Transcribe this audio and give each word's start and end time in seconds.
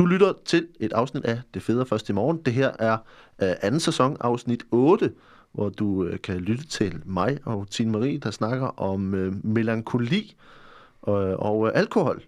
Du 0.00 0.06
lytter 0.06 0.32
til 0.44 0.66
et 0.80 0.92
afsnit 0.92 1.24
af 1.24 1.40
Det 1.54 1.62
Fede 1.62 1.86
Først 1.86 2.08
i 2.08 2.12
Morgen. 2.12 2.40
Det 2.44 2.52
her 2.52 2.70
er 2.78 2.98
øh, 3.42 3.52
anden 3.62 3.80
sæson, 3.80 4.16
afsnit 4.20 4.64
8, 4.70 5.12
hvor 5.52 5.68
du 5.68 6.04
øh, 6.04 6.20
kan 6.20 6.36
lytte 6.36 6.66
til 6.66 7.02
mig 7.04 7.38
og 7.44 7.70
Tine 7.70 7.92
Marie, 7.92 8.18
der 8.18 8.30
snakker 8.30 8.80
om 8.80 9.14
øh, 9.14 9.32
melankoli 9.44 10.36
uh, 11.02 11.14
og 11.14 11.66
øh, 11.66 11.72
alkohol. 11.74 12.22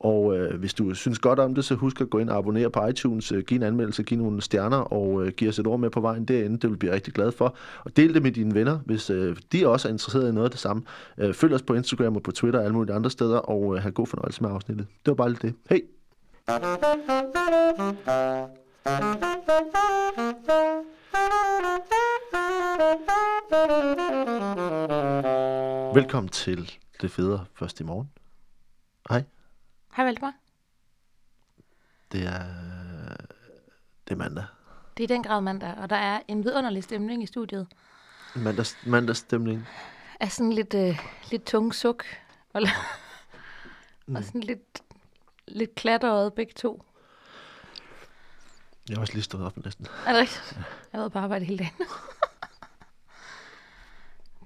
Og 0.00 0.38
øh, 0.38 0.58
hvis 0.58 0.74
du 0.74 0.94
synes 0.94 1.18
godt 1.18 1.38
om 1.38 1.54
det, 1.54 1.64
så 1.64 1.74
husk 1.74 2.00
at 2.00 2.10
gå 2.10 2.18
ind 2.18 2.30
og 2.30 2.36
abonnere 2.36 2.70
på 2.70 2.86
iTunes, 2.86 3.32
øh, 3.32 3.42
give 3.42 3.56
en 3.56 3.62
anmeldelse, 3.62 4.02
give 4.02 4.20
nogle 4.20 4.42
stjerner 4.42 4.76
og 4.76 5.26
øh, 5.26 5.32
give 5.32 5.50
os 5.50 5.58
et 5.58 5.66
ord 5.66 5.80
med 5.80 5.90
på 5.90 6.00
vejen 6.00 6.24
derinde. 6.24 6.54
Det 6.54 6.62
vil 6.62 6.70
vi 6.70 6.76
blive 6.76 6.92
rigtig 6.92 7.14
glad 7.14 7.32
for. 7.32 7.56
Og 7.84 7.96
del 7.96 8.14
det 8.14 8.22
med 8.22 8.32
dine 8.32 8.54
venner, 8.54 8.78
hvis 8.84 9.10
øh, 9.10 9.36
de 9.52 9.68
også 9.68 9.88
er 9.88 9.92
interesseret 9.92 10.28
i 10.28 10.32
noget 10.32 10.44
af 10.44 10.50
det 10.50 10.60
samme. 10.60 10.82
Øh, 11.18 11.34
følg 11.34 11.54
os 11.54 11.62
på 11.62 11.74
Instagram 11.74 12.16
og 12.16 12.22
på 12.22 12.32
Twitter 12.32 12.58
og 12.58 12.64
alle 12.64 12.74
mulige 12.74 12.94
andre 12.94 13.10
steder, 13.10 13.38
og 13.38 13.76
øh, 13.76 13.82
have 13.82 13.92
god 13.92 14.06
fornøjelse 14.06 14.42
med 14.42 14.50
afsnittet. 14.50 14.86
Det 15.04 15.10
var 15.10 15.14
bare 15.14 15.28
lidt 15.28 15.42
det. 15.42 15.54
Hej! 15.68 15.80
Velkommen 25.94 26.28
til 26.28 26.72
Det 27.00 27.10
Fede 27.10 27.46
Først 27.54 27.80
i 27.80 27.82
Morgen. 27.84 28.10
Hej, 29.08 29.24
Hej 29.96 30.04
Valdemar. 30.04 30.34
det 32.12 32.26
er, 32.26 32.44
det 34.08 34.10
er 34.10 34.16
mandag. 34.16 34.44
Det 34.96 35.02
er 35.02 35.04
i 35.04 35.14
den 35.14 35.22
grad 35.22 35.40
mandag, 35.40 35.74
og 35.74 35.90
der 35.90 35.96
er 35.96 36.20
en 36.28 36.44
vidunderlig 36.44 36.84
stemning 36.84 37.22
i 37.22 37.26
studiet. 37.26 37.66
Mandags, 38.36 38.76
mandagsstemning. 38.86 39.66
Er 40.20 40.26
sådan 40.28 40.52
lidt, 40.52 40.74
øh, 40.74 40.98
lidt 41.30 41.44
tung 41.44 41.74
suk, 41.74 42.04
og, 42.52 42.62
Mm. 44.06 44.16
og 44.16 44.24
sådan 44.24 44.40
lidt, 44.40 44.81
lidt 45.52 45.74
klatret 45.74 46.34
begge 46.34 46.52
to. 46.56 46.84
Jeg 48.88 48.96
har 48.96 49.00
også 49.00 49.14
lige 49.14 49.22
stået 49.22 49.44
op 49.44 49.64
næsten. 49.64 49.86
Er 50.06 50.12
det 50.12 50.20
rigtigt? 50.20 50.52
Jeg 50.56 50.64
har 50.92 50.98
været 50.98 51.12
på 51.12 51.18
arbejde 51.18 51.44
hele 51.44 51.58
dagen. 51.58 51.74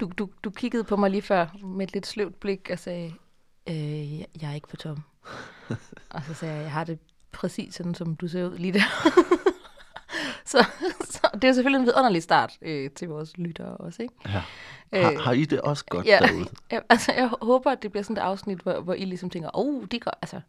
Du, 0.00 0.10
du, 0.18 0.28
du 0.44 0.50
kiggede 0.50 0.84
på 0.84 0.96
mig 0.96 1.10
lige 1.10 1.22
før 1.22 1.46
med 1.64 1.86
et 1.86 1.92
lidt 1.92 2.06
sløvt 2.06 2.40
blik 2.40 2.70
og 2.72 2.78
sagde, 2.78 3.12
øh, 3.68 4.18
jeg 4.18 4.26
jeg 4.40 4.50
er 4.50 4.54
ikke 4.54 4.68
på 4.68 4.76
tom. 4.76 5.02
og 6.14 6.22
så 6.26 6.34
sagde 6.34 6.54
jeg, 6.54 6.62
jeg 6.62 6.72
har 6.72 6.84
det 6.84 6.98
præcis 7.32 7.74
sådan, 7.74 7.94
som 7.94 8.16
du 8.16 8.28
ser 8.28 8.44
ud 8.44 8.58
lige 8.58 8.72
der. 8.72 8.84
så, 10.52 10.64
så 11.04 11.28
det 11.32 11.44
er 11.44 11.52
selvfølgelig 11.52 11.78
en 11.78 11.86
vidunderlig 11.86 12.22
start 12.22 12.58
øh, 12.62 12.90
til 12.90 13.08
vores 13.08 13.38
lyttere 13.38 13.76
også, 13.76 14.02
ikke? 14.02 14.14
Ja. 14.26 14.42
Har, 14.92 15.22
har 15.22 15.32
I 15.32 15.44
det 15.44 15.60
også 15.60 15.84
godt 15.84 16.06
ja, 16.06 16.18
derude? 16.22 16.48
ja, 16.72 16.80
altså, 16.88 17.12
jeg 17.12 17.30
håber, 17.42 17.70
at 17.70 17.82
det 17.82 17.90
bliver 17.90 18.04
sådan 18.04 18.16
et 18.16 18.20
afsnit, 18.20 18.58
hvor, 18.58 18.80
hvor 18.80 18.94
I 18.94 19.04
ligesom 19.04 19.30
tænker, 19.30 19.50
åh, 19.54 19.74
oh, 19.74 19.84
de 19.90 20.00
går, 20.00 20.12
altså, 20.22 20.40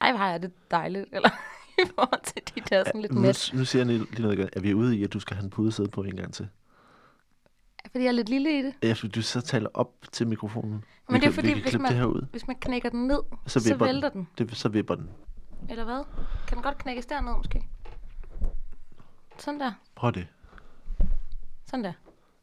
ej, 0.00 0.10
hvor 0.10 0.18
har 0.18 0.30
jeg 0.30 0.42
det 0.42 0.52
dejligt, 0.70 1.06
eller 1.12 1.28
i 1.84 1.88
forhold 1.94 2.22
til 2.24 2.42
de 2.54 2.60
der 2.60 2.84
sådan 2.84 3.00
lidt 3.00 3.12
Nu, 3.12 3.20
mæt. 3.20 3.50
nu 3.54 3.64
siger 3.64 3.84
jeg 3.84 3.86
lige 3.98 4.22
noget 4.22 4.38
igen. 4.38 4.48
Er 4.52 4.60
vi 4.60 4.74
ude 4.74 4.96
i, 4.96 5.04
at 5.04 5.12
du 5.12 5.20
skal 5.20 5.36
have 5.36 5.44
en 5.44 5.50
pudesæde 5.50 5.88
på 5.88 6.02
en 6.02 6.16
gang 6.16 6.34
til? 6.34 6.48
Fordi 7.90 8.04
jeg 8.04 8.08
er 8.08 8.12
lidt 8.12 8.28
lille 8.28 8.58
i 8.58 8.62
det. 8.62 8.74
Ja, 8.82 8.92
fordi 8.92 9.08
du 9.08 9.22
så 9.22 9.40
taler 9.40 9.68
op 9.74 9.92
til 10.12 10.26
mikrofonen. 10.28 10.70
Men 10.72 10.82
vi 11.08 11.14
det 11.14 11.16
er 11.16 11.20
kan, 11.20 11.32
fordi, 11.32 11.52
vi 11.52 11.60
hvis 11.60 11.78
man- 11.78 11.90
det 11.90 11.96
her 11.98 12.04
ud. 12.04 12.26
Hvis 12.30 12.46
man 12.46 12.56
knækker 12.56 12.88
den 12.90 13.06
ned, 13.06 13.18
Så, 13.46 13.60
så, 13.60 13.76
vælter 13.76 14.08
den. 14.08 14.28
Det, 14.38 14.56
så 14.56 14.68
vipper 14.68 14.94
den. 14.94 15.10
Eller 15.70 15.84
hvad? 15.84 16.04
Kan 16.48 16.56
den 16.56 16.62
godt 16.62 16.78
knækkes 16.78 17.06
derned, 17.06 17.36
måske? 17.36 17.62
Sådan 19.38 19.60
der. 19.60 19.72
Prøv 19.94 20.12
det. 20.12 20.26
Sådan 21.66 21.84
der. 21.84 21.92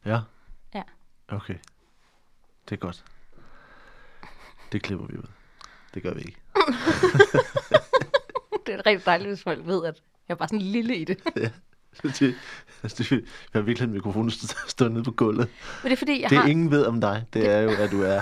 Ja? 0.04 0.20
Ja. 0.74 0.82
Okay. 1.28 1.54
Det 2.68 2.72
er 2.72 2.80
godt. 2.80 3.04
Det 4.72 4.82
klipper 4.82 5.06
vi 5.06 5.16
ud. 5.18 5.28
Det 5.94 6.02
gør 6.02 6.14
vi 6.14 6.20
ikke. 6.20 6.36
Det 8.66 8.74
er 8.74 8.86
rigtig 8.86 9.06
dejligt, 9.06 9.28
hvis 9.30 9.42
folk 9.42 9.66
ved, 9.66 9.84
at 9.86 10.02
jeg 10.28 10.34
er 10.34 10.38
bare 10.38 10.48
sådan 10.48 10.62
lille 10.62 10.96
i 10.96 11.04
det. 11.04 11.18
det, 12.02 12.34
altså, 12.82 13.02
det, 13.02 13.10
jeg 13.10 13.20
har 13.52 13.60
virkelig 13.60 13.86
en 13.86 13.92
mikrofon 13.92 14.28
st- 14.28 14.68
stående 14.68 14.94
nede 14.94 15.04
på 15.04 15.10
gulvet. 15.10 15.48
Men 15.82 15.90
det 15.90 15.92
er 15.92 15.96
fordi, 15.96 16.20
jeg 16.22 16.30
Det 16.30 16.38
har, 16.38 16.46
ingen 16.48 16.70
ved 16.70 16.86
om 16.86 17.00
dig, 17.00 17.24
det 17.32 17.50
er 17.50 17.60
jo, 17.60 17.70
at 17.70 17.90
du 17.90 18.02
er 18.02 18.20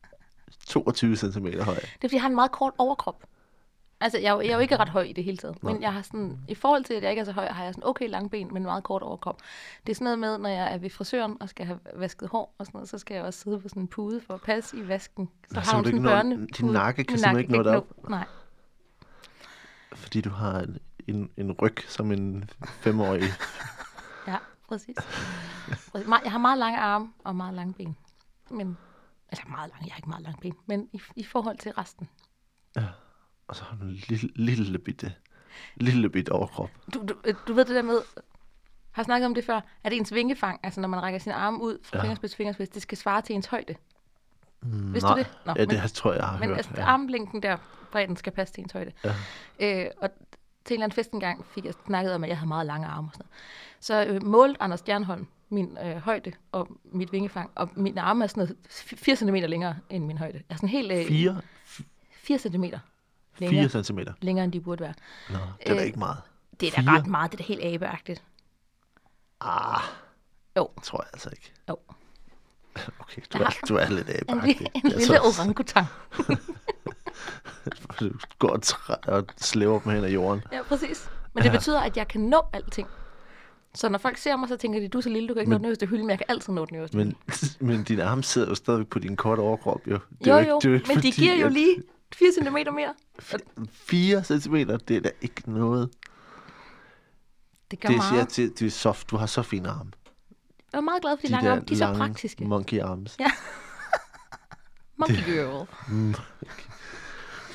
22 0.68 1.16
cm 1.16 1.46
høj. 1.46 1.50
det 1.50 1.64
er 1.64 1.78
fordi, 2.00 2.14
jeg 2.14 2.22
har 2.22 2.28
en 2.28 2.34
meget 2.34 2.52
kort 2.52 2.72
overkrop. 2.78 3.22
Altså, 4.02 4.18
jeg 4.18 4.28
er, 4.28 4.32
jo, 4.32 4.40
jeg 4.40 4.48
er 4.48 4.54
jo 4.54 4.60
ikke 4.60 4.76
ret 4.76 4.88
høj 4.88 5.02
i 5.02 5.12
det 5.12 5.24
hele 5.24 5.36
taget. 5.36 5.62
Men 5.62 5.74
Nå. 5.74 5.80
jeg 5.80 5.92
har 5.92 6.02
sådan, 6.02 6.38
i 6.48 6.54
forhold 6.54 6.84
til, 6.84 6.94
at 6.94 7.02
jeg 7.02 7.10
ikke 7.10 7.20
er 7.20 7.24
så 7.24 7.32
høj, 7.32 7.46
har 7.48 7.64
jeg 7.64 7.74
sådan 7.74 7.88
okay 7.88 8.08
lange 8.08 8.30
ben, 8.30 8.46
men 8.46 8.56
en 8.56 8.62
meget 8.62 8.84
kort 8.84 9.02
overkrop. 9.02 9.40
Det 9.86 9.92
er 9.92 9.94
sådan 9.94 10.04
noget 10.04 10.18
med, 10.18 10.38
når 10.38 10.48
jeg 10.48 10.74
er 10.74 10.78
ved 10.78 10.90
frisøren 10.90 11.36
og 11.40 11.48
skal 11.48 11.66
have 11.66 11.78
vasket 11.94 12.28
hår 12.28 12.54
og 12.58 12.66
sådan 12.66 12.76
noget, 12.78 12.88
så 12.88 12.98
skal 12.98 13.14
jeg 13.14 13.24
også 13.24 13.40
sidde 13.40 13.60
på 13.60 13.68
sådan 13.68 13.82
en 13.82 13.88
pude 13.88 14.20
for 14.20 14.34
at 14.34 14.40
passe 14.40 14.76
i 14.76 14.88
vasken. 14.88 15.30
Så 15.48 15.54
Nå, 15.54 15.60
har 15.60 15.74
hun 15.74 15.84
du 15.84 15.88
sådan 15.88 15.98
en 16.00 16.04
børne. 16.04 16.46
din 16.46 16.66
nakke 16.66 17.04
kan 17.04 17.18
simpelthen 17.18 17.38
ikke 17.40 17.52
nå 17.52 17.62
kan 17.62 17.72
derop? 17.72 18.08
Nej. 18.08 18.24
Fordi 19.94 20.20
du 20.20 20.30
har 20.30 20.60
en, 20.60 20.78
en, 21.06 21.30
en 21.36 21.52
ryg 21.52 21.76
som 21.88 22.12
en 22.12 22.50
femårig. 22.62 23.22
Ja, 24.26 24.36
præcis. 24.68 24.96
Jeg 25.94 26.32
har 26.32 26.38
meget 26.38 26.58
lange 26.58 26.78
arme 26.78 27.12
og 27.24 27.36
meget 27.36 27.54
lange 27.54 27.74
ben. 27.74 27.96
Men, 28.50 28.76
eller 29.30 29.48
meget 29.48 29.70
lange, 29.70 29.86
jeg 29.86 29.92
har 29.92 29.98
ikke 29.98 30.08
meget 30.08 30.22
lange 30.22 30.38
ben, 30.40 30.54
men 30.66 30.88
i, 30.92 31.00
i 31.16 31.24
forhold 31.24 31.58
til 31.58 31.72
resten. 31.72 32.08
Og 33.52 33.56
så 33.56 33.64
har 33.64 33.76
du 33.76 33.84
en 33.84 34.00
lille, 34.08 34.30
lille 34.34 34.78
bitte, 34.78 35.12
lille 35.76 36.10
bitte 36.10 36.32
overkrop. 36.32 36.70
Du, 36.94 37.06
du, 37.08 37.14
øh, 37.24 37.34
du 37.48 37.52
ved 37.52 37.64
det 37.64 37.74
der 37.76 37.82
med, 37.82 37.96
har 38.90 39.02
snakket 39.02 39.26
om 39.26 39.34
det 39.34 39.44
før, 39.44 39.60
at 39.84 39.92
ens 39.92 40.14
vingefang, 40.14 40.60
altså 40.62 40.80
når 40.80 40.88
man 40.88 41.02
rækker 41.02 41.18
sine 41.18 41.34
arme 41.34 41.62
ud 41.62 41.78
fra 41.82 41.96
Ja. 41.98 42.02
fingerspids 42.02 42.30
til 42.32 42.36
fingerspids, 42.36 42.68
det 42.68 42.82
skal 42.82 42.98
svare 42.98 43.22
til 43.22 43.34
ens 43.34 43.46
højde. 43.46 43.74
Mm, 44.62 44.94
Vidste 44.94 45.08
du 45.10 45.16
det? 45.18 45.26
Nå, 45.46 45.52
ja, 45.56 45.60
det 45.60 45.68
men- 45.68 45.78
har, 45.78 45.88
tror 45.88 46.12
jeg, 46.12 46.20
jeg 46.20 46.28
har 46.28 46.38
Men 46.38 46.48
hørt. 46.48 46.56
altså, 46.56 46.72
ja. 46.76 46.84
armlængden 46.84 47.42
der, 47.42 47.56
bredden 47.92 48.16
skal 48.16 48.32
passe 48.32 48.54
til 48.54 48.62
ens 48.62 48.72
højde. 48.72 48.92
Ja. 49.04 49.14
Øh, 49.84 49.90
og 50.00 50.10
til 50.64 50.74
en 50.74 50.78
eller 50.78 50.84
anden 50.84 50.94
fest 50.94 51.10
engang 51.10 51.46
fik 51.46 51.64
jeg 51.64 51.74
snakket 51.86 52.14
om, 52.14 52.24
at 52.24 52.28
jeg 52.30 52.38
havde 52.38 52.48
meget 52.48 52.66
lange 52.66 52.86
arme 52.86 53.08
og 53.08 53.12
sådan 53.14 53.26
noget. 53.26 54.10
Så 54.10 54.14
øh, 54.14 54.26
målte 54.26 54.62
Anders 54.62 54.80
Stjernholm 54.80 55.26
min 55.48 55.78
øh, 55.84 55.96
højde 55.96 56.32
og 56.52 56.68
mit 56.84 57.12
vingefang, 57.12 57.50
og 57.54 57.68
min 57.76 57.98
arme 57.98 58.24
er 58.24 58.28
sådan 58.28 58.40
noget 58.40 58.56
4 58.98 59.16
cm 59.16 59.34
længere 59.34 59.76
end 59.90 60.04
min 60.04 60.18
højde. 60.18 60.42
Altså 60.50 60.66
helt 60.66 60.92
øh, 60.92 61.06
4, 61.06 61.40
4 62.12 62.38
cm 62.38 62.64
længere, 63.38 63.68
4 63.68 63.84
cm. 63.84 63.98
længere, 64.20 64.44
end 64.44 64.52
de 64.52 64.60
burde 64.60 64.80
være. 64.80 64.94
Nå, 65.30 65.34
det 65.58 65.70
er 65.70 65.74
da 65.74 65.80
Øh, 65.80 65.86
ikke 65.86 65.98
meget. 65.98 66.16
Det 66.60 66.66
er 66.68 66.70
da 66.70 66.80
Fire? 66.80 66.98
ret 66.98 67.06
meget, 67.06 67.32
det 67.32 67.40
er 67.40 67.42
da 67.44 67.48
helt 67.48 67.64
abeagtigt. 67.64 68.22
Ah, 69.40 69.80
Jo. 70.56 70.68
tror 70.82 71.02
jeg 71.02 71.08
altså 71.12 71.30
ikke. 71.30 71.52
Jo. 71.68 71.76
Okay, 73.00 73.22
du 73.32 73.38
er, 73.38 73.48
du 73.68 73.76
er 73.76 73.88
lidt 73.88 74.08
En, 74.08 74.14
abagtig. 74.28 74.56
li- 74.60 74.80
en 74.84 74.90
lille 74.90 75.20
orangutang. 75.20 75.86
Du 78.00 78.10
går 78.38 78.56
træ, 78.56 78.94
og 79.06 79.24
slæver 79.36 79.80
dem 79.80 79.92
hen 79.92 80.04
ad 80.04 80.10
jorden. 80.10 80.42
Ja, 80.52 80.62
præcis. 80.62 81.10
Men 81.34 81.42
det 81.44 81.48
Ja. 81.50 81.56
betyder, 81.56 81.80
at 81.80 81.96
jeg 81.96 82.08
kan 82.08 82.20
nå 82.20 82.42
alting. 82.52 82.88
Så 83.74 83.88
når 83.88 83.98
folk 83.98 84.16
ser 84.16 84.36
mig, 84.36 84.48
så 84.48 84.56
tænker 84.56 84.80
de, 84.80 84.88
du 84.88 84.98
er 84.98 85.02
så 85.02 85.08
lille, 85.08 85.28
du 85.28 85.34
kan 85.34 85.40
ikke 85.40 85.48
Men- 85.50 85.54
nå 85.54 85.58
den 85.58 85.64
øverste 85.66 85.86
hylde, 85.86 86.02
men 86.02 86.10
jeg 86.10 86.18
kan 86.18 86.26
altid 86.28 86.52
nå 86.52 86.64
den 86.64 86.76
øverste 86.76 86.96
Men, 86.96 87.16
men 87.60 87.84
din 87.84 88.00
arm 88.00 88.22
sidder 88.22 88.48
jo 88.48 88.54
stadigvæk 88.54 88.86
på 88.88 88.98
din 88.98 89.16
korte 89.16 89.40
overkrop, 89.40 89.80
jo. 89.86 89.98
Det 90.18 90.26
jo, 90.26 90.32
jo, 90.32 90.38
ikke- 90.38 90.52
det 90.54 90.64
jo 90.64 90.72
ikke 90.74 90.88
men 90.88 90.96
de 90.96 91.00
fordi, 91.00 91.10
giver 91.10 91.34
jo 91.34 91.48
lige 91.48 91.76
4 92.14 92.32
cm 92.32 92.74
mere. 92.74 92.94
4 93.70 94.24
cm, 94.24 94.54
det 94.88 94.96
er 94.96 95.00
da 95.00 95.10
ikke 95.20 95.50
noget. 95.50 95.90
Det 97.70 97.80
gør 97.80 97.88
Det 97.88 97.96
meget. 97.96 98.08
siger 98.10 98.24
til, 98.24 98.58
det 98.58 98.66
er 98.66 98.70
soft. 98.70 99.10
Du 99.10 99.16
har 99.16 99.26
så 99.26 99.42
fine 99.42 99.68
arme. 99.68 99.90
Jeg 100.72 100.78
er 100.78 100.82
meget 100.82 101.02
glad 101.02 101.16
for 101.16 101.26
de, 101.26 101.32
lange 101.32 101.50
arme. 101.50 101.60
De 101.60 101.72
er 101.74 101.78
så 101.78 101.94
praktiske. 101.96 102.44
monkey 102.44 102.80
arms. 102.80 103.16
Ja. 103.20 103.26
Monkey 104.96 105.24
girl. 105.24 105.66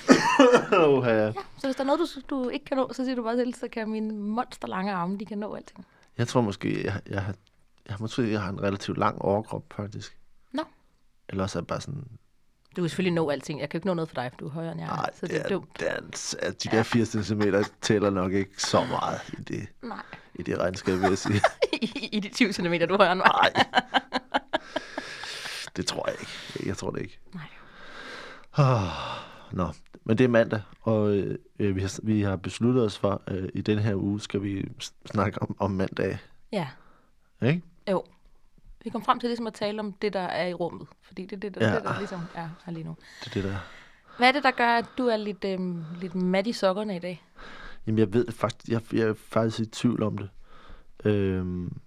oh, 0.88 1.06
ja. 1.06 1.31
Så 1.57 1.68
hvis 1.68 1.75
der 1.75 1.81
er 1.84 1.84
noget, 1.84 2.00
du, 2.29 2.35
du 2.35 2.50
ikke 2.50 2.66
kan 2.66 2.78
nå, 2.78 2.94
så 2.94 3.03
siger 3.03 3.16
du 3.16 3.24
bare 3.24 3.38
til, 3.38 3.53
så 3.53 3.68
kan 3.72 3.89
mine 3.89 4.13
monster 4.13 4.68
lange 4.68 4.94
arme, 4.94 5.18
de 5.18 5.25
kan 5.25 5.38
nå 5.38 5.56
alting. 5.56 5.85
Jeg 6.18 6.28
tror 6.28 6.41
måske, 6.41 6.84
jeg, 6.85 7.01
jeg, 7.06 7.34
jeg, 7.85 7.94
har, 7.94 7.97
måske, 8.00 8.31
jeg 8.31 8.41
har 8.41 8.50
en 8.50 8.62
relativt 8.63 8.97
lang 8.97 9.22
overkrop, 9.22 9.74
faktisk. 9.75 10.18
Nå. 10.51 10.63
Eller 11.29 11.44
også 11.44 11.59
er 11.59 11.62
jeg 11.62 11.68
bare 11.68 11.81
sådan, 11.81 12.07
Du 12.77 12.81
kan 12.81 12.89
selvfølgelig 12.89 13.13
nå 13.13 13.29
alting. 13.29 13.59
Jeg 13.59 13.69
kan 13.69 13.77
ikke 13.77 13.88
nå 13.88 13.93
noget 13.93 14.09
for 14.09 14.15
dig, 14.15 14.31
for 14.31 14.38
du 14.38 14.45
er 14.47 14.49
højere 14.51 14.71
end 14.71 14.81
jeg 14.81 14.89
er. 14.89 14.95
nej, 14.95 15.09
så 15.13 15.21
det, 15.21 15.29
det 15.29 15.39
er 15.39 15.43
er, 15.43 15.49
dumt. 15.49 15.79
det 15.79 15.88
er, 16.41 16.51
de 16.51 16.77
der 16.77 16.83
80 16.83 17.09
cm 17.27 17.41
tæller 17.81 18.09
nok 18.09 18.33
ikke 18.33 18.51
så 18.62 18.85
meget 18.85 19.19
i 19.39 19.41
det, 19.41 19.68
Nej. 19.83 20.03
i 20.35 20.44
det 20.44 20.57
regnskab, 20.59 20.94
vil 21.00 21.09
jeg 21.09 21.18
sige. 21.18 21.41
I, 21.81 22.09
I 22.12 22.19
de 22.19 22.29
20 22.29 22.53
cm, 22.53 22.63
du 22.63 22.94
er 22.94 22.97
højere 22.97 23.12
end 23.12 23.19
mig. 23.19 23.31
Nej. 23.53 23.63
Det 25.77 25.88
tror 25.88 26.09
jeg 26.09 26.15
ikke. 26.19 26.68
Jeg 26.69 26.77
tror 26.77 26.91
det 26.91 27.01
ikke. 27.01 27.19
Nej. 27.33 27.44
Oh, 28.57 28.88
nå, 29.51 29.68
men 30.03 30.18
det 30.18 30.24
er 30.24 30.27
mandag, 30.27 30.62
og 30.81 31.15
øh, 31.15 31.75
vi, 31.75 31.81
har, 31.81 32.00
vi 32.03 32.21
har 32.21 32.35
besluttet 32.35 32.83
os 32.83 32.97
for, 32.97 33.21
øh, 33.27 33.50
i 33.53 33.62
den 33.62 33.79
her 33.79 33.95
uge 33.95 34.21
skal 34.21 34.44
vi 34.44 34.65
snakke 35.06 35.41
om, 35.41 35.56
om 35.59 35.71
mandag. 35.71 36.18
Ja. 36.51 36.68
Ikke? 37.41 37.62
Jo. 37.91 38.03
Vi 38.83 38.89
kom 38.89 39.03
frem 39.03 39.19
til 39.19 39.29
ligesom 39.29 39.47
at 39.47 39.53
tale 39.53 39.79
om 39.79 39.94
det, 39.94 40.13
der 40.13 40.19
er 40.19 40.47
i 40.47 40.53
rummet. 40.53 40.88
Fordi 41.01 41.25
det 41.25 41.33
er 41.35 41.39
det, 41.39 41.56
der, 41.56 41.68
Ja. 41.69 41.75
det, 41.75 41.83
der 41.83 41.97
ligesom 41.97 42.21
er 42.35 42.50
her 42.65 42.74
lige 42.74 42.83
nu. 42.83 42.95
Det 43.24 43.27
er 43.27 43.33
det 43.33 43.44
der. 43.44 43.57
Hvad 44.18 44.27
er 44.27 44.31
det, 44.31 44.44
der 44.44 44.51
gør, 44.51 44.68
at 44.77 44.85
du 44.97 45.07
er 45.07 45.18
lidt, 45.18 45.45
øhm, 45.45 45.83
lidt 46.01 46.15
mat 46.15 46.47
i 46.47 46.53
sokkerne 46.53 46.95
i 46.95 47.00
dag? 47.00 47.24
Jamen, 47.88 48.00
jeg 48.00 48.13
ved 48.13 48.31
faktisk, 48.31 48.71
jeg, 48.71 48.94
jeg 48.94 49.07
er 49.07 49.13
faktisk 49.13 49.59
i 49.59 49.65
tvivl 49.65 50.03
om 50.03 50.18
det. 50.18 50.29
Øhm, 51.06 51.77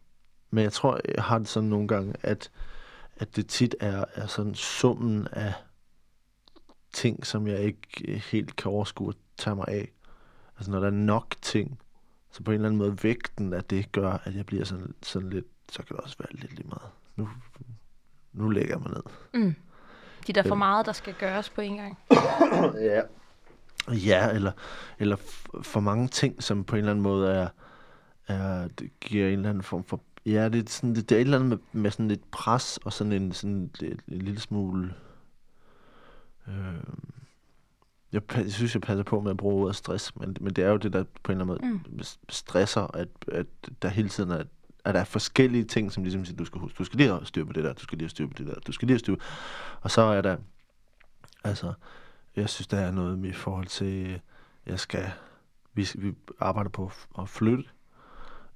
men 0.50 0.64
jeg 0.64 0.72
tror, 0.72 1.00
jeg 1.16 1.25
har 1.25 1.38
det 1.38 1.48
sådan 1.48 1.69
nogle 1.69 1.88
gange, 1.88 2.14
at, 2.22 2.50
at 3.16 3.37
det 3.37 3.46
tit 3.46 3.75
er, 3.81 4.04
er 4.14 4.26
sådan 4.26 4.54
summen 4.54 5.28
af 5.32 5.52
ting, 6.92 7.26
som 7.26 7.46
jeg 7.46 7.60
ikke 7.60 8.20
helt 8.31 8.56
kan 8.56 8.70
overskue 8.70 9.08
at 9.08 9.16
tage 9.38 9.56
mig 9.56 9.69
af. 9.69 9.92
Altså 10.56 10.70
når 10.70 10.81
der 10.81 10.87
er 10.87 10.90
nok 10.90 11.34
ting, 11.42 11.81
så 12.32 12.42
på 12.42 12.50
en 12.50 12.54
eller 12.54 12.69
anden 12.69 12.78
måde 12.78 13.02
vægten 13.02 13.52
af 13.52 13.64
det 13.64 13.92
gør, 13.92 14.12
at 14.25 14.34
jeg 14.37 14.46
bliver 14.46 14.64
sådan, 14.64 14.94
sådan 15.02 15.31
lidt, 15.31 15.46
så 15.70 15.82
kan 15.82 15.96
det 15.96 16.05
også 16.05 16.17
være 16.19 16.28
lidt 16.32 16.55
lige 16.55 16.69
meget. 16.69 16.90
Nu, 17.17 17.28
nu 18.32 18.49
lægger 18.49 18.75
jeg 18.75 18.81
mig 18.81 18.90
ned. 18.90 19.02
Mm. 19.44 19.55
De 20.26 20.32
der 20.32 20.43
for 20.43 20.50
Øhm. 20.50 20.58
meget, 20.58 20.87
der 20.87 20.93
skal 20.93 21.14
gøres 21.14 21.50
på 21.50 21.61
en 21.61 21.76
gang. 21.76 21.99
Ja. 22.90 23.02
Ja, 23.88 24.31
eller, 24.31 24.52
eller 24.99 25.17
for 25.62 25.81
mange 25.81 26.08
ting, 26.08 26.43
som 26.43 26.64
på 26.64 26.76
en 26.76 26.78
eller 26.78 26.90
anden 26.90 27.02
måde 27.02 27.32
er, 27.32 27.49
er 28.28 28.69
det 28.69 28.90
giver 29.00 29.26
en 29.26 29.32
eller 29.32 29.49
anden 29.49 29.62
form 29.62 29.84
for... 29.84 30.00
Ja, 30.26 30.49
det 30.49 30.67
er, 30.67 30.70
sådan, 30.70 30.94
det, 30.94 31.08
det 31.08 31.14
er 31.17 31.20
et 31.20 31.25
eller 31.25 31.38
andet 31.38 31.49
med, 31.73 31.82
med 31.82 31.90
sådan 31.90 32.08
lidt 32.08 32.31
pres, 32.31 32.76
og 32.76 32.93
sådan 32.93 33.12
en, 33.12 33.32
sådan 33.32 33.70
lidt, 33.81 34.00
en 34.08 34.19
lille 34.23 34.40
smule... 34.40 34.94
Øh, 36.49 36.55
jeg, 38.12 38.23
jeg 38.37 38.52
synes, 38.52 38.75
jeg 38.75 38.82
passer 38.82 39.02
på 39.05 39.20
med 39.20 39.31
at 39.31 39.37
bruge 39.37 39.62
ordet 39.62 39.76
stress, 39.76 40.16
men, 40.16 40.37
men 40.40 40.52
det 40.52 40.64
er 40.64 40.69
jo 40.69 40.76
det, 40.76 40.93
der 40.93 41.05
på 41.23 41.32
en 41.32 41.40
eller 41.40 41.55
anden 41.55 41.73
måde 41.73 41.90
mm. 41.90 42.00
stresser, 42.28 42.96
at, 42.96 43.08
at 43.32 43.46
der 43.82 43.88
hele 43.88 44.08
tiden 44.08 44.31
er, 44.31 44.43
at 44.84 44.94
der 44.94 45.00
er 45.00 45.04
forskellige 45.04 45.64
ting, 45.64 45.92
som 45.92 46.02
ligesom 46.02 46.24
siger, 46.24 46.36
du 46.36 46.44
skal 46.44 46.60
huske, 46.60 46.76
du 46.78 46.84
skal 46.84 46.96
lige 46.96 47.08
have 47.08 47.26
styr 47.26 47.44
på 47.44 47.52
det 47.52 47.64
der, 47.64 47.72
du 47.72 47.80
skal 47.82 47.98
lige 47.98 48.04
have 48.04 48.10
styr 48.10 48.26
på 48.26 48.34
det 48.38 48.46
der, 48.46 48.54
du 48.54 48.72
skal 48.72 48.86
lige 48.86 48.94
have 48.94 48.98
styr 48.98 49.14
på... 49.16 49.22
Og 49.80 49.90
så 49.90 50.02
er 50.02 50.20
der, 50.22 50.36
altså, 51.44 51.72
jeg 52.36 52.48
synes, 52.48 52.66
der 52.66 52.78
er 52.78 52.90
noget 52.90 53.18
med 53.18 53.30
i 53.30 53.32
forhold 53.32 53.66
til, 53.66 54.20
jeg 54.66 54.80
skal, 54.80 55.10
vi, 55.74 55.88
vi 55.94 56.14
arbejder 56.40 56.70
på 56.70 56.92
at- 57.18 57.28
flytte, 57.28 57.64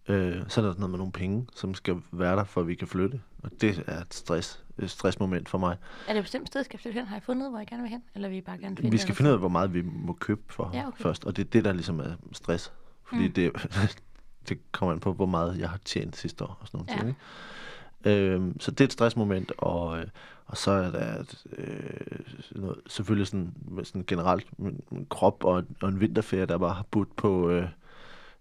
øh, 0.08 0.42
så 0.48 0.60
er 0.60 0.64
der 0.66 0.74
noget 0.74 0.90
med 0.90 0.98
nogle 0.98 1.12
penge, 1.12 1.46
som 1.54 1.74
skal 1.74 1.96
være 2.12 2.36
der, 2.36 2.44
for 2.44 2.60
at 2.60 2.68
vi 2.68 2.74
kan 2.74 2.88
flytte. 2.88 3.20
Og 3.42 3.50
det 3.60 3.84
er 3.86 4.00
et, 4.00 4.14
stress, 4.14 4.64
et 4.78 4.90
stressmoment 4.90 5.48
for 5.48 5.58
mig. 5.58 5.76
Er 6.08 6.12
det 6.12 6.18
et 6.18 6.24
bestemt 6.24 6.48
sted, 6.48 6.64
skal 6.64 6.76
jeg 6.76 6.80
flytte 6.80 6.98
hen? 6.98 7.06
Har 7.06 7.16
jeg 7.16 7.22
fundet, 7.22 7.50
hvor 7.50 7.58
jeg 7.58 7.66
gerne 7.66 7.82
vil 7.82 7.90
hen? 7.90 8.02
Eller 8.14 8.28
vil 8.28 8.38
I 8.38 8.40
bare 8.40 8.58
gerne 8.58 8.76
finde 8.76 8.90
Vi 8.90 8.98
skal 8.98 9.14
finde 9.14 9.28
ud 9.30 9.32
af, 9.32 9.38
hvor 9.40 9.48
meget 9.48 9.74
vi 9.74 9.82
må 9.82 10.12
købe 10.12 10.42
for 10.48 10.70
Ja, 10.74 10.86
okay. 10.88 11.02
først, 11.02 11.24
og 11.24 11.36
det 11.36 11.44
er 11.44 11.50
det, 11.50 11.64
der 11.64 11.72
ligesom 11.72 12.00
er 12.00 12.12
stress. 12.32 12.72
Fordi 13.04 13.26
mm. 13.26 13.32
det, 13.32 13.52
det 14.48 14.72
kommer 14.72 14.92
an 14.92 15.00
på, 15.00 15.12
hvor 15.12 15.26
meget 15.26 15.58
jeg 15.58 15.70
har 15.70 15.78
tjent 15.84 16.16
sidste 16.16 16.44
år 16.44 16.58
og 16.60 16.66
sådan 16.68 16.78
nogle 16.78 16.92
Ja. 16.92 16.98
ting. 16.98 17.08
Ikke? 17.08 18.30
Øhm, 18.34 18.60
så 18.60 18.70
det 18.70 18.80
er 18.80 18.84
et 18.84 18.92
stressmoment, 18.92 19.52
og, 19.58 19.98
øh, 19.98 20.06
og 20.46 20.56
så 20.56 20.70
er 20.70 20.90
der 20.90 21.18
et, 21.20 21.44
øh, 21.58 22.18
noget, 22.50 22.78
selvfølgelig 22.86 23.26
sådan, 23.26 23.54
sådan 23.84 24.04
generelt 24.06 24.58
min, 24.58 24.80
min 24.90 25.06
krop 25.10 25.44
og, 25.44 25.64
og 25.82 25.88
en 25.88 26.00
vinterferie, 26.00 26.46
der 26.46 26.58
bare 26.58 26.74
har 26.74 26.84
budt 26.90 27.16
på, 27.16 27.50
øh, 27.50 27.68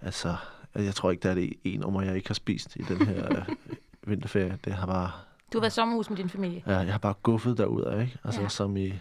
altså, 0.01 0.35
jeg 0.75 0.95
tror 0.95 1.11
ikke, 1.11 1.23
der 1.23 1.29
er 1.29 1.35
det 1.35 1.53
en 1.63 1.79
nummer, 1.79 2.01
jeg 2.01 2.15
ikke 2.15 2.29
har 2.29 2.33
spist 2.33 2.75
i 2.75 2.81
den 2.81 3.05
her 3.07 3.37
øh, 3.39 3.45
vinterferie. 4.09 4.57
Det 4.65 4.73
har 4.73 4.85
bare, 4.85 5.11
Du 5.53 5.57
har 5.57 5.61
været 5.61 5.73
sommerhus 5.73 6.09
med 6.09 6.17
din 6.17 6.29
familie. 6.29 6.63
ja, 6.67 6.77
jeg 6.77 6.91
har 6.93 6.99
bare 6.99 7.13
guffet 7.23 7.57
derud 7.57 8.01
ikke? 8.01 8.17
Altså 8.23 8.41
Ja. 8.41 8.47
som 8.49 8.77
i 8.77 8.93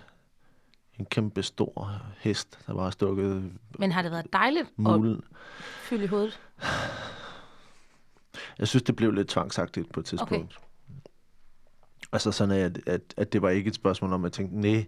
en 0.98 1.06
kæmpe 1.06 1.42
stor 1.42 2.00
hest, 2.18 2.58
der 2.66 2.74
bare 2.74 2.82
har 2.84 2.90
stukket 2.90 3.50
Men 3.78 3.92
har 3.92 4.02
det 4.02 4.10
været 4.10 4.32
dejligt 4.32 4.64
at 4.66 4.70
mulen. 4.78 5.20
fylde 5.82 6.04
i 6.04 6.06
hovedet? 6.06 6.40
Jeg 8.58 8.68
synes, 8.68 8.82
det 8.82 8.96
blev 8.96 9.12
lidt 9.12 9.28
tvangsagtigt 9.28 9.92
på 9.92 10.00
et 10.00 10.06
tidspunkt. 10.06 10.34
Okay. 10.56 10.56
Altså 12.12 12.32
sådan, 12.32 12.58
at, 12.58 12.78
at, 12.88 13.00
at 13.16 13.32
det 13.32 13.42
var 13.42 13.48
ikke 13.50 13.68
et 13.68 13.74
spørgsmål 13.74 14.12
om, 14.12 14.24
at 14.24 14.28
jeg 14.28 14.32
tænkte, 14.32 14.60
nej, 14.60 14.86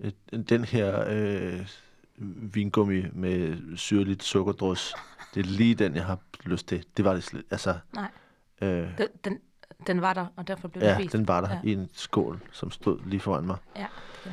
øh, 0.00 0.12
den 0.48 0.64
her 0.64 1.04
øh, 1.08 1.66
vingummi 2.54 3.02
med 3.12 3.58
syrligt 3.76 4.22
sukkerdrus, 4.22 4.94
det 5.34 5.40
er 5.40 5.44
lige 5.44 5.74
den, 5.74 5.94
jeg 5.94 6.04
har 6.04 6.18
lyst 6.44 6.68
til. 6.68 6.84
Det 6.96 7.04
var 7.04 7.14
det 7.14 7.24
slet. 7.24 7.44
Altså, 7.50 7.78
Nej, 7.94 8.10
øh, 8.62 8.98
den, 8.98 9.08
den, 9.24 9.38
den 9.86 10.00
var 10.00 10.14
der, 10.14 10.26
og 10.36 10.48
derfor 10.48 10.68
blev 10.68 10.80
den 10.82 10.90
ja, 10.90 10.98
spist. 10.98 11.12
den 11.12 11.28
var 11.28 11.40
der 11.40 11.48
Ja. 11.50 11.60
i 11.64 11.72
en 11.72 11.88
skål, 11.92 12.40
som 12.52 12.70
stod 12.70 12.98
lige 13.06 13.20
foran 13.20 13.44
mig. 13.46 13.56
Ja, 13.76 13.86
det. 14.24 14.32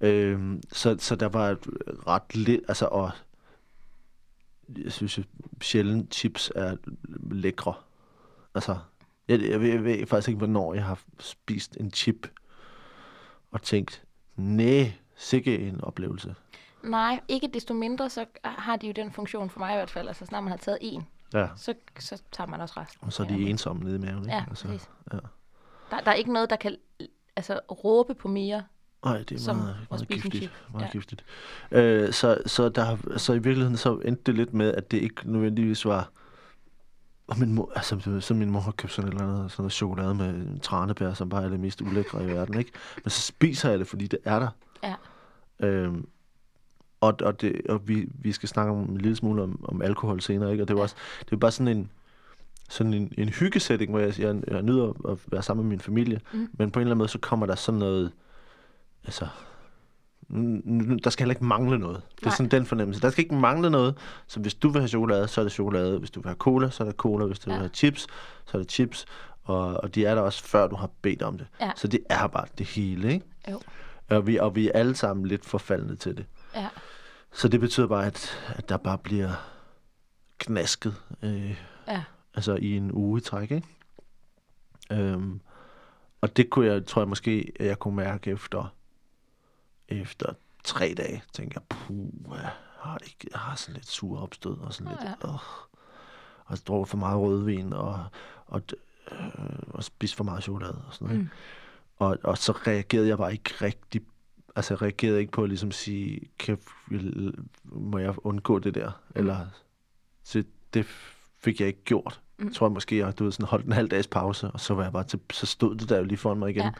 Øhm, 0.00 0.62
så, 0.72 0.96
så 0.98 1.16
der 1.16 1.28
var 1.28 1.48
et 1.50 1.58
ret 2.06 2.34
lidt, 2.36 2.60
altså, 2.68 2.86
og 2.86 3.10
jeg 4.84 4.92
synes 4.92 5.18
jo 5.18 5.22
sjældent 5.60 6.14
chips 6.14 6.52
er 6.54 6.76
lækre. 7.30 7.74
Altså, 8.54 8.76
jeg, 9.28 9.40
jeg, 9.42 9.60
ved, 9.60 9.68
jeg 9.68 9.84
ved 9.84 10.06
faktisk 10.06 10.28
ikke, 10.28 10.38
hvornår 10.38 10.74
jeg 10.74 10.84
har 10.84 11.00
spist 11.18 11.76
en 11.80 11.90
chip 11.90 12.28
og 13.50 13.62
tænkt, 13.62 14.02
nej, 14.36 14.92
sikke 15.16 15.58
en 15.58 15.80
oplevelse. 15.80 16.34
Nej, 16.82 17.20
ikke 17.28 17.50
desto 17.54 17.74
mindre, 17.74 18.10
så 18.10 18.26
har 18.44 18.76
de 18.76 18.86
jo 18.86 18.92
den 18.92 19.12
funktion 19.12 19.50
for 19.50 19.58
mig 19.58 19.72
i 19.72 19.76
hvert 19.76 19.90
fald. 19.90 20.08
Altså, 20.08 20.26
snart 20.26 20.42
man 20.44 20.50
har 20.50 20.58
taget 20.58 20.78
en, 20.80 21.06
Ja, 21.34 21.48
så, 21.56 21.74
så 21.98 22.22
tager 22.32 22.48
man 22.48 22.60
også 22.60 22.80
resten. 22.80 23.06
og 23.06 23.12
så 23.12 23.22
er 23.22 23.26
de 23.26 23.50
ensomme 23.50 23.84
nede 23.84 23.96
i 23.96 23.98
maven, 23.98 24.18
ikke? 24.22 24.34
Ja, 24.34 24.44
altså, 24.48 24.66
præcis. 24.68 24.90
ja. 25.12 25.18
Der, 25.90 26.00
der 26.00 26.10
er 26.10 26.14
ikke 26.14 26.32
noget, 26.32 26.50
der 26.50 26.56
kan 26.56 26.76
altså, 27.36 27.60
råbe 27.84 28.14
på 28.14 28.28
mere. 28.28 28.64
Ej, 29.06 29.18
det 29.18 29.32
er 29.32 29.38
Som 29.38 29.56
meget, 29.56 29.76
meget 29.90 30.08
giftigt. 30.08 30.52
Meget 30.72 30.84
Ja. 30.84 30.90
giftigt. 30.92 31.24
Øh, 31.70 32.12
så, 32.12 32.38
så, 32.46 32.68
der, 32.68 32.96
så 33.16 33.32
i 33.32 33.38
virkeligheden 33.38 33.76
så 33.76 33.98
endte 34.04 34.22
det 34.26 34.34
lidt 34.34 34.54
med, 34.54 34.74
at 34.74 34.90
det 34.90 34.96
ikke 35.02 35.32
nødvendigvis 35.32 35.84
var... 35.84 36.10
Og 37.28 37.38
min 37.38 37.52
mor, 37.52 37.72
altså, 37.76 38.20
så 38.20 38.34
min 38.34 38.50
mor 38.50 38.60
har 38.60 38.70
købt 38.70 38.92
sådan 38.92 39.08
et 39.08 39.14
eller 39.14 39.32
andet, 39.34 39.50
sådan 39.52 39.62
noget 39.62 39.72
chokolade 39.72 40.14
med 40.14 40.60
tranebær, 40.60 41.14
som 41.14 41.28
bare 41.28 41.44
er 41.44 41.48
det 41.48 41.60
mest 41.60 41.80
ulækre 41.80 42.24
i 42.24 42.26
verden, 42.26 42.58
ikke? 42.58 42.70
Men 43.04 43.10
så 43.10 43.20
spiser 43.20 43.70
jeg 43.70 43.78
det, 43.78 43.86
fordi 43.86 44.06
det 44.06 44.18
er 44.24 44.38
der. 44.38 44.48
Ja. 44.82 44.94
Øhm, 45.66 46.08
og, 47.00 47.14
og, 47.22 47.40
det, 47.40 47.60
og 47.68 47.88
vi, 47.88 48.08
vi 48.14 48.32
skal 48.32 48.48
snakke 48.48 48.72
om 48.72 48.78
en 48.78 48.98
lille 48.98 49.16
smule 49.16 49.42
om, 49.42 49.64
om 49.68 49.82
alkohol 49.82 50.20
senere, 50.20 50.52
ikke? 50.52 50.64
Og 50.64 50.68
det 50.68 50.74
var 50.76 50.80
Ja. 50.80 50.82
også, 50.82 50.96
det 51.20 51.30
var 51.32 51.36
bare 51.38 51.50
sådan 51.50 51.76
en, 51.76 51.90
sådan 52.68 52.94
en, 52.94 53.12
en 53.18 53.28
hyggesætning, 53.28 53.90
hvor 53.90 54.00
jeg, 54.00 54.20
jeg, 54.20 54.42
jeg 54.48 54.62
nyder 54.62 55.08
at 55.12 55.18
være 55.26 55.42
sammen 55.42 55.64
med 55.66 55.70
min 55.70 55.80
familie, 55.80 56.20
Mm. 56.32 56.48
men 56.58 56.70
på 56.70 56.78
en 56.78 56.82
eller 56.82 56.90
anden 56.90 56.98
måde, 56.98 57.08
så 57.08 57.18
kommer 57.18 57.46
der 57.46 57.54
sådan 57.54 57.78
noget, 57.78 58.12
altså, 59.06 59.26
der 61.04 61.10
skal 61.10 61.22
heller 61.24 61.34
ikke 61.34 61.44
mangle 61.44 61.78
noget. 61.78 62.02
Det 62.16 62.22
er 62.22 62.26
Nej. 62.26 62.36
sådan 62.36 62.50
den 62.50 62.66
fornemmelse. 62.66 63.02
Der 63.02 63.10
skal 63.10 63.24
ikke 63.24 63.34
mangle 63.34 63.70
noget, 63.70 63.98
så 64.26 64.40
hvis 64.40 64.54
du 64.54 64.68
vil 64.68 64.80
have 64.80 64.88
chokolade, 64.88 65.28
så 65.28 65.40
er 65.40 65.44
det 65.44 65.52
chokolade. 65.52 65.98
Hvis 65.98 66.10
du 66.10 66.20
vil 66.20 66.28
have 66.28 66.36
cola, 66.36 66.70
så 66.70 66.82
er 66.82 66.86
det 66.88 66.96
cola. 66.96 67.26
Hvis 67.26 67.38
du 67.38 67.50
Ja. 67.50 67.56
vil 67.56 67.60
have 67.60 67.70
chips, 67.74 68.06
så 68.46 68.58
er 68.58 68.62
det 68.62 68.70
chips. 68.72 69.06
Og, 69.42 69.66
og 69.82 69.94
de 69.94 70.06
er 70.06 70.14
der 70.14 70.22
også, 70.22 70.44
før 70.44 70.66
du 70.66 70.76
har 70.76 70.90
bedt 71.02 71.22
om 71.22 71.38
det. 71.38 71.46
Ja. 71.60 71.70
Så 71.76 71.88
det 71.88 72.00
er 72.10 72.26
bare 72.26 72.46
det 72.58 72.66
hele, 72.66 73.12
ikke? 73.12 73.26
Jo. 73.50 73.60
Og 74.10 74.26
vi, 74.26 74.36
og 74.38 74.54
vi 74.56 74.68
er 74.68 74.72
alle 74.74 74.94
sammen 74.94 75.26
lidt 75.26 75.44
forfaldne 75.44 75.96
til 75.96 76.16
det. 76.16 76.26
Ja. 76.54 76.68
Så 77.32 77.48
det 77.48 77.60
betyder 77.60 77.86
bare, 77.86 78.06
at, 78.06 78.38
at 78.56 78.68
der 78.68 78.76
bare 78.76 78.98
bliver 78.98 79.30
knasket, 80.38 80.94
øh, 81.22 81.56
Ja. 81.88 82.02
altså 82.34 82.54
i 82.54 82.76
en 82.76 82.92
uge 82.92 83.18
i 83.18 83.22
træk, 83.22 83.50
ikke? 83.50 83.66
Øhm, 84.92 85.40
og 86.20 86.36
det 86.36 86.50
kunne 86.50 86.66
jeg, 86.66 86.86
tror 86.86 87.02
jeg 87.02 87.08
måske, 87.08 87.52
at 87.60 87.66
jeg 87.66 87.78
kunne 87.78 87.96
mærke 87.96 88.30
efter, 88.30 88.74
efter 89.88 90.32
tre 90.64 90.94
dage. 90.96 91.22
Tænker 91.32 91.60
jeg, 91.60 91.78
puh, 91.78 92.08
jeg 92.30 92.50
har, 92.78 92.98
det 92.98 93.06
ikke, 93.06 93.28
jeg 93.32 93.40
har 93.40 93.56
sådan 93.56 93.74
lidt 93.74 93.88
sur 93.88 94.20
opstød, 94.22 94.58
og 94.58 94.74
sådan 94.74 94.92
lidt, 94.92 95.02
Ja. 95.24 95.28
øh, 95.28 95.38
og 96.46 96.58
drukket 96.66 96.88
for 96.88 96.96
meget 96.96 97.20
rødvin, 97.20 97.72
og, 97.72 98.04
og, 98.46 98.62
øh, 99.12 99.18
og 99.68 99.84
spist 99.84 100.14
for 100.14 100.24
meget 100.24 100.42
chokolade, 100.42 100.82
og 100.88 100.94
sådan 100.94 101.06
noget. 101.06 101.22
Mm. 101.22 101.28
Og, 101.96 102.18
og 102.22 102.38
så 102.38 102.52
reagerede 102.52 103.08
jeg 103.08 103.18
bare 103.18 103.32
ikke 103.32 103.54
rigtig, 103.62 104.02
altså 104.56 104.74
jeg 104.74 104.82
reagerede 104.82 105.20
ikke 105.20 105.32
på 105.32 105.42
at 105.42 105.48
ligesom 105.48 105.70
sige, 105.72 106.20
kan, 106.38 106.58
må 107.64 107.98
jeg 107.98 108.14
undgå 108.26 108.58
det 108.58 108.74
der? 108.74 108.86
Mm. 108.88 109.18
Eller, 109.20 109.46
så 110.24 110.44
det 110.74 110.86
fik 111.40 111.60
jeg 111.60 111.68
ikke 111.68 111.84
gjort. 111.84 112.20
Mm. 112.38 112.46
Jeg 112.46 112.54
tror 112.54 112.66
jeg 112.66 112.72
måske, 112.72 112.98
jeg 112.98 113.18
du 113.18 113.24
ved, 113.24 113.32
sådan 113.32 113.46
holdt 113.46 113.66
en 113.66 113.72
halv 113.72 113.88
dags 113.88 114.06
pause, 114.06 114.50
og 114.50 114.60
så 114.60 114.74
var 114.74 114.82
jeg 114.82 114.92
bare 114.92 115.04
til, 115.04 115.20
så 115.32 115.46
stod 115.46 115.76
det 115.76 115.88
der 115.88 115.98
jo 115.98 116.04
lige 116.04 116.18
foran 116.18 116.38
mig 116.38 116.50
igen, 116.50 116.62
ja. 116.62 116.72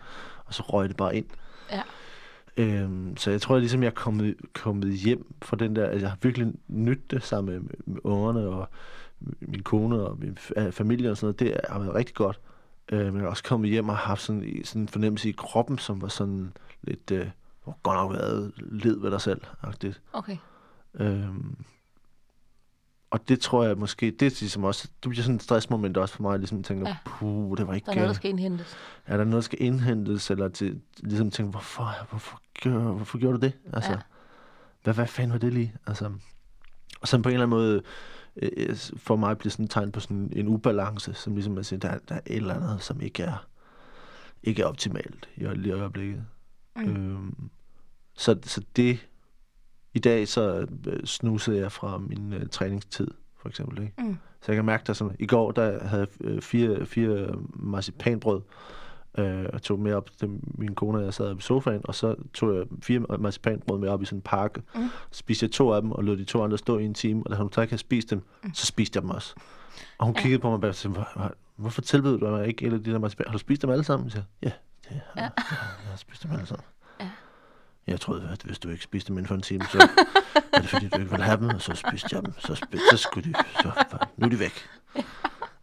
og 0.44 0.54
så 0.54 0.62
røg 0.62 0.88
det 0.88 0.96
bare 0.96 1.16
ind. 1.16 1.26
Ja. 1.70 1.82
Øhm, 2.56 3.16
så 3.16 3.30
jeg 3.30 3.40
tror 3.40 3.58
ligesom, 3.58 3.82
jeg 3.82 3.88
er 3.88 3.94
kommet, 3.94 4.34
kommet 4.52 4.92
hjem 4.92 5.34
fra 5.42 5.56
den 5.56 5.76
der, 5.76 5.86
at 5.86 6.00
jeg 6.00 6.10
har 6.10 6.18
virkelig 6.22 6.52
nydt 6.68 7.10
det 7.10 7.22
sammen 7.22 7.54
med, 7.54 7.62
med 7.86 8.00
ungerne 8.04 8.40
og 8.40 8.68
min 9.40 9.62
kone 9.62 10.00
og 10.00 10.18
min 10.18 10.38
familie 10.70 11.10
og 11.10 11.16
sådan 11.16 11.26
noget. 11.26 11.40
Det 11.40 11.70
har 11.70 11.78
været 11.78 11.94
rigtig 11.94 12.14
godt. 12.14 12.40
Øh, 12.92 13.06
men 13.06 13.16
jeg 13.16 13.22
er 13.24 13.28
også 13.30 13.44
kommet 13.44 13.70
hjem 13.70 13.88
og 13.88 13.96
har 13.96 14.08
haft 14.08 14.22
sådan, 14.22 14.60
sådan 14.64 14.82
en 14.82 14.88
fornemmelse 14.88 15.28
i 15.28 15.32
kroppen, 15.32 15.78
som 15.78 16.02
var 16.02 16.08
sådan 16.08 16.52
lidt, 16.82 17.10
øh, 17.10 17.26
hvor 17.64 17.78
godt 17.82 17.96
nok 17.96 18.12
været 18.12 18.52
led 18.56 19.00
ved 19.00 19.10
dig 19.10 19.20
selv. 19.20 19.40
-agtigt. 19.64 19.98
Okay. 20.12 20.36
Øhm, 20.94 21.56
og 23.10 23.28
det 23.28 23.40
tror 23.40 23.64
jeg 23.64 23.78
måske, 23.78 24.10
det 24.10 24.26
er 24.26 24.36
ligesom 24.40 24.64
også, 24.64 24.88
det 25.02 25.10
bliver 25.10 25.22
sådan 25.22 25.36
et 25.36 25.42
stressmoment 25.42 25.96
også 25.96 26.14
for 26.14 26.22
mig, 26.22 26.38
ligesom 26.38 26.62
tænker, 26.62 26.88
Ja. 26.88 26.96
ja. 27.06 27.10
puh, 27.10 27.56
det 27.56 27.66
var 27.66 27.74
ikke, 27.74 27.84
Der 27.86 27.90
er 27.92 27.94
noget, 27.94 28.06
der 28.06 28.10
øh, 28.12 28.16
skal 28.16 28.30
indhentes. 28.30 28.76
er 29.06 29.16
der 29.16 29.24
noget, 29.24 29.34
der 29.34 29.40
skal 29.40 29.62
indhentes, 29.62 30.30
eller 30.30 30.48
til, 30.48 30.80
ligesom 30.98 31.30
tænke, 31.30 31.50
hvorfor, 31.50 32.06
hvorfor, 32.10 32.40
gør, 32.62 32.78
hvorfor 32.78 33.18
gjorde 33.18 33.38
du 33.38 33.46
det? 33.46 33.52
Altså, 33.72 33.90
Ja. 33.90 33.96
ja. 33.96 34.02
hvad, 34.84 34.94
hvad 34.94 35.06
fanden 35.06 35.32
var 35.32 35.38
det 35.38 35.52
lige? 35.52 35.74
Altså, 35.86 36.12
og 37.00 37.08
så 37.08 37.22
på 37.22 37.28
en 37.28 37.32
eller 37.34 37.46
anden 37.46 37.58
måde, 37.58 37.82
øh, 38.36 38.76
for 38.96 39.16
mig 39.16 39.38
bliver 39.38 39.50
sådan 39.50 39.64
et 39.64 39.70
tegn 39.70 39.92
på 39.92 40.00
sådan 40.00 40.32
en 40.36 40.48
ubalance, 40.48 41.14
som 41.14 41.34
ligesom 41.34 41.58
at 41.58 41.66
sige, 41.66 41.78
der, 41.78 41.98
der 42.08 42.14
er 42.14 42.20
et 42.26 42.36
eller 42.36 42.54
andet, 42.54 42.82
som 42.82 43.00
ikke 43.00 43.22
er, 43.22 43.46
ikke 44.42 44.62
er 44.62 44.66
optimalt 44.66 45.28
i, 45.36 45.44
lige 45.44 45.68
i 45.76 45.80
øjeblikket. 45.80 46.24
Mm. 46.76 46.82
Øhm, 46.82 47.50
så, 48.16 48.38
så 48.42 48.62
det, 48.76 48.98
i 49.96 49.98
dag 49.98 50.28
så 50.28 50.66
øh, 50.86 51.04
snusede 51.04 51.58
jeg 51.58 51.72
fra 51.72 51.98
min 51.98 52.32
øh, 52.32 52.48
træningstid, 52.48 53.08
for 53.40 53.48
eksempel. 53.48 53.82
Ikke? 53.82 53.94
Mm. 53.98 54.16
Så 54.40 54.52
jeg 54.52 54.56
kan 54.56 54.64
mærke, 54.64 54.84
der 54.86 54.92
sådan, 54.92 55.16
i 55.18 55.26
går 55.26 55.50
der 55.50 55.86
havde 55.86 56.06
jeg 56.20 56.26
øh, 56.26 56.42
fire, 56.42 56.86
fire 56.86 57.34
marcipanbrød, 57.54 58.40
Øh, 59.18 59.46
og 59.52 59.62
tog 59.62 59.78
med 59.78 59.92
op 59.92 60.10
til 60.18 60.28
min 60.44 60.74
kone, 60.74 60.98
og 60.98 61.04
jeg 61.04 61.14
sad 61.14 61.36
i 61.36 61.40
sofaen, 61.40 61.80
og 61.84 61.94
så 61.94 62.14
tog 62.34 62.56
jeg 62.56 62.64
fire 62.82 63.00
marcipanbrød 63.18 63.78
med 63.78 63.88
op 63.88 64.02
i 64.02 64.04
sådan 64.04 64.18
en 64.18 64.22
pakke. 64.22 64.62
Mm. 64.74 64.88
Så 65.10 65.18
spiste 65.18 65.44
jeg 65.44 65.50
to 65.50 65.72
af 65.72 65.82
dem, 65.82 65.92
og 65.92 66.04
lod 66.04 66.16
de 66.16 66.24
to 66.24 66.42
andre 66.44 66.58
stå 66.58 66.78
i 66.78 66.84
en 66.84 66.94
time, 66.94 67.22
og 67.24 67.30
da 67.30 67.36
hun 67.36 67.52
så 67.52 67.60
ikke 67.60 67.70
havde 67.70 67.80
spist 67.80 68.10
dem, 68.10 68.22
mm. 68.42 68.54
så 68.54 68.66
spiste 68.66 68.96
jeg 68.96 69.02
dem 69.02 69.10
også. 69.10 69.34
Og 69.98 70.06
hun 70.06 70.14
ja. 70.14 70.22
kiggede 70.22 70.42
på 70.42 70.58
mig 70.58 70.68
og 70.68 70.74
sagde, 70.74 70.94
hvor, 70.94 71.08
hvor, 71.16 71.34
hvorfor 71.56 71.82
tilbød 71.82 72.18
du 72.18 72.30
mig 72.30 72.46
ikke 72.46 72.66
et 72.66 72.72
af 72.72 72.84
de 72.84 72.92
der 72.92 72.98
marcipan? 72.98 73.26
Har 73.26 73.32
du 73.32 73.38
spist 73.38 73.62
dem 73.62 73.70
alle 73.70 73.84
sammen? 73.84 74.04
Jeg 74.04 74.12
sagde, 74.12 74.26
ja, 74.42 74.52
det 74.88 75.00
har 75.06 75.20
ja. 75.20 75.22
jeg. 75.22 75.32
Jeg 75.82 75.90
har 75.90 75.96
spist 75.96 76.22
dem 76.22 76.30
alle 76.30 76.46
sammen. 76.46 76.64
Jeg 77.86 78.00
troede, 78.00 78.28
at 78.32 78.42
hvis 78.42 78.58
du 78.58 78.68
ikke 78.68 78.84
spiste 78.84 79.08
dem 79.08 79.18
inden 79.18 79.28
for 79.28 79.34
en 79.34 79.42
time, 79.42 79.64
så 79.72 79.88
er 80.52 80.58
det 80.60 80.68
fordi, 80.68 80.88
du 80.88 80.98
ikke 80.98 81.10
ville 81.10 81.24
have 81.24 81.36
dem, 81.36 81.48
og 81.48 81.60
så 81.62 81.74
spiste 81.74 82.08
jeg 82.12 82.22
dem. 82.26 82.32
Så, 82.38 82.54
spiste, 82.54 82.86
så 82.90 82.96
skulle 82.96 83.30
de, 83.32 83.34
så, 83.62 83.70
nu 84.16 84.26
er 84.26 84.30
de 84.30 84.38
væk. 84.38 84.68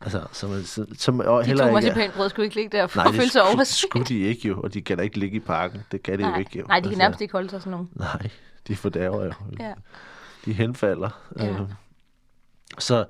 Altså, 0.01 0.23
som, 0.31 0.51
som, 0.97 1.19
og 1.19 1.41
De 1.41 1.47
heller 1.47 1.63
to 1.63 1.77
ikke... 1.77 1.87
marcipanbrød 1.87 2.29
skulle 2.29 2.43
ikke 2.45 2.55
ligge 2.55 2.77
der 2.77 2.87
for 2.87 2.99
Nej, 2.99 3.07
at 3.09 3.15
føle 3.15 3.29
sig 3.29 3.41
overset. 3.43 3.67
skulle 3.67 4.05
de 4.05 4.19
ikke 4.19 4.47
jo, 4.47 4.61
og 4.61 4.73
de 4.73 4.81
kan 4.81 4.97
da 4.97 5.03
ikke 5.03 5.19
ligge 5.19 5.35
i 5.37 5.39
parken. 5.39 5.83
Det 5.91 6.03
kan 6.03 6.19
de 6.19 6.23
jo 6.23 6.29
Nej, 6.29 6.39
ikke 6.39 6.59
jo. 6.59 6.65
nej, 6.67 6.79
de 6.79 6.89
kan 6.89 6.97
nærmest 6.97 7.21
ikke 7.21 7.31
holde 7.31 7.49
sig 7.49 7.61
sådan 7.61 7.71
nogle. 7.71 7.87
Nej, 7.95 8.29
de 8.67 8.75
fordærver 8.75 9.25
jo. 9.25 9.31
Ja. 9.59 9.73
De 10.45 10.53
henfalder. 10.53 11.09
Ja. 11.39 11.49
Øh, 11.49 11.59
så, 12.79 13.05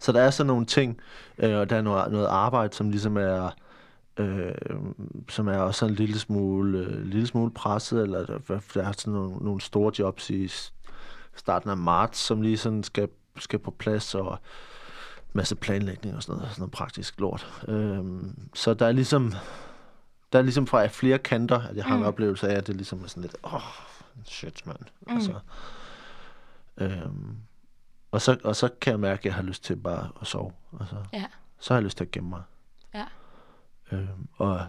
så 0.00 0.12
der 0.12 0.20
er 0.20 0.30
sådan 0.30 0.46
nogle 0.46 0.66
ting, 0.66 1.00
øh, 1.38 1.58
og 1.58 1.70
der 1.70 1.76
er 1.76 1.82
noget, 1.82 2.12
noget 2.12 2.26
arbejde, 2.26 2.74
som 2.74 2.90
ligesom 2.90 3.16
er, 3.16 3.50
øh, 4.16 4.54
som 5.28 5.48
er 5.48 5.58
også 5.58 5.86
en 5.86 5.94
lille 5.94 6.18
smule, 6.18 6.78
øh, 6.78 7.02
lille 7.02 7.26
smule 7.26 7.50
presset, 7.50 8.02
eller 8.02 8.26
der, 8.26 8.38
der 8.74 8.82
er 8.82 8.92
sådan 8.92 9.12
nogle, 9.12 9.36
nogle 9.44 9.60
store 9.60 9.92
jobs 9.98 10.30
i 10.30 10.48
starten 11.36 11.70
af 11.70 11.76
marts, 11.76 12.18
som 12.18 12.42
lige 12.42 12.58
sådan 12.58 12.82
skal, 12.82 13.08
skal 13.38 13.58
på 13.58 13.70
plads, 13.70 14.14
og 14.14 14.38
masse 15.32 15.56
planlægning 15.56 16.16
og 16.16 16.22
sådan 16.22 16.36
noget, 16.38 16.50
sådan 16.50 16.60
noget 16.60 16.72
praktisk 16.72 17.20
lort. 17.20 17.62
Øh, 17.68 18.04
så 18.54 18.74
der 18.74 18.86
er 18.86 18.92
ligesom, 18.92 19.32
der 20.32 20.38
er 20.38 20.42
ligesom 20.42 20.66
fra 20.66 20.86
flere 20.86 21.18
kanter, 21.18 21.60
at 21.62 21.76
jeg 21.76 21.84
har 21.84 21.94
en 21.94 22.00
Mm. 22.00 22.06
oplevelse 22.06 22.48
af, 22.48 22.54
at 22.56 22.66
det 22.66 22.76
ligesom 22.76 23.02
er 23.04 23.06
sådan 23.08 23.22
lidt, 23.22 23.36
åh, 23.44 23.54
oh, 23.54 23.60
shit, 24.24 24.66
mand. 24.66 24.78
Mm. 25.06 25.14
Altså, 25.14 25.34
øhm, 26.78 27.36
og, 28.10 28.20
så, 28.22 28.36
og 28.44 28.56
så 28.56 28.68
kan 28.80 28.90
jeg 28.90 29.00
mærke, 29.00 29.20
at 29.20 29.24
jeg 29.24 29.34
har 29.34 29.42
lyst 29.42 29.64
til 29.64 29.76
bare 29.76 30.08
at 30.20 30.26
sove. 30.26 30.52
Altså, 30.80 30.96
Ja. 31.12 31.24
så 31.58 31.74
har 31.74 31.78
jeg 31.78 31.84
lyst 31.84 31.96
til 31.96 32.04
at 32.04 32.10
gemme 32.10 32.28
mig. 32.30 32.42
Ja. 33.94 34.00
Øhm, 34.00 34.28
og 34.36 34.66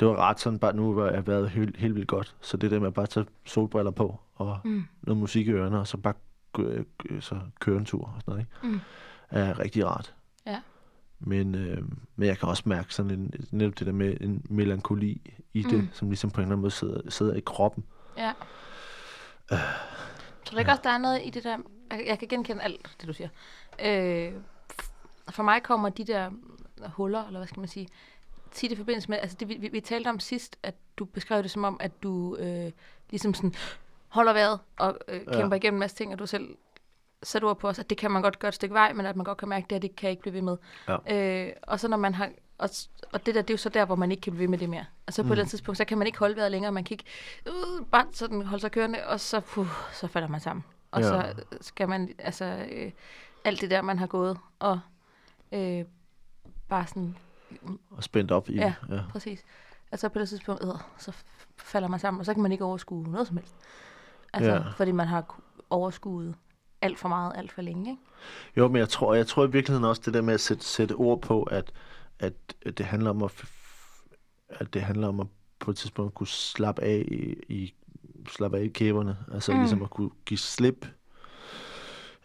det 0.00 0.08
var 0.08 0.16
ret 0.16 0.40
sådan, 0.40 0.58
bare 0.58 0.72
nu 0.76 0.92
hvor 0.92 1.06
jeg 1.06 1.26
været 1.26 1.50
helt, 1.50 1.76
helt 1.76 1.94
vildt 1.94 2.08
godt. 2.08 2.36
Så 2.40 2.56
det 2.56 2.70
der 2.70 2.78
med 2.78 2.86
at 2.86 2.94
bare 2.94 3.06
tage 3.06 3.26
solbriller 3.44 3.90
på, 3.90 4.20
og 4.34 4.58
Mm. 4.64 4.84
noget 5.02 5.16
musik 5.20 5.46
i 5.48 5.50
ørerne, 5.50 5.78
og 5.80 5.86
så 5.86 5.96
bare 5.96 6.14
øh, 6.58 6.84
øh, 7.10 7.22
så 7.22 7.40
køre 7.60 7.76
en 7.76 7.84
tur 7.84 8.04
og 8.04 8.14
sådan 8.20 8.32
noget, 8.32 8.40
ikke? 8.64 8.74
Mm. 8.74 8.80
er 9.30 9.58
rigtig 9.58 9.86
rart. 9.86 10.14
Ja. 10.46 10.60
Men, 11.20 11.54
øh, 11.54 11.82
men 12.16 12.28
jeg 12.28 12.38
kan 12.38 12.48
også 12.48 12.62
mærke 12.66 12.94
sådan 12.94 13.10
en, 13.10 13.32
netop 13.50 13.78
det 13.78 13.86
der 13.86 13.92
med 13.92 14.16
en 14.20 14.46
melankoli 14.50 15.34
i 15.52 15.62
det, 15.62 15.78
Mm. 15.78 15.88
som 15.92 16.08
ligesom 16.08 16.30
på 16.30 16.40
en 16.40 16.42
eller 16.42 16.52
anden 16.52 16.60
måde 16.60 16.70
sidder, 16.70 17.10
sidder 17.10 17.34
i 17.34 17.40
kroppen. 17.40 17.84
Ja. 18.16 18.32
Tror 20.44 20.52
du 20.52 20.58
ikke 20.58 20.70
også, 20.70 20.82
der 20.84 20.90
er 20.90 20.98
noget 20.98 21.20
i 21.24 21.30
det 21.30 21.44
der... 21.44 21.58
Jeg, 21.90 22.04
jeg 22.06 22.18
kan 22.18 22.28
genkende 22.28 22.62
alt, 22.62 22.96
det 23.00 23.08
du 23.08 23.12
siger. 23.12 23.28
Øh, 23.84 24.32
for 25.30 25.42
mig 25.42 25.62
kommer 25.62 25.88
de 25.88 26.04
der 26.04 26.30
huller, 26.86 27.26
eller 27.26 27.38
hvad 27.38 27.48
skal 27.48 27.60
man 27.60 27.68
sige, 27.68 27.88
tit 28.50 28.72
i 28.72 28.76
forbindelse 28.76 29.08
med... 29.10 29.18
Altså 29.18 29.36
det, 29.40 29.48
vi, 29.48 29.56
vi, 29.56 29.68
vi 29.68 29.80
talte 29.80 30.08
om 30.08 30.20
sidst, 30.20 30.56
at 30.62 30.74
du 30.96 31.04
beskrev 31.04 31.42
det 31.42 31.50
som 31.50 31.64
om, 31.64 31.76
at 31.80 32.02
du 32.02 32.36
øh, 32.36 32.72
ligesom 33.10 33.34
sådan 33.34 33.54
holder 34.08 34.32
vejret 34.32 34.58
og 34.78 34.98
øh, 35.08 35.20
kæmper 35.20 35.56
ja. 35.56 35.60
igennem 35.60 35.76
en 35.76 35.80
masse 35.80 35.96
ting, 35.96 36.12
og 36.12 36.18
du 36.18 36.26
selv 36.26 36.56
sætter 37.22 37.48
ord 37.48 37.58
på 37.58 37.68
os, 37.68 37.78
at 37.78 37.90
det 37.90 37.98
kan 37.98 38.10
man 38.10 38.22
godt 38.22 38.38
gøre 38.38 38.48
et 38.48 38.54
stykke 38.54 38.74
vej, 38.74 38.92
men 38.92 39.06
at 39.06 39.16
man 39.16 39.24
godt 39.24 39.38
kan 39.38 39.48
mærke, 39.48 39.64
at 39.64 39.70
det, 39.70 39.74
her, 39.74 39.80
det 39.80 39.96
kan 39.96 40.10
ikke 40.10 40.22
blive 40.22 40.34
ved 40.34 40.42
med. 40.42 40.56
Ja. 40.88 41.46
Øh, 41.46 41.52
og 41.62 41.80
så 41.80 41.88
når 41.88 41.96
man 41.96 42.14
har... 42.14 42.30
Og, 42.58 42.70
og 43.12 43.26
det 43.26 43.34
der, 43.34 43.42
det 43.42 43.50
er 43.50 43.54
jo 43.54 43.58
så 43.58 43.68
der, 43.68 43.84
hvor 43.84 43.96
man 43.96 44.10
ikke 44.10 44.20
kan 44.20 44.32
blive 44.32 44.40
ved 44.40 44.48
med 44.48 44.58
det 44.58 44.68
mere. 44.68 44.84
Og 45.06 45.12
så 45.12 45.22
på 45.22 45.26
mm. 45.26 45.30
et 45.30 45.32
eller 45.32 45.42
andet 45.42 45.50
tidspunkt, 45.50 45.78
så 45.78 45.84
kan 45.84 45.98
man 45.98 46.06
ikke 46.06 46.18
holde 46.18 46.36
vejret 46.36 46.50
længere, 46.50 46.72
man 46.72 46.84
kan 46.84 46.94
ikke 46.94 47.04
uh, 47.46 47.86
bare 47.86 48.06
sådan 48.12 48.42
holde 48.42 48.60
sig 48.60 48.70
kørende, 48.70 49.06
og 49.06 49.20
så, 49.20 49.40
puh, 49.40 49.66
så 49.92 50.06
falder 50.06 50.28
man 50.28 50.40
sammen. 50.40 50.64
Og 50.90 51.00
Ja. 51.00 51.06
så 51.08 51.34
skal 51.60 51.88
man, 51.88 52.14
altså, 52.18 52.66
øh, 52.70 52.92
alt 53.44 53.60
det 53.60 53.70
der, 53.70 53.82
man 53.82 53.98
har 53.98 54.06
gået, 54.06 54.38
og 54.58 54.80
øh, 55.52 55.84
bare 56.68 56.86
sådan, 56.86 57.16
Og 57.90 58.04
spændt 58.04 58.30
op 58.30 58.48
i 58.48 58.54
Ja. 58.54 58.74
ja. 58.90 59.00
præcis. 59.10 59.44
Altså 59.92 60.08
på 60.08 60.18
det 60.18 60.28
tidspunkt, 60.28 60.64
øh, 60.64 60.70
så 60.98 61.16
falder 61.56 61.88
man 61.88 62.00
sammen, 62.00 62.18
og 62.20 62.26
så 62.26 62.34
kan 62.34 62.42
man 62.42 62.52
ikke 62.52 62.64
overskue 62.64 63.02
noget 63.02 63.26
som 63.26 63.36
helst. 63.36 63.54
Altså, 64.32 64.50
Ja. 64.52 64.62
fordi 64.76 64.92
man 64.92 65.06
har 65.06 65.20
ku- 65.20 65.40
overskuet 65.70 66.34
alt 66.80 66.98
for 66.98 67.08
meget, 67.08 67.32
alt 67.36 67.52
for 67.52 67.62
længe, 67.62 67.90
ikke? 67.90 68.02
Jo, 68.56 68.68
men 68.68 68.76
jeg 68.76 68.88
tror, 68.88 69.14
jeg 69.14 69.26
tror 69.26 69.44
i 69.46 69.50
virkeligheden 69.50 69.84
også 69.84 70.02
det 70.04 70.14
der 70.14 70.20
med 70.22 70.34
at 70.34 70.40
sætte, 70.40 70.64
sætte 70.64 70.92
ord 70.92 71.20
på, 71.20 71.42
at, 71.42 71.72
at, 72.18 72.32
at 72.66 72.78
det 72.78 72.86
handler 72.86 73.10
om 73.10 73.22
at, 73.22 73.44
at 74.48 74.74
det 74.74 74.82
handler 74.82 75.08
om 75.08 75.20
at 75.20 75.26
på 75.58 75.70
et 75.70 75.76
tidspunkt 75.76 76.14
kunne 76.14 76.26
slappe 76.26 76.82
af 76.82 77.04
i, 77.08 77.34
i 77.48 77.74
slappe 78.28 78.58
af 78.58 78.62
i 78.62 78.68
kæberne. 78.68 79.16
Altså 79.32 79.52
Mm. 79.52 79.56
mm. 79.58 79.62
ligesom 79.62 79.82
at 79.82 79.90
kunne 79.90 80.10
give 80.26 80.38
slip. 80.38 80.86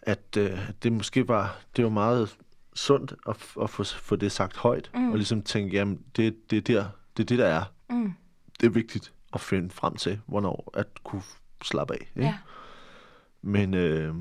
At 0.02 0.38
øh, 0.38 0.72
det 0.84 0.94
måske 0.94 1.28
var, 1.28 1.58
det 1.76 1.84
var 1.84 1.90
meget 1.90 2.38
sundt 2.76 3.14
at, 3.28 3.36
at 3.62 3.70
få, 3.70 3.84
få 3.84 4.16
det 4.16 4.32
sagt 4.32 4.58
højt. 4.58 4.92
Mm. 4.94 5.12
Og 5.12 5.16
ligesom 5.18 5.42
tænke, 5.42 5.76
jamen 5.78 6.00
det, 6.16 6.52
det, 6.52 6.58
er 6.58 6.62
der, 6.62 6.86
det 7.18 7.24
er 7.24 7.28
det, 7.28 7.40
der 7.40 7.46
er. 7.46 7.64
Mm. 7.90 8.14
Det 8.60 8.66
er 8.66 8.72
vigtigt 8.72 9.14
at 9.34 9.42
finde 9.42 9.70
frem 9.70 9.96
til, 9.96 10.20
hvornår 10.26 10.70
at 10.74 10.88
kunne 11.04 11.24
slappe 11.64 11.94
af. 11.94 11.98
Ikke? 12.16 12.22
Ja. 12.28 12.38
Men 13.42 13.74
øh, 13.74 14.16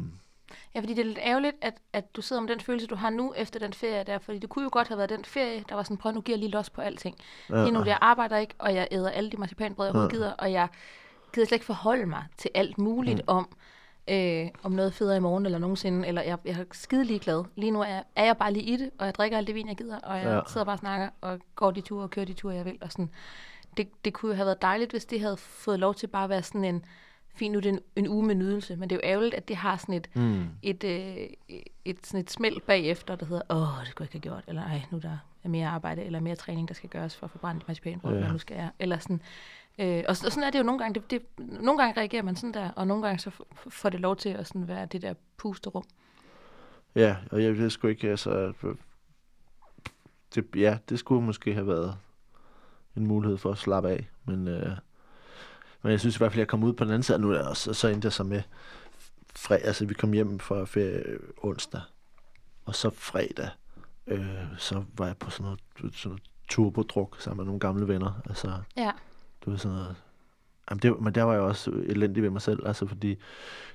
Ja, 0.75 0.81
fordi 0.81 0.95
det 0.95 1.01
er 1.01 1.05
lidt 1.07 1.19
ærgerligt, 1.23 1.57
at, 1.61 1.75
at 1.93 2.17
du 2.17 2.23
sidder 2.23 2.43
med 2.43 2.49
den 2.49 2.61
følelse, 2.61 2.87
du 2.87 2.95
har 2.95 3.11
nu 3.11 3.35
efter 3.37 3.61
den 3.61 3.73
ferie 3.73 4.05
der, 4.05 4.19
fordi 4.19 4.39
det 4.39 4.49
kunne 4.51 4.63
jo 4.63 4.69
godt 4.73 4.89
have 4.89 4.99
været 4.99 5.11
den 5.11 5.25
ferie, 5.25 5.65
der 5.69 5.75
var 5.75 5.83
sådan, 5.83 5.97
prøv 5.97 6.13
nu 6.13 6.21
giver 6.21 6.39
lige 6.39 6.51
los 6.51 6.71
på 6.71 6.81
alting. 6.81 7.17
ja, 7.51 7.63
Lige 7.63 7.73
nu, 7.73 7.85
jeg 7.85 7.99
arbejder 8.01 8.37
ikke, 8.37 8.55
og 8.59 8.75
jeg 8.75 8.89
æder 8.91 9.11
alle 9.11 9.31
de 9.31 9.37
marcipanbrød, 9.37 9.87
jeg 9.87 9.95
Ja. 9.97 10.09
gider, 10.09 10.33
og 10.33 10.53
jeg 10.53 10.69
gider 11.33 11.47
slet 11.47 11.57
ikke 11.57 11.65
forholde 11.67 12.07
mig 12.07 12.25
til 12.39 12.51
alt 12.55 12.79
muligt 12.79 13.17
mm. 13.19 13.25
om, 13.27 13.49
øh, 14.09 14.49
om 14.63 14.73
noget 14.73 14.95
federe 14.95 15.17
i 15.17 15.21
morgen 15.21 15.45
eller 15.47 15.59
nogensinde, 15.59 16.09
eller 16.09 16.23
jeg, 16.23 16.39
jeg 16.45 16.61
er 16.61 16.65
skide 16.73 17.05
ligeglad. 17.05 17.45
Lige 17.57 17.71
nu 17.71 17.81
er, 17.81 17.87
jeg- 17.89 18.05
er 18.17 18.25
jeg 18.25 18.37
bare 18.37 18.53
lige 18.53 18.65
i 18.65 18.77
det, 18.77 18.91
og 18.99 19.07
jeg 19.07 19.15
drikker 19.15 19.37
alt 19.39 19.47
det 19.47 19.55
vin, 19.55 19.69
jeg 19.69 19.77
gider, 19.77 19.99
og 19.99 20.17
jeg 20.17 20.25
ja. 20.25 20.41
Sidder 20.49 20.65
bare 20.65 20.75
og 20.75 20.79
snakker, 20.79 21.09
og 21.21 21.39
går 21.55 21.71
de 21.71 21.81
ture 21.81 22.03
og 22.03 22.11
kører 22.11 22.27
de 22.27 22.33
ture, 22.33 22.55
jeg 22.55 22.65
vil. 22.65 22.79
Og 22.81 22.93
sådan. 22.93 23.11
Det, 23.77 24.05
det 24.05 24.13
kunne 24.13 24.31
jo 24.31 24.37
have 24.37 24.47
været 24.47 24.63
dejligt, 24.63 24.91
hvis 24.91 25.05
det 25.05 25.21
havde 25.21 25.37
fået 25.37 25.79
lov 25.79 25.95
til 25.95 26.07
bare 26.07 26.25
at 26.25 26.31
være 26.31 26.43
sådan 26.43 26.65
en, 26.65 26.85
fint 27.35 27.53
nu 27.53 27.59
er 27.59 27.63
det 27.63 27.69
en, 27.69 27.81
en 27.97 28.09
uge 28.09 28.27
med 28.27 28.35
nydelse, 28.35 28.77
men 28.77 28.91
det 28.91 28.97
er 28.97 29.01
jo 29.09 29.11
ærgerligt, 29.13 29.35
at 29.35 29.49
det 29.49 29.57
har 29.57 29.77
sådan 29.77 29.95
et, 29.95 30.09
mm, 30.15 30.45
et, 30.63 30.85
øh, 30.85 31.27
et, 31.85 32.07
sådan 32.07 32.21
et 32.21 32.31
smæld 32.31 32.61
bagefter, 32.67 33.17
der 33.17 33.27
hedder, 33.27 33.43
åh, 33.51 33.81
det 33.81 33.89
skulle 33.89 34.07
jeg 34.11 34.15
ikke 34.15 34.29
have 34.29 34.35
gjort, 34.37 34.45
eller 34.49 34.63
ej, 34.63 34.83
nu 34.91 34.99
der 34.99 35.19
er 35.45 35.49
mere 35.49 35.69
arbejde, 35.69 36.03
eller 36.05 36.21
mere 36.21 36.37
træning, 36.37 36.69
der 36.69 36.75
skal 36.75 36.91
gøres 36.91 37.17
for 37.17 37.25
at 37.27 37.31
få 37.31 37.39
brændt 37.39 37.69
marcipanbrød, 37.69 38.19
Ja. 38.19 38.33
nu 38.33 38.39
skal 38.39 38.55
jeg, 38.57 38.71
eller 38.79 38.99
sådan. 38.99 39.23
Øh, 39.79 39.97
og, 39.99 40.11
og 40.11 40.17
sådan 40.17 40.43
er 40.43 40.51
det 40.51 40.59
jo 40.59 40.65
nogle 40.65 40.79
gange, 40.79 41.01
det, 41.01 41.11
det, 41.11 41.23
nogle 41.39 41.83
gange 41.83 42.01
reagerer 42.01 42.23
man 42.23 42.37
sådan 42.37 42.55
der, 42.55 42.71
og 42.71 42.87
nogle 42.87 43.03
gange 43.07 43.19
så 43.19 43.31
får 43.69 43.89
det 43.89 44.01
lov 44.01 44.17
til 44.17 44.29
at 44.29 44.47
sådan 44.47 44.69
være 44.69 44.87
det 44.87 45.03
der 45.03 45.15
pusterum. 45.37 45.85
Ja, 46.95 47.17
og 47.31 47.43
jeg 47.43 47.59
ved 47.59 47.71
sgu 47.71 47.87
ikke, 47.87 48.11
altså... 48.11 48.53
Det, 50.35 50.47
ja, 50.57 50.79
det 50.89 50.99
skulle 50.99 51.25
måske 51.25 51.55
have 51.55 51.67
været 51.67 51.97
en 52.97 53.07
mulighed 53.07 53.39
for 53.39 53.51
at 53.51 53.59
slappe 53.59 53.91
af, 53.91 54.09
men, 54.25 54.49
øh, 54.49 54.71
men 55.83 55.93
jeg 55.93 56.01
synes 56.01 56.17
i 56.17 56.19
hvert 56.19 56.33
fald, 56.33 56.39
at 56.39 56.45
jeg 56.45 56.49
kom 56.49 56.65
ud 56.65 56.73
på 56.73 56.85
den 56.85 56.93
anden 56.93 57.03
side 57.03 57.19
nu, 57.19 57.35
og 57.37 57.57
så, 57.57 57.73
så 57.75 57.89
endte 57.89 58.07
jeg 58.07 58.13
så 58.13 58.25
med 58.25 58.43
fred, 59.37 59.59
altså 59.63 59.87
vi 59.87 59.95
kom 59.95 60.13
hjem 60.13 60.39
fra 60.39 60.65
ferie 60.65 61.19
onsdag, 61.43 61.81
og 62.65 62.75
så 62.75 62.91
fredag, 62.91 63.49
øh, 64.07 64.25
så 64.59 64.85
var 64.97 65.07
jeg 65.07 65.17
på 65.17 65.31
sådan 65.31 65.45
noget, 65.45 65.61
sådan 65.77 66.11
noget 66.11 66.23
turbodruk 66.49 67.17
sammen 67.21 67.37
med 67.37 67.45
nogle 67.45 67.61
gamle 67.61 67.89
venner, 67.89 68.21
altså 68.29 68.53
Ja. 68.77 68.91
det 69.45 69.53
var 69.53 69.57
sådan 69.57 69.77
noget... 69.77 69.97
Jamen 70.71 70.83
det, 70.83 71.01
men 71.01 71.15
der 71.15 71.23
var 71.23 71.33
jeg 71.33 71.43
også 71.43 71.71
elendig 71.71 72.23
ved 72.23 72.31
mig 72.31 72.43
selv, 72.43 72.67
altså 72.67 72.87
fordi 72.87 73.19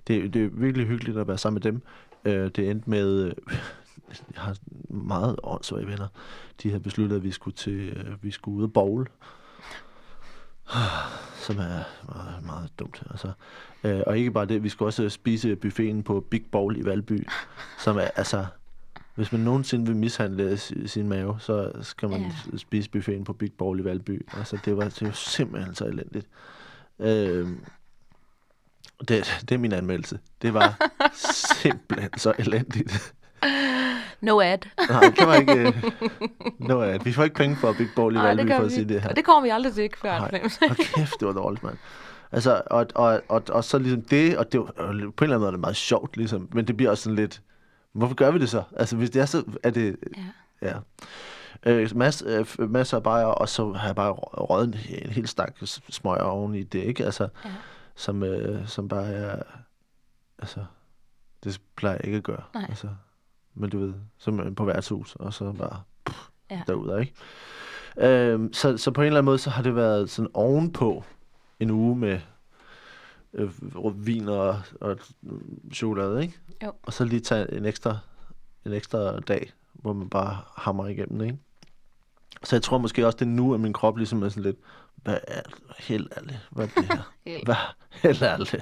det, 0.07 0.34
det 0.34 0.43
er 0.46 0.50
virkelig 0.51 0.88
hyggeligt 0.88 1.17
at 1.17 1.27
være 1.27 1.38
sammen 1.38 1.55
med 1.63 1.72
dem. 1.72 1.81
Øh, 2.25 2.51
det 2.55 2.69
endte 2.69 2.89
med, 2.89 3.24
øh, 3.25 3.34
jeg 4.34 4.41
har 4.41 4.57
meget 4.89 5.39
åndssvage 5.43 5.88
venner, 5.88 6.07
de 6.63 6.69
havde 6.69 6.84
besluttet, 6.84 7.15
at 7.15 7.24
vi 7.24 7.31
skulle, 7.31 7.55
til, 7.55 7.89
øh, 7.89 8.24
vi 8.24 8.31
skulle 8.31 8.57
ud 8.57 8.63
og 8.63 8.74
bowl. 8.74 9.07
Som 11.46 11.57
er 11.57 11.84
meget, 12.15 12.46
meget 12.46 12.69
dumt. 12.79 13.03
Altså. 13.12 13.31
Øh, 13.84 14.01
og 14.07 14.17
ikke 14.17 14.31
bare 14.31 14.46
det, 14.46 14.63
vi 14.63 14.69
skulle 14.69 14.89
også 14.89 15.10
spise 15.10 15.55
buffeten 15.55 16.03
på 16.03 16.25
Big 16.29 16.46
Bowl 16.51 16.77
i 16.77 16.86
Valby, 16.86 17.27
som 17.79 17.98
er, 17.98 18.01
altså, 18.01 18.46
hvis 19.17 19.31
man 19.31 19.41
nogensinde 19.41 19.86
vil 19.88 19.95
mishandle 19.95 20.57
si- 20.57 20.88
sin 20.88 21.07
mave, 21.09 21.36
så 21.39 21.71
skal 21.81 22.09
man 22.09 22.21
Ja. 22.21 22.57
spise 22.57 22.89
buffeten 22.89 23.24
på 23.24 23.33
Big 23.33 23.51
Bowl 23.57 23.79
i 23.79 23.83
Valby. 23.83 24.25
Altså, 24.38 24.57
det 24.65 24.77
var, 24.77 24.83
det 24.83 25.01
var 25.07 25.12
simpelthen 25.12 25.75
så 25.75 25.86
elendigt. 25.86 26.27
Øh, 27.00 27.47
det, 29.00 29.41
det 29.50 29.51
er 29.51 29.57
min 29.57 29.74
anmeldelse. 29.74 30.19
Det 30.41 30.53
var 30.53 30.89
simpelthen 31.63 32.09
så 32.17 32.33
elendigt. 32.39 33.13
No 34.21 34.39
ad. 34.41 34.57
Nej, 34.89 35.01
det 35.01 35.15
kan 35.17 35.27
man 35.27 35.41
ikke... 35.41 35.67
øh, 35.67 35.83
No, 36.59 36.81
ad. 36.81 37.00
vi 37.03 37.13
får 37.13 37.24
ikke 37.24 37.36
penge 37.36 37.55
for 37.55 37.74
Big 37.77 37.88
Bowl 37.95 38.15
i 38.15 38.19
Valby 38.19 38.50
for 38.51 38.55
at 38.65 38.71
sige 38.71 38.86
det 38.86 39.01
her. 39.01 39.09
Og 39.09 39.15
det 39.15 39.25
kommer 39.25 39.41
vi 39.41 39.50
aldrig 39.50 39.74
til, 39.74 39.83
ikke 39.83 39.97
før. 39.97 40.19
Nej. 40.19 40.41
Hold 40.41 40.95
kæft, 40.95 41.19
det 41.19 41.27
var 41.27 41.33
dårligt, 41.33 41.63
mand. 41.63 41.77
Altså, 42.31 42.62
og, 42.65 42.88
og, 42.95 43.21
og, 43.29 43.43
og 43.50 43.63
så 43.63 43.77
ligesom 43.79 44.01
det, 44.01 44.38
og 44.38 44.51
det 44.51 44.59
var, 44.59 44.65
og 44.65 44.74
på 44.75 44.83
en 44.86 44.93
eller 44.95 45.07
anden 45.21 45.39
måde 45.39 45.47
er 45.47 45.51
det 45.51 45.59
meget 45.59 45.75
sjovt, 45.75 46.17
ligesom, 46.17 46.50
men 46.53 46.67
det 46.67 46.77
bliver 46.77 46.89
også 46.91 47.03
sådan 47.03 47.15
lidt, 47.15 47.41
hvorfor 47.94 48.15
gør 48.15 48.32
vi 48.32 48.39
det 48.39 48.50
så? 48.50 48.63
Altså, 48.75 48.96
hvis 48.96 49.10
det 49.10 49.22
er 49.22 49.25
så, 49.25 49.44
er 49.63 49.70
det, 49.70 49.96
Ja. 50.62 50.67
ja. 50.67 50.79
Øh, 51.65 51.96
masse, 51.96 52.25
øh, 52.60 52.72
masser 52.72 52.98
af 52.98 53.03
bajer, 53.03 53.25
og 53.25 53.50
så 53.50 53.72
har 53.74 53.86
jeg 53.88 53.96
bare 53.96 54.12
røget 54.12 54.67
en, 54.67 55.03
en 55.06 55.10
hel 55.10 55.27
stak 55.27 55.56
smøger 55.89 56.22
oven 56.22 56.56
i 56.56 56.63
det, 56.63 56.79
ikke? 56.84 57.06
Altså, 57.06 57.27
Ja. 57.46 57.50
som, 57.96 58.24
øh, 58.24 58.67
som 58.67 58.88
bare 58.88 59.06
er... 59.08 59.44
Altså, 60.39 60.65
det 61.44 61.62
plejer 61.75 61.96
jeg 61.96 62.06
ikke 62.06 62.17
at 62.17 62.24
gøre. 62.24 62.44
Nej. 62.53 62.65
Altså, 62.70 62.88
men 63.53 63.70
du 63.70 63.79
ved, 63.79 63.94
som 64.17 64.56
på 64.56 64.65
værtshus, 64.65 65.15
og 65.15 65.34
så 65.34 65.51
bare 65.51 65.82
pff, 66.06 66.27
Ja. 66.51 66.62
derude, 66.67 67.00
ikke? 67.01 67.13
Øhm, 67.98 68.53
så, 68.53 68.77
så 68.77 68.91
på 68.91 69.01
en 69.01 69.08
eller 69.08 69.17
anden 69.20 69.25
måde, 69.25 69.38
så 69.38 69.50
har 69.50 69.63
det 69.63 69.75
været 69.75 70.10
sådan 70.10 70.32
ovenpå 70.34 71.03
en 71.60 71.72
uge 71.72 71.96
med 71.96 72.20
øh, 73.38 74.06
vin 74.06 74.29
og, 74.29 74.62
og 74.82 74.98
chokolade, 75.74 76.22
ikke? 76.22 76.39
Jo. 76.63 76.74
Og 76.84 76.94
så 76.94 77.06
lige 77.06 77.20
tage 77.20 77.53
en 77.53 77.65
ekstra, 77.65 77.98
en 78.65 78.74
ekstra 78.74 79.20
dag, 79.20 79.51
hvor 79.74 79.94
man 79.94 80.10
bare 80.10 80.41
hammer 80.56 80.88
igennem, 80.88 81.22
ikke? 81.22 81.38
Så 82.44 82.56
jeg 82.56 82.63
tror 82.63 82.77
måske 82.77 83.06
også, 83.06 83.15
det 83.15 83.25
er 83.25 83.29
nu, 83.29 83.53
at 83.53 83.60
min 83.60 83.74
krop 83.74 83.98
ligesom 83.98 84.24
er 84.24 84.29
sådan 84.29 84.44
lidt, 84.44 84.58
hvad 84.96 85.17
er 85.27 85.41
det? 85.41 85.53
Helt 85.77 86.13
ærligt, 86.17 86.48
hvad 86.51 86.65
er 86.65 86.82
det 86.82 86.86
her? 86.86 87.03
Hvad? 87.46 87.56
Helt 87.89 88.22
ærligt. 88.22 88.56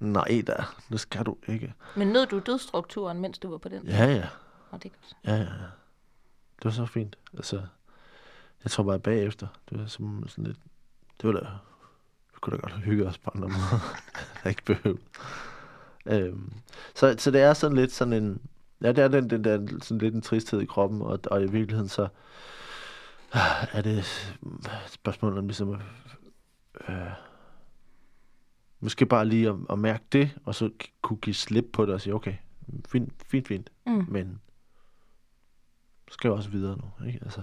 Nej 0.00 0.42
da, 0.46 0.64
det 0.90 1.00
skal 1.00 1.24
du 1.24 1.36
ikke. 1.48 1.74
Men 1.96 2.08
nød 2.08 2.26
du 2.26 2.38
dødsstrukturen, 2.38 3.20
mens 3.20 3.38
du 3.38 3.50
var 3.50 3.58
på 3.58 3.68
den? 3.68 3.86
Ja, 3.86 4.04
ja. 4.04 4.28
Og 4.70 4.82
det 4.82 4.92
er 4.92 4.96
godt. 4.96 5.16
Ja, 5.24 5.34
ja, 5.34 5.42
ja. 5.42 5.68
Det 6.56 6.64
var 6.64 6.70
så 6.70 6.86
fint. 6.86 7.18
Altså, 7.34 7.62
jeg 8.64 8.70
tror 8.70 8.84
bare 8.84 8.98
bagefter, 8.98 9.46
det 9.70 9.78
var 9.80 9.86
som 9.86 10.28
sådan 10.28 10.44
lidt, 10.44 10.58
det 11.22 11.34
var 11.34 11.40
da, 11.40 11.46
vi 12.36 12.40
kunne 12.40 12.56
da 12.56 12.60
godt 12.60 12.72
have 12.72 12.84
hygget 12.84 13.06
os 13.06 13.18
på 13.18 13.30
andre 13.34 13.48
måder. 13.48 13.96
jeg 14.44 14.50
ikke 14.52 14.64
behøvet. 14.64 15.00
Øhm, 16.06 16.52
så, 16.94 17.14
så 17.18 17.30
det 17.30 17.40
er 17.40 17.54
sådan 17.54 17.76
lidt 17.76 17.92
sådan 17.92 18.12
en, 18.12 18.40
ja, 18.82 18.88
det 18.92 18.98
er 19.04 19.08
den, 19.08 19.30
den 19.30 19.44
der, 19.44 19.78
sådan 19.82 19.98
lidt 19.98 20.14
en 20.14 20.22
tristhed 20.22 20.60
i 20.60 20.66
kroppen, 20.66 21.02
og, 21.02 21.18
og 21.30 21.42
i 21.42 21.50
virkeligheden 21.50 21.88
så, 21.88 22.08
ah, 23.32 23.66
er 23.72 23.82
det 23.82 23.98
et 23.98 24.28
spørgsmål 24.86 25.38
om 25.38 25.46
ligesom, 25.46 25.80
øh, 26.88 26.96
måske 28.80 29.06
bare 29.06 29.24
lige 29.26 29.48
at, 29.48 29.54
at 29.70 29.78
mærke 29.78 30.04
det, 30.12 30.30
og 30.44 30.54
så 30.54 30.70
kunne 31.02 31.16
give 31.16 31.34
slip 31.34 31.64
på 31.72 31.86
det 31.86 31.94
og 31.94 32.00
sige, 32.00 32.14
okay, 32.14 32.34
fint, 32.88 33.12
fint, 33.26 33.48
fint, 33.48 33.70
Mm. 33.86 34.06
men 34.08 34.40
skal 36.10 36.28
jo 36.28 36.34
også 36.34 36.50
videre 36.50 36.76
nu, 36.76 37.06
ikke? 37.06 37.18
Altså, 37.22 37.40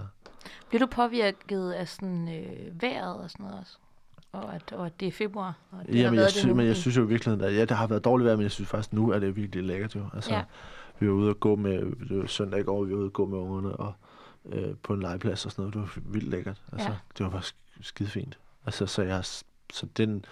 Bliver 0.68 0.86
du 0.86 0.86
påvirket 0.86 1.72
af 1.72 1.88
sådan 1.88 2.28
øh, 2.28 2.82
vejret 2.82 3.16
og 3.16 3.30
sådan 3.30 3.44
noget 3.46 3.60
også? 3.60 3.78
Og 4.34 4.54
at, 4.54 4.72
og 4.72 4.86
at 4.86 5.00
det 5.00 5.08
er 5.08 5.12
februar? 5.12 5.54
Og 5.70 5.78
det 5.86 5.94
har 5.96 6.02
jamen, 6.02 6.20
jeg, 6.20 6.30
sy- 6.30 6.46
men 6.46 6.66
jeg 6.66 6.76
synes 6.76 6.96
jo 6.96 7.02
i 7.04 7.06
virkeligheden, 7.08 7.44
at 7.48 7.54
ja, 7.56 7.60
det 7.60 7.70
har 7.70 7.86
været 7.86 8.04
dårligt 8.04 8.26
vejr, 8.26 8.36
men 8.36 8.42
jeg 8.42 8.50
synes 8.50 8.68
faktisk 8.70 8.92
nu, 8.92 9.10
er 9.10 9.18
det 9.18 9.36
virkelig 9.36 9.64
lækkert 9.64 9.96
jo. 9.96 10.04
Altså, 10.14 10.30
Ja. 10.30 10.36
ja. 10.38 10.44
vi 10.98 11.06
var 11.08 11.12
ude 11.14 11.30
og 11.30 11.40
gå 11.40 11.56
med, 11.56 12.08
det 12.08 12.18
var 12.18 12.26
søndag 12.26 12.60
i 12.60 12.62
går, 12.62 12.84
vi 12.84 12.90
var 12.92 12.96
ude 12.98 13.06
og 13.06 13.12
gå 13.12 13.26
med 13.26 13.38
ungerne, 13.38 13.76
og 13.76 13.92
øh, 14.46 14.74
på 14.82 14.94
en 14.94 15.00
legeplads 15.00 15.46
og 15.46 15.52
sådan 15.52 15.62
noget, 15.62 15.74
det 15.74 15.80
var 15.82 16.10
vildt 16.12 16.28
lækkert. 16.28 16.62
Altså, 16.72 16.88
Ja. 16.88 16.96
det 17.18 17.24
var 17.24 17.30
bare 17.30 17.40
sk- 17.42 17.78
skide 17.80 18.08
fint. 18.08 18.38
Altså, 18.66 18.86
så 18.86 19.02
jeg, 19.02 19.24
så 19.72 19.86
den, 19.96 20.24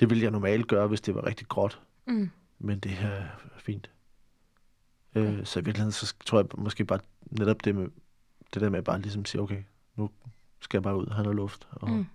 det 0.00 0.10
ville 0.10 0.22
jeg 0.24 0.30
normalt 0.30 0.66
gøre, 0.68 0.86
hvis 0.88 1.00
det 1.00 1.14
var 1.14 1.26
rigtig 1.26 1.48
gråt, 1.48 1.80
Mm. 2.06 2.30
men 2.58 2.78
det 2.78 2.90
her 2.90 3.08
er 3.10 3.24
fint. 3.58 3.90
Øh, 5.14 5.44
så 5.46 5.60
i 5.60 5.64
virkeligheden, 5.64 5.92
så 5.92 6.14
tror 6.26 6.38
jeg 6.38 6.46
måske 6.58 6.84
bare 6.84 6.98
netop 7.30 7.64
det 7.64 7.74
med, 7.74 7.88
det 8.54 8.62
der 8.62 8.68
med 8.70 8.78
at 8.78 8.84
bare 8.84 9.00
ligesom 9.00 9.24
sige, 9.24 9.40
okay, 9.40 9.62
nu 9.96 10.10
skal 10.60 10.78
jeg 10.78 10.82
bare 10.82 10.96
ud 10.96 11.06
og 11.06 11.14
have 11.14 11.22
noget 11.22 11.36
luft, 11.36 11.68
og 11.70 11.90
Mm. 11.90 12.06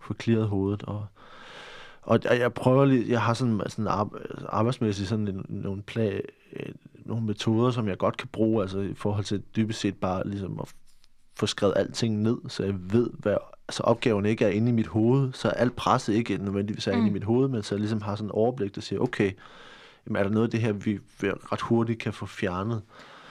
Få 0.00 0.14
clearet 0.14 0.48
hovedet. 0.48 0.82
Og, 0.82 1.06
og 2.02 2.20
jeg 2.24 2.52
prøver 2.52 2.84
lige, 2.84 3.10
jeg 3.10 3.22
har 3.22 3.34
sådan, 3.34 3.60
sådan 3.66 3.86
ar- 3.86 4.46
arbejdsmæssigt 4.48 5.08
sådan 5.08 5.28
en, 5.28 5.46
nogle, 5.48 5.82
plag, 5.82 6.22
øh, 6.52 6.72
nogle 6.94 7.24
metoder, 7.26 7.70
som 7.70 7.88
jeg 7.88 7.98
godt 7.98 8.16
kan 8.16 8.28
bruge, 8.32 8.62
altså 8.62 8.78
i 8.80 8.94
forhold 8.94 9.24
til 9.24 9.42
dybest 9.56 9.80
set 9.80 9.96
bare 9.96 10.28
ligesom 10.28 10.60
at 10.60 10.68
få 11.36 11.46
skrevet 11.46 11.74
alting 11.76 12.22
ned, 12.22 12.36
så 12.48 12.64
jeg 12.64 12.74
ved, 12.92 13.10
hvad 13.18 13.36
altså 13.68 13.82
opgaven 13.82 14.26
ikke 14.26 14.44
er 14.44 14.48
inde 14.48 14.68
i 14.68 14.72
mit 14.72 14.86
hoved, 14.86 15.32
så 15.32 15.48
alt 15.48 15.76
presset 15.76 16.14
ikke 16.14 16.38
nødvendigvis 16.38 16.86
er 16.86 16.92
mm. 16.92 16.98
inde 16.98 17.06
i 17.06 17.10
Mm. 17.10 17.14
mit 17.14 17.24
hoved, 17.24 17.48
men 17.48 17.62
så 17.62 17.74
jeg 17.74 17.80
ligesom 17.80 18.02
har 18.02 18.14
sådan 18.16 18.26
en 18.26 18.32
overblik, 18.32 18.74
der 18.74 18.80
siger, 18.80 19.00
okay, 19.00 19.32
jamen 20.06 20.16
er 20.16 20.22
der 20.22 20.30
noget 20.30 20.46
af 20.46 20.50
det 20.50 20.60
her, 20.60 20.72
vi, 20.72 20.98
ret 21.22 21.60
hurtigt 21.60 21.98
kan 21.98 22.12
få 22.12 22.26
fjernet? 22.26 22.82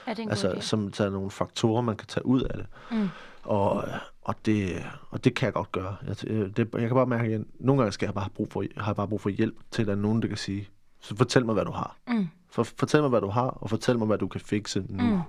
Er 0.06 0.14
det 0.14 0.22
en 0.22 0.26
god 0.28 0.30
Altså, 0.30 0.52
idé? 0.52 0.60
som 0.60 0.90
der 0.92 1.06
er 1.06 1.10
nogle 1.10 1.30
faktorer, 1.30 1.82
man 1.82 1.96
kan 1.96 2.06
tage 2.06 2.26
ud 2.26 2.42
af 2.42 2.54
det. 2.56 2.66
Mm. 2.90 3.08
Og, 3.42 3.84
og, 4.22 4.34
det, 4.46 4.84
og 5.10 5.24
det 5.24 5.34
kan 5.34 5.46
jeg 5.46 5.52
godt 5.54 5.72
gøre. 5.72 5.96
Jeg, 6.06 6.16
det, 6.56 6.58
jeg 6.74 6.80
kan 6.88 6.94
bare 6.94 7.06
mærke, 7.06 7.34
at 7.34 7.44
nogle 7.60 7.82
gange 7.82 7.92
skal 7.92 8.06
jeg 8.06 8.14
bare 8.14 8.24
have 8.24 8.30
brug 8.30 8.48
for, 8.52 8.64
har 8.76 8.86
jeg 8.90 8.96
bare 8.96 9.08
brug 9.08 9.20
for 9.20 9.30
hjælp 9.30 9.56
til, 9.70 9.90
at 9.90 9.98
nogen, 9.98 10.22
der 10.22 10.28
kan 10.28 10.36
sige, 10.36 10.68
så 11.00 11.16
fortæl 11.16 11.46
mig, 11.46 11.52
hvad 11.54 11.64
du 11.64 11.70
har. 11.72 11.96
Mm. 12.08 12.28
For, 12.48 12.62
fortæl 12.62 13.00
mig, 13.00 13.10
hvad 13.10 13.20
du 13.20 13.28
har, 13.28 13.46
og 13.46 13.70
fortæl 13.70 13.98
mig, 13.98 14.06
hvad 14.06 14.18
du 14.18 14.28
kan 14.28 14.40
fikse 14.40 14.84
nu. 14.88 15.02
Mm. 15.04 15.20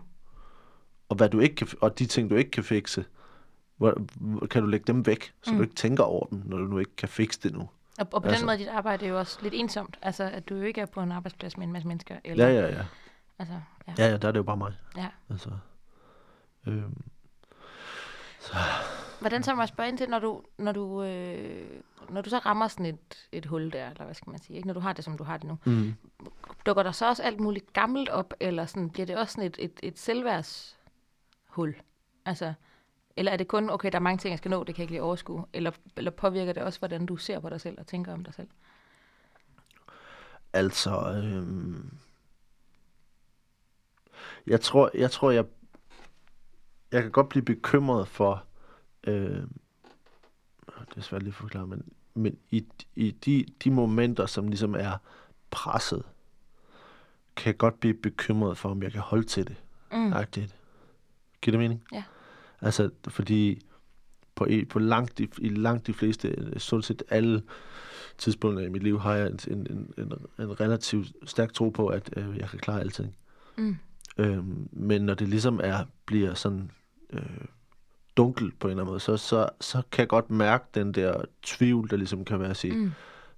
Og, 1.09 1.15
hvad 1.15 1.29
du 1.29 1.39
ikke 1.39 1.55
kan, 1.55 1.67
og 1.81 1.99
de 1.99 2.05
ting, 2.05 2.29
du 2.29 2.35
ikke 2.35 2.51
kan 2.51 2.63
fikse, 2.63 3.05
hvor, 3.77 3.97
kan 4.49 4.61
du 4.61 4.67
lægge 4.67 4.83
dem 4.93 5.05
væk, 5.05 5.33
så. 5.43 5.51
Mm. 5.51 5.57
du 5.57 5.63
ikke 5.63 5.75
tænker 5.75 6.03
over 6.03 6.25
dem, 6.25 6.41
når 6.45 6.57
du 6.57 6.63
nu 6.63 6.77
ikke 6.77 6.95
kan 6.95 7.09
fikse 7.09 7.39
det 7.43 7.53
nu. 7.53 7.59
Og, 7.61 7.69
og 8.13 8.21
på 8.21 8.27
Altså- 8.27 8.39
den 8.39 8.45
måde, 8.45 8.57
dit 8.57 8.67
arbejde 8.67 9.05
er 9.05 9.09
jo 9.09 9.19
også 9.19 9.39
lidt 9.41 9.53
ensomt. 9.53 9.99
Altså, 10.01 10.23
at 10.23 10.49
du 10.49 10.55
jo 10.55 10.61
ikke 10.61 10.81
er 10.81 10.85
på 10.85 11.01
en 11.01 11.11
arbejdsplads 11.11 11.57
med 11.57 11.67
en 11.67 11.73
masse 11.73 11.87
mennesker. 11.87 12.15
Eller, 12.23 12.47
Ja, 12.47 12.53
ja, 12.61 12.67
ja. 12.77 12.85
Altså, 13.39 13.53
ja. 13.87 13.93
Ja, 13.97 14.09
ja, 14.11 14.17
der 14.17 14.27
er 14.27 14.31
det 14.31 14.37
jo 14.37 14.43
bare 14.43 14.57
mig. 14.57 14.73
ja. 14.97 15.07
Altså, 15.29 15.49
øhm, 16.67 16.97
Hvordan 19.19 19.43
så 19.43 19.55
må 19.55 19.61
jeg 19.61 19.67
spørge 19.67 19.89
ind 19.89 19.97
til, 19.97 20.09
når 20.09 20.19
du, 20.19 20.41
når 20.57 20.71
du, 20.71 21.03
øh, 21.03 21.81
når 22.09 22.21
du 22.21 22.29
så 22.29 22.37
rammer 22.37 22.67
sådan 22.67 22.85
et, 22.85 23.27
et 23.31 23.45
hul 23.45 23.71
der, 23.71 23.89
eller 23.89 24.03
hvad 24.03 24.13
skal 24.13 24.29
man 24.29 24.39
sige, 24.39 24.57
ikke? 24.57 24.67
når 24.67 24.73
du 24.73 24.79
har 24.79 24.93
det, 24.93 25.03
som 25.03 25.17
du 25.17 25.23
har 25.23 25.37
det 25.37 25.47
nu, 25.47 25.57
mm. 25.65 25.93
dukker 26.65 26.83
der 26.83 26.91
så 26.91 27.07
også 27.07 27.23
alt 27.23 27.39
muligt 27.39 27.73
gammelt 27.73 28.09
op, 28.09 28.33
eller 28.39 28.65
sådan, 28.65 28.89
bliver 28.89 29.05
det 29.05 29.17
også 29.17 29.33
sådan 29.33 29.47
et, 29.47 29.57
et, 29.59 29.79
et 29.83 29.99
selvværdshul? 29.99 31.75
Altså, 32.25 32.53
eller 33.15 33.31
er 33.31 33.37
det 33.37 33.47
kun, 33.47 33.69
okay, 33.69 33.91
der 33.91 33.97
er 33.97 34.01
mange 34.01 34.17
ting, 34.17 34.31
jeg 34.31 34.37
skal 34.37 34.51
nå, 34.51 34.63
det 34.63 34.75
kan 34.75 34.81
jeg 34.81 34.83
ikke 34.83 34.93
lige 34.93 35.03
overskue, 35.03 35.45
eller, 35.53 35.71
eller 35.97 36.11
påvirker 36.11 36.53
det 36.53 36.63
også, 36.63 36.79
hvordan 36.79 37.05
du 37.05 37.17
ser 37.17 37.39
på 37.39 37.49
dig 37.49 37.61
selv 37.61 37.79
og 37.79 37.87
tænker 37.87 38.13
om 38.13 38.23
dig 38.23 38.33
selv? 38.33 38.47
Altså, 40.53 41.21
øhm, 41.23 41.97
jeg 44.47 44.61
tror, 44.61 44.91
jeg 44.93 45.11
tror, 45.11 45.31
jeg, 45.31 45.45
jeg 46.91 47.01
kan 47.01 47.11
godt 47.11 47.29
blive 47.29 47.45
bekymret 47.45 48.07
for, 48.07 48.43
øh, 49.07 49.43
det 50.65 50.97
er 50.97 51.01
svært 51.01 51.23
lige 51.23 51.29
at 51.31 51.35
forklare, 51.35 51.67
men, 51.67 51.83
men 52.13 52.37
i, 52.49 52.65
i 52.95 53.11
de, 53.11 53.45
de 53.63 53.71
momenter, 53.71 54.25
som 54.25 54.47
ligesom 54.47 54.75
er 54.75 54.97
presset, 55.51 56.03
kan 57.35 57.47
jeg 57.47 57.57
godt 57.57 57.79
blive 57.79 57.93
bekymret 57.93 58.57
for, 58.57 58.69
om 58.69 58.83
jeg 58.83 58.91
kan 58.91 59.01
holde 59.01 59.23
til 59.23 59.47
det. 59.47 59.55
Mm. 59.91 60.13
Agtigt. 60.13 60.55
Giver 61.41 61.51
det 61.51 61.59
mening? 61.59 61.83
Ja. 61.93 62.03
Altså, 62.61 62.89
fordi 63.07 63.61
på, 64.35 64.47
på 64.69 64.79
langt 64.79 65.17
de, 65.17 65.27
i 65.37 65.49
langt 65.49 65.87
de 65.87 65.93
fleste, 65.93 66.59
sådan 66.59 66.83
set 66.83 67.03
alle 67.09 67.43
tidspunkter 68.17 68.65
i 68.65 68.69
mit 68.69 68.83
liv, 68.83 68.99
har 68.99 69.15
jeg 69.15 69.27
en, 69.27 69.39
en, 69.47 69.67
en, 69.69 69.93
en, 69.97 70.13
en 70.39 70.59
relativt 70.59 71.11
stærk 71.25 71.53
tro 71.53 71.69
på, 71.69 71.87
at 71.87 72.13
øh, 72.17 72.37
jeg 72.37 72.49
kan 72.49 72.59
klare 72.59 72.79
alting. 72.79 73.15
Mm. 73.57 73.77
Øhm, 74.17 74.69
men 74.71 75.01
når 75.01 75.13
det 75.13 75.27
ligesom 75.27 75.59
er, 75.63 75.85
bliver 76.05 76.33
sådan 76.33 76.71
øh, 77.11 77.21
dunkelt 78.17 78.59
på 78.59 78.67
en 78.67 78.71
eller 78.71 78.83
anden 78.83 78.91
måde, 78.91 78.99
så, 78.99 79.17
så, 79.17 79.49
så 79.61 79.81
kan 79.91 79.99
jeg 80.01 80.07
godt 80.07 80.29
mærke 80.31 80.65
den 80.73 80.91
der 80.91 81.21
tvivl, 81.43 81.89
der 81.89 81.97
ligesom 81.97 82.25
kan 82.25 82.39
være 82.39 82.49
at 82.49 82.57
sige, 82.57 82.75
Mm. 82.75 82.91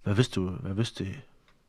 hvad 0.03 0.13
hvis 0.13 0.29
du, 0.29 0.49
hvad 0.49 0.71
hvis 0.73 0.91
det, 0.91 1.21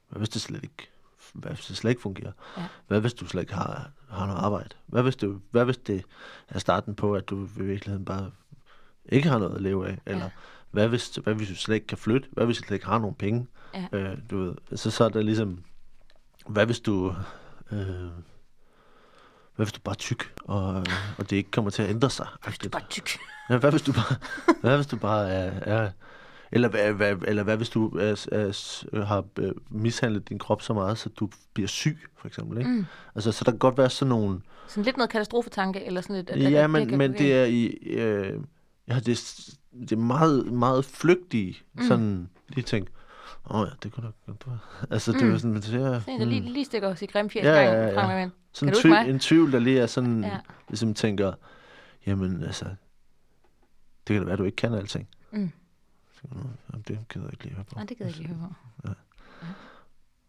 hvad 0.08 0.18
hvis 0.18 0.28
det 0.28 0.42
slet 0.42 0.62
ikke, 0.62 0.88
hvad 1.32 1.50
hvis 1.52 1.66
det 1.66 1.76
slet 1.76 1.90
ikke 1.90 2.02
fungerer? 2.02 2.32
Ja. 2.56 2.62
Hvad 2.86 3.00
hvis 3.00 3.14
du 3.14 3.26
slet 3.26 3.40
ikke 3.42 3.54
har, 3.54 3.90
har 4.08 4.26
noget 4.26 4.40
arbejde? 4.40 4.68
Hvad 4.86 5.02
hvis, 5.02 5.16
du, 5.16 5.40
hvad 5.50 5.64
hvis 5.64 5.76
det 5.76 6.04
er 6.48 6.58
starten 6.58 6.94
på, 6.94 7.14
at 7.14 7.28
du 7.28 7.44
i 7.44 7.62
virkeligheden 7.62 8.04
bare 8.04 8.30
ikke 9.08 9.28
har 9.28 9.38
noget 9.38 9.54
at 9.54 9.60
leve 9.62 9.88
af? 9.88 9.98
Eller 10.06 10.24
Ja. 10.24 10.30
hvad, 10.70 10.88
hvis, 10.88 11.16
hvad 11.22 11.34
hvis 11.34 11.48
du 11.48 11.54
slet 11.54 11.74
ikke 11.74 11.86
kan 11.86 11.98
flytte? 11.98 12.28
Hvad 12.32 12.46
hvis 12.46 12.56
du 12.58 12.62
slet 12.62 12.74
ikke 12.74 12.86
har 12.86 12.98
nogen 12.98 13.14
penge? 13.14 13.46
Ja. 13.74 13.86
Øh, 13.92 14.18
du 14.30 14.38
ved, 14.38 14.54
så, 14.76 14.90
så 14.90 15.04
er 15.04 15.08
der 15.08 15.22
ligesom, 15.22 15.58
hvad 16.48 16.66
hvis 16.66 16.80
du, 16.80 17.14
øh, 17.72 18.08
hvad 19.56 19.66
hvis 19.66 19.72
du 19.72 19.80
bare 19.84 19.92
er 19.92 19.96
tyk, 19.96 20.32
og, 20.44 20.74
og 21.18 21.30
det 21.30 21.32
ikke 21.32 21.50
kommer 21.50 21.70
til 21.70 21.82
at 21.82 21.90
ændre 21.90 22.10
sig? 22.10 22.26
Du 22.44 22.66
er 22.66 22.68
bare 22.68 22.82
tyk. 22.90 23.10
Ja, 23.50 23.56
hvad 23.58 23.70
hvis 23.70 23.82
du 23.82 23.92
bare, 23.92 24.16
hvad 24.60 24.76
hvis 24.76 24.86
du 24.86 24.96
bare 24.96 25.28
er, 25.30 25.52
er 25.60 25.90
eller, 26.52 26.68
hvad, 26.68 26.92
hvad, 26.92 27.16
eller 27.28 27.42
hvad 27.42 27.56
hvis 27.56 27.68
du 27.68 27.88
er, 27.88 28.26
er, 28.32 29.04
har 29.04 29.24
øh, 29.38 29.52
mishandlet 29.70 30.28
din 30.28 30.38
krop 30.38 30.62
så 30.62 30.72
meget, 30.74 30.98
så 30.98 31.08
du 31.08 31.28
bliver 31.54 31.66
syg, 31.68 31.98
for 32.18 32.26
eksempel. 32.28 32.58
Ikke? 32.58 32.70
Mm. 32.70 32.86
Altså, 33.14 33.32
så 33.32 33.44
der 33.44 33.50
kan 33.50 33.58
godt 33.58 33.78
være 33.78 33.90
sådan 33.90 34.08
nogle... 34.08 34.40
Sådan 34.68 34.84
lidt 34.84 34.96
noget 34.96 35.10
katastrofetanke, 35.10 35.84
eller 35.84 36.00
sådan 36.00 36.16
lidt... 36.16 36.30
at- 36.30 36.52
Ja, 36.52 36.64
at 36.64 36.70
men, 36.70 36.88
kan 36.88 36.98
men 36.98 37.12
det 37.12 37.34
er 37.34 37.44
i... 37.44 37.66
Øh, 37.86 38.40
ja, 38.88 39.00
det, 39.00 39.08
er- 39.08 39.50
det 39.80 39.92
er 39.92 39.96
meget, 39.96 40.52
meget 40.52 40.84
flygtige, 40.84 41.56
Mm. 41.74 41.82
sådan 41.88 42.28
lige 42.48 42.64
tænk, 42.64 42.88
åh 43.50 43.60
oh, 43.60 43.66
ja, 43.68 43.72
det 43.82 43.92
kunne 43.92 44.06
da 44.06 44.12
godt 44.26 44.46
være. 44.46 44.58
Altså, 44.90 45.12
det 45.12 45.22
Mm. 45.22 45.32
var 45.32 45.38
sådan, 45.38 45.52
men 45.52 45.62
det 45.62 45.74
er, 45.74 46.00
Sådan 46.00 46.14
en, 46.14 46.20
der 46.20 46.26
lige, 46.26 46.40
lige 46.40 46.64
stikker 46.64 46.94
sit 46.94 47.12
grimme 47.12 47.30
fjæs 47.30 47.44
Ja, 47.44 47.52
ja, 47.54 47.72
ja, 47.86 47.90
gang 48.00 48.10
ja. 48.12 48.16
med 48.24 48.30
sådan 48.52 48.68
Kan 48.68 48.76
huske 48.76 48.88
mig? 48.88 49.08
en 49.10 49.18
tvivl, 49.18 49.52
der 49.52 49.58
lige 49.58 49.80
er 49.80 49.86
sådan, 49.86 50.24
Ja. 50.24 50.28
ja. 50.30 50.38
ligesom 50.68 50.94
tænker, 50.94 51.32
jamen 52.06 52.42
altså, 52.44 52.64
det 54.08 54.14
kan 54.14 54.18
da 54.20 54.24
være, 54.26 54.36
du 54.36 54.44
ikke 54.44 54.56
kan 54.56 54.74
alting. 54.74 55.08
Mm. 55.32 55.50
Så, 56.14 56.20
"Nå, 56.30 56.40
jamen, 56.72 56.84
det 56.88 56.98
gider 57.08 57.26
jeg 57.26 57.32
ikke 57.32 57.44
lige 57.44 57.54
høre 57.54 57.64
på. 57.64 57.74
Nej, 57.74 57.84
det 57.86 57.96
gider 57.98 58.10
jeg 58.10 58.18
ikke 58.18 58.28
lige 58.28 58.40
høre 58.40 58.48
på. 58.84 58.90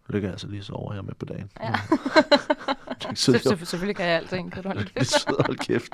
Det 0.07 0.13
kan 0.13 0.23
jeg 0.23 0.31
altså 0.31 0.47
lige 0.47 0.63
sove 0.63 0.93
her 0.93 1.01
med 1.01 1.13
på 1.13 1.25
dagen. 1.25 1.51
Ja. 1.59 1.71
det 3.09 3.17
Så, 3.19 3.25
sidder 3.39 3.55
så, 3.57 3.65
selvfølgelig 3.65 3.95
kan 3.95 4.05
jeg 4.05 4.15
alting. 4.15 4.51
Kan 4.51 4.63
du 4.63 4.69
holde 4.69 4.83
det 4.83 4.93
kæft? 4.95 5.11
sidder 5.11 5.43
hold 5.45 5.57
kæft. 5.57 5.91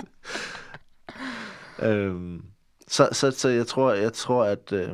øhm, 1.79 2.45
så, 2.87 3.09
så, 3.11 3.31
så 3.31 3.49
jeg 3.49 3.67
tror, 3.67 3.93
jeg 3.93 4.13
tror 4.13 4.43
at, 4.45 4.71
øh, 4.71 4.89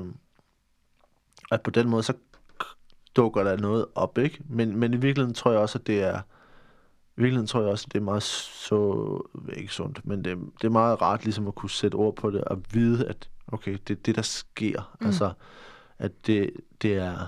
at 1.52 1.62
på 1.62 1.72
den 1.72 1.90
måde, 1.90 2.04
så 2.04 2.14
dukker 3.16 3.44
der 3.44 3.58
noget 3.58 3.86
op, 3.96 4.18
ikke? 4.18 4.40
Men, 4.50 4.78
men 4.78 4.94
i 4.94 4.98
virkeligheden 4.98 5.34
tror 5.34 5.52
jeg 5.52 5.60
også, 5.60 5.78
at 5.78 5.88
det 5.88 6.04
er, 6.04 6.22
i 7.18 7.22
virkeligheden 7.22 7.48
tror 7.48 7.62
jeg 7.62 7.70
også, 7.70 7.86
at 7.88 7.94
det 7.94 8.00
er 8.00 8.04
meget 8.04 8.24
så, 8.24 9.22
ikke 9.54 9.74
sundt, 9.74 10.06
men 10.06 10.26
det, 10.26 10.38
det 10.62 10.68
er 10.68 10.72
meget 10.72 11.02
rart 11.02 11.24
ligesom 11.24 11.48
at 11.48 11.56
kunne 11.56 11.70
sætte 11.70 11.96
ord 11.96 12.16
på 12.16 12.32
det 12.32 12.44
og 12.44 12.62
vide, 12.74 13.08
at 13.08 13.30
okay, 13.48 13.78
det 13.88 13.98
er 13.98 14.02
det, 14.02 14.16
der 14.16 14.22
sker. 14.22 14.98
Mm. 15.00 15.06
Altså, 15.06 15.32
at 15.98 16.28
det, 16.28 16.52
det 16.82 16.94
er, 16.96 17.28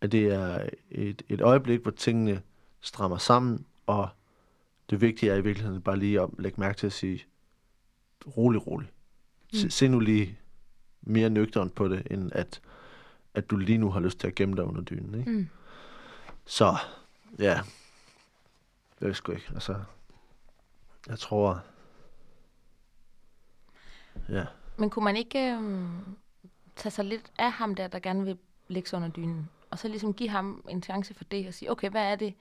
at 0.00 0.12
det 0.12 0.26
er 0.26 0.68
et, 0.90 1.22
et 1.28 1.40
øjeblik, 1.40 1.80
hvor 1.82 1.90
tingene 1.90 2.42
strammer 2.80 3.18
sammen, 3.18 3.66
og 3.86 4.08
det 4.90 5.00
vigtige 5.00 5.32
er 5.32 5.36
i 5.36 5.40
virkeligheden 5.40 5.82
bare 5.82 5.98
lige 5.98 6.20
at 6.20 6.28
lægge 6.38 6.60
mærke 6.60 6.78
til 6.78 6.86
at 6.86 6.92
sige, 6.92 7.24
rolig, 8.36 8.66
rolig. 8.66 8.88
Se, 9.52 9.66
mm. 9.66 9.70
se 9.70 9.88
nu 9.88 10.00
lige 10.00 10.38
mere 11.06 11.30
nøgternt 11.30 11.74
på 11.74 11.88
det, 11.88 12.06
end 12.10 12.30
at, 12.32 12.60
at 13.34 13.50
du 13.50 13.56
lige 13.56 13.78
nu 13.78 13.90
har 13.90 14.00
lyst 14.00 14.18
til 14.18 14.26
at 14.26 14.34
gemme 14.34 14.56
dig 14.56 14.64
under 14.64 14.80
dynen. 14.80 15.18
Ikke? 15.18 15.30
Mm. 15.30 15.48
Så, 16.44 16.76
ja. 17.38 17.60
Jeg 19.00 19.08
ved 19.08 19.14
sgu 19.14 19.32
ikke. 19.32 19.50
Altså, 19.54 19.74
jeg 21.08 21.18
tror... 21.18 21.62
Ja. 24.28 24.44
Men 24.76 24.90
kunne 24.90 25.04
man 25.04 25.16
ikke 25.16 25.52
øhm, 25.52 26.16
tage 26.76 26.90
sig 26.90 27.04
lidt 27.04 27.32
af 27.38 27.52
ham 27.52 27.74
der, 27.74 27.88
der 27.88 27.98
gerne 27.98 28.24
vil 28.24 28.38
ligge 28.68 28.88
sig 28.88 28.96
under 28.96 29.08
dynen? 29.08 29.48
Og 29.70 29.78
så 29.78 29.88
ligesom 29.88 30.14
give 30.14 30.28
ham 30.28 30.64
en 30.68 30.82
chance 30.82 31.14
for 31.14 31.24
det 31.24 31.48
og 31.48 31.54
sige, 31.54 31.70
okay, 31.70 31.90
hvad 31.90 32.02
er 32.02 32.16
det 32.16 32.34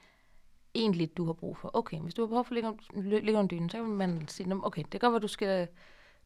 egentlig, 0.75 1.17
du 1.17 1.25
har 1.25 1.33
brug 1.33 1.57
for? 1.57 1.71
Okay, 1.73 1.99
hvis 1.99 2.13
du 2.13 2.21
har 2.21 2.27
behov 2.27 2.45
for 2.45 2.55
at 2.55 2.77
ligge, 2.93 3.19
ligge 3.25 3.39
under 3.39 3.47
dynen, 3.47 3.69
så 3.69 3.77
kan 3.77 3.85
man 3.85 4.27
sige, 4.27 4.65
okay, 4.65 4.83
det 4.91 5.01
godt 5.01 5.11
være, 5.13 5.21
du 5.21 5.27
skal 5.27 5.67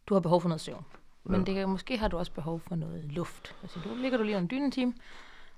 du 0.07 0.13
har 0.13 0.21
behov 0.21 0.41
for 0.41 0.49
noget 0.49 0.61
søvn. 0.61 0.85
Men 1.23 1.39
ja. 1.39 1.45
det 1.45 1.55
kan, 1.55 1.69
måske 1.69 1.97
har 1.97 2.07
du 2.07 2.17
også 2.17 2.31
behov 2.31 2.59
for 2.59 2.75
noget 2.75 3.05
luft. 3.05 3.55
Altså, 3.61 3.79
du 3.83 3.95
ligger 3.95 4.17
du 4.17 4.23
lige 4.23 4.37
under 4.37 4.47
dynen 4.47 4.65
en 4.65 4.71
time, 4.71 4.93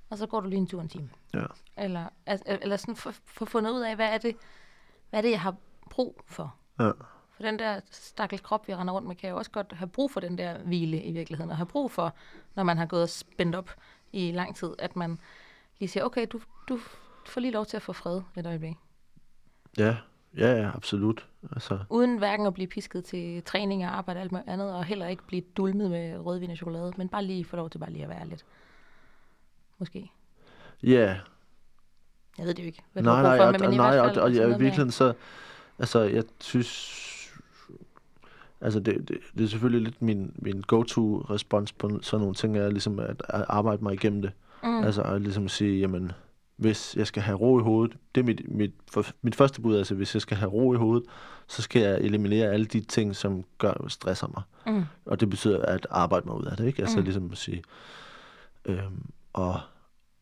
og 0.10 0.18
så 0.18 0.28
går 0.28 0.40
du 0.40 0.50
lige 0.50 0.60
en 0.60 0.68
tur 0.68 0.82
en 0.82 0.90
time. 0.90 1.10
Ja. 1.34 1.46
Eller, 1.78 2.06
altså, 2.26 2.58
eller 2.62 2.78
sådan 2.78 2.96
for, 2.96 3.12
for 3.26 3.46
finde 3.46 3.74
ud 3.74 3.82
af, 3.82 3.96
hvad 3.96 4.14
er, 4.14 4.18
det, 4.18 4.36
hvad 5.10 5.20
er 5.20 5.22
det, 5.22 5.32
jeg 5.32 5.42
har 5.42 5.56
brug 5.90 6.22
for? 6.26 6.56
Ja. 6.80 6.92
For 7.32 7.44
den 7.44 7.60
der 7.60 7.80
stakkels 7.92 8.42
krop, 8.42 8.68
vi 8.68 8.76
render 8.76 8.94
rundt 8.94 9.08
med, 9.08 9.16
kan 9.16 9.30
jo 9.30 9.38
også 9.38 9.52
godt 9.52 9.74
have 9.74 9.88
brug 9.88 10.12
for 10.12 10.20
den 10.20 10.38
der 10.38 10.58
hvile 10.58 11.04
i 11.04 11.12
virkeligheden, 11.12 11.52
og 11.52 11.58
have 11.58 11.66
brug 11.66 11.92
for, 11.92 12.14
når 12.56 12.64
man 12.64 12.78
har 12.78 12.86
gået 12.86 13.04
og 13.04 13.10
spændt 13.10 13.56
op 13.56 13.72
i 14.12 14.32
lang 14.32 14.56
tid, 14.56 14.76
at 14.80 14.96
man 14.96 15.20
lige 15.80 15.90
siger, 15.90 16.04
okay, 16.04 16.28
du, 16.32 16.42
du 16.70 16.80
får 17.26 17.42
lige 17.42 17.52
lov 17.52 17.66
til 17.66 17.78
at 17.78 17.84
få 17.84 17.94
fred 17.94 18.22
et 18.38 18.46
øjeblik. 18.46 18.78
Ja, 19.78 19.98
Ja, 20.38 20.62
ja, 20.62 20.72
absolut. 20.76 21.28
Altså. 21.52 21.80
Uden 21.90 22.18
hverken 22.18 22.46
at 22.46 22.54
blive 22.54 22.68
pisket 22.68 23.06
til 23.06 23.44
træning 23.44 23.86
og 23.86 23.98
arbejde 23.98 24.18
og 24.18 24.22
alt 24.22 24.34
andet, 24.48 24.74
og 24.74 24.86
heller 24.86 25.08
ikke 25.08 25.24
blive 25.28 25.44
dulmet 25.58 25.92
med 25.92 26.18
rødvin 26.18 26.52
og 26.52 26.58
chokolade, 26.58 26.94
men 26.98 27.10
bare 27.10 27.26
lige 27.26 27.46
få 27.46 27.56
lov 27.56 27.70
til 27.70 27.80
bare 27.80 27.92
lige 27.92 28.04
at 28.04 28.10
være 28.10 28.28
lidt. 28.28 28.46
Måske. 29.80 30.12
Ja. 30.84 31.18
Jeg 32.38 32.46
ved 32.46 32.54
det 32.54 32.64
jo 32.64 32.66
ikke. 32.66 32.84
Hvad 32.94 33.04
nej, 33.04 33.22
nej, 33.22 33.38
for, 33.38 33.44
og, 33.44 33.56
men 33.60 33.78
nej, 33.78 34.00
og, 34.00 34.12
og, 34.12 34.22
og 34.22 34.34
ja, 34.34 34.46
i 34.46 34.48
virkeligheden 34.48 34.92
så, 34.92 35.14
altså, 35.80 36.00
jeg 36.00 36.24
synes, 36.40 37.02
altså 38.62 38.80
det, 38.80 39.08
det, 39.08 39.18
det 39.38 39.44
er 39.44 39.48
selvfølgelig 39.48 39.82
lidt 39.84 40.02
min, 40.02 40.34
min 40.36 40.62
go-to-respons 40.62 41.72
på 41.72 42.00
sådan 42.02 42.22
nogle 42.22 42.36
ting, 42.36 42.58
er 42.58 42.70
ligesom 42.70 43.00
at, 43.00 43.24
at 43.30 43.46
arbejde 43.48 43.84
mig 43.84 43.94
igennem 43.94 44.22
det. 44.22 44.32
Mm. 44.64 44.84
Altså 44.84 45.02
at 45.02 45.22
ligesom 45.22 45.48
sige, 45.50 45.80
jamen, 45.80 46.12
hvis 46.62 46.96
jeg 46.96 47.08
skal 47.08 47.24
have 47.24 47.38
ro 47.38 47.60
i 47.60 47.64
hovedet, 47.64 47.98
det 48.16 48.22
er 48.22 48.26
mit, 48.26 48.42
mit, 48.48 48.72
for, 48.92 49.06
mit 49.22 49.36
første 49.36 49.62
bud, 49.62 49.78
altså 49.78 49.96
hvis 49.96 50.16
jeg 50.16 50.22
skal 50.22 50.38
have 50.38 50.52
ro 50.52 50.74
i 50.74 50.78
hovedet, 50.78 51.04
så 51.48 51.62
skal 51.62 51.82
jeg 51.82 52.00
eliminere 52.00 52.50
alle 52.50 52.66
de 52.66 52.82
ting, 52.82 53.16
som 53.16 53.44
gør, 53.58 53.86
stresser 53.88 54.28
mig. 54.28 54.44
Mm. 54.76 54.84
Og 55.06 55.20
det 55.20 55.30
betyder 55.30 55.66
at 55.66 55.88
arbejde 55.90 56.26
mig 56.26 56.36
ud 56.36 56.46
af 56.46 56.58
det, 56.58 56.68
ikke? 56.68 56.82
Altså 56.82 56.98
mm. 56.98 57.04
ligesom 57.04 57.32
at 57.32 57.38
sige, 57.38 57.64
øhm, 58.66 59.10
og, 59.34 59.60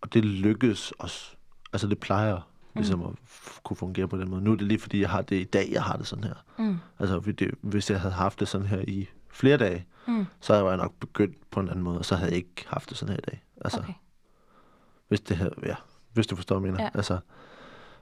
og 0.02 0.14
det 0.14 0.26
lykkes 0.26 0.92
også. 0.92 1.36
Altså 1.74 1.88
det 1.88 2.00
plejer 2.00 2.50
ligesom 2.76 3.00
mm. 3.00 3.06
at 3.06 3.16
kunne 3.64 3.78
fungere 3.78 4.08
på 4.08 4.18
den 4.18 4.30
måde. 4.30 4.42
Nu 4.42 4.52
er 4.52 4.56
det 4.56 4.68
lige 4.68 4.80
fordi, 4.80 5.02
jeg 5.02 5.10
har 5.10 5.22
det 5.22 5.36
i 5.36 5.44
dag, 5.44 5.70
jeg 5.72 5.84
har 5.84 5.98
det 5.98 6.08
sådan 6.08 6.24
her. 6.24 6.36
Mm. 6.58 6.78
Altså 7.00 7.20
det, 7.20 7.52
hvis 7.62 7.90
jeg 7.90 8.02
havde 8.02 8.14
haft 8.14 8.40
det 8.40 8.48
sådan 8.48 8.68
her 8.68 8.82
i 8.88 9.10
flere 9.30 9.58
dage, 9.58 9.86
mm. 10.08 10.26
så 10.40 10.54
havde 10.54 10.68
jeg 10.68 10.78
nok 10.78 10.94
begyndt 11.00 11.52
på 11.52 11.60
en 11.60 11.70
anden 11.70 11.84
måde, 11.84 11.98
og 11.98 12.06
så 12.06 12.16
havde 12.16 12.32
jeg 12.32 12.38
ikke 12.38 12.66
haft 12.68 12.90
det 12.90 12.98
sådan 12.98 13.12
her 13.12 13.18
i 13.18 13.30
dag. 13.32 13.44
Altså, 13.62 13.80
okay. 13.80 13.94
Hvis 15.08 15.22
det 15.22 15.38
havde, 15.38 15.54
ja 15.66 15.76
hvis 16.14 16.28
du 16.28 16.36
forstår, 16.36 16.60
hvad 16.60 16.70
jeg 16.70 16.74
mener. 16.74 16.84
Ja. 16.84 16.98
Altså, 16.98 17.20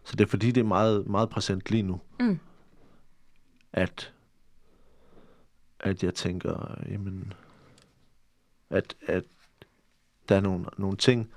så 0.04 0.16
det 0.16 0.26
er 0.26 0.30
fordi, 0.30 0.52
det 0.52 0.62
er 0.62 0.66
meget, 0.66 1.08
meget 1.08 1.30
præsent 1.30 1.72
lige 1.72 1.84
nu, 1.84 2.02
mm. 2.20 2.40
at, 3.74 4.14
at 5.80 6.04
jeg 6.04 6.14
tænker, 6.14 6.76
jamen, 6.90 7.34
at, 8.70 8.96
at 9.08 9.24
der 10.30 10.36
er 10.36 10.42
nogle, 10.42 10.66
nogle 10.78 10.98
ting 10.98 11.32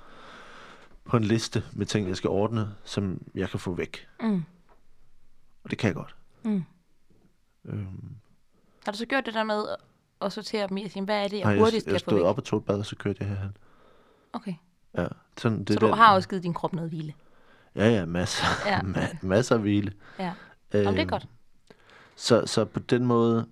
på 1.03 1.17
en 1.17 1.23
liste 1.23 1.63
med 1.73 1.85
ting, 1.85 2.07
jeg 2.07 2.17
skal 2.17 2.29
ordne, 2.29 2.75
som 2.83 3.21
jeg 3.35 3.49
kan 3.49 3.59
få 3.59 3.73
væk. 3.73 4.07
Mm. 4.21 4.43
Og 5.63 5.71
det 5.71 5.77
kan 5.77 5.87
jeg 5.87 5.95
godt. 5.95 6.15
Mm. 6.43 6.63
Øhm. 7.65 8.15
Har 8.85 8.91
du 8.91 8.97
så 8.97 9.05
gjort 9.05 9.25
det 9.25 9.33
der 9.33 9.43
med 9.43 9.65
at 10.21 10.33
sortere 10.33 10.67
dem 10.67 10.77
i 10.77 10.83
og 10.83 10.91
sige, 10.91 11.05
hvad 11.05 11.23
er 11.23 11.27
det, 11.27 11.37
jeg 11.37 11.45
Nej, 11.45 11.57
hurtigst 11.57 11.87
jeg, 11.87 11.93
jeg 11.93 12.01
kan 12.01 12.05
få 12.05 12.11
væk? 12.11 12.17
Jeg 12.17 12.21
stod 12.21 12.29
op 12.29 12.37
og 12.37 12.43
tog 12.43 12.59
et 12.59 12.65
bad, 12.65 12.79
og 12.79 12.85
så 12.85 12.95
kørte 12.95 13.17
jeg 13.19 13.29
herhen. 13.29 13.57
Okay. 14.33 14.53
Ja, 14.97 15.07
sådan, 15.37 15.59
det 15.63 15.73
så 15.73 15.79
du 15.79 15.87
der, 15.87 15.95
har 15.95 16.13
også 16.13 16.29
givet 16.29 16.43
din 16.43 16.53
krop 16.53 16.73
noget 16.73 16.89
hvile? 16.89 17.13
Ja, 17.75 17.89
ja, 17.89 18.05
masser, 18.05 18.45
ja. 18.65 18.79
Ma- 18.95 19.17
masser 19.21 19.55
af 19.55 19.61
hvile. 19.61 19.91
Ja, 20.19 20.33
øhm, 20.73 20.83
Jamen, 20.83 20.93
det 20.99 21.01
er 21.01 21.09
godt. 21.09 21.27
Så, 22.15 22.43
så 22.45 22.65
på 22.65 22.79
den 22.79 23.05
måde, 23.05 23.45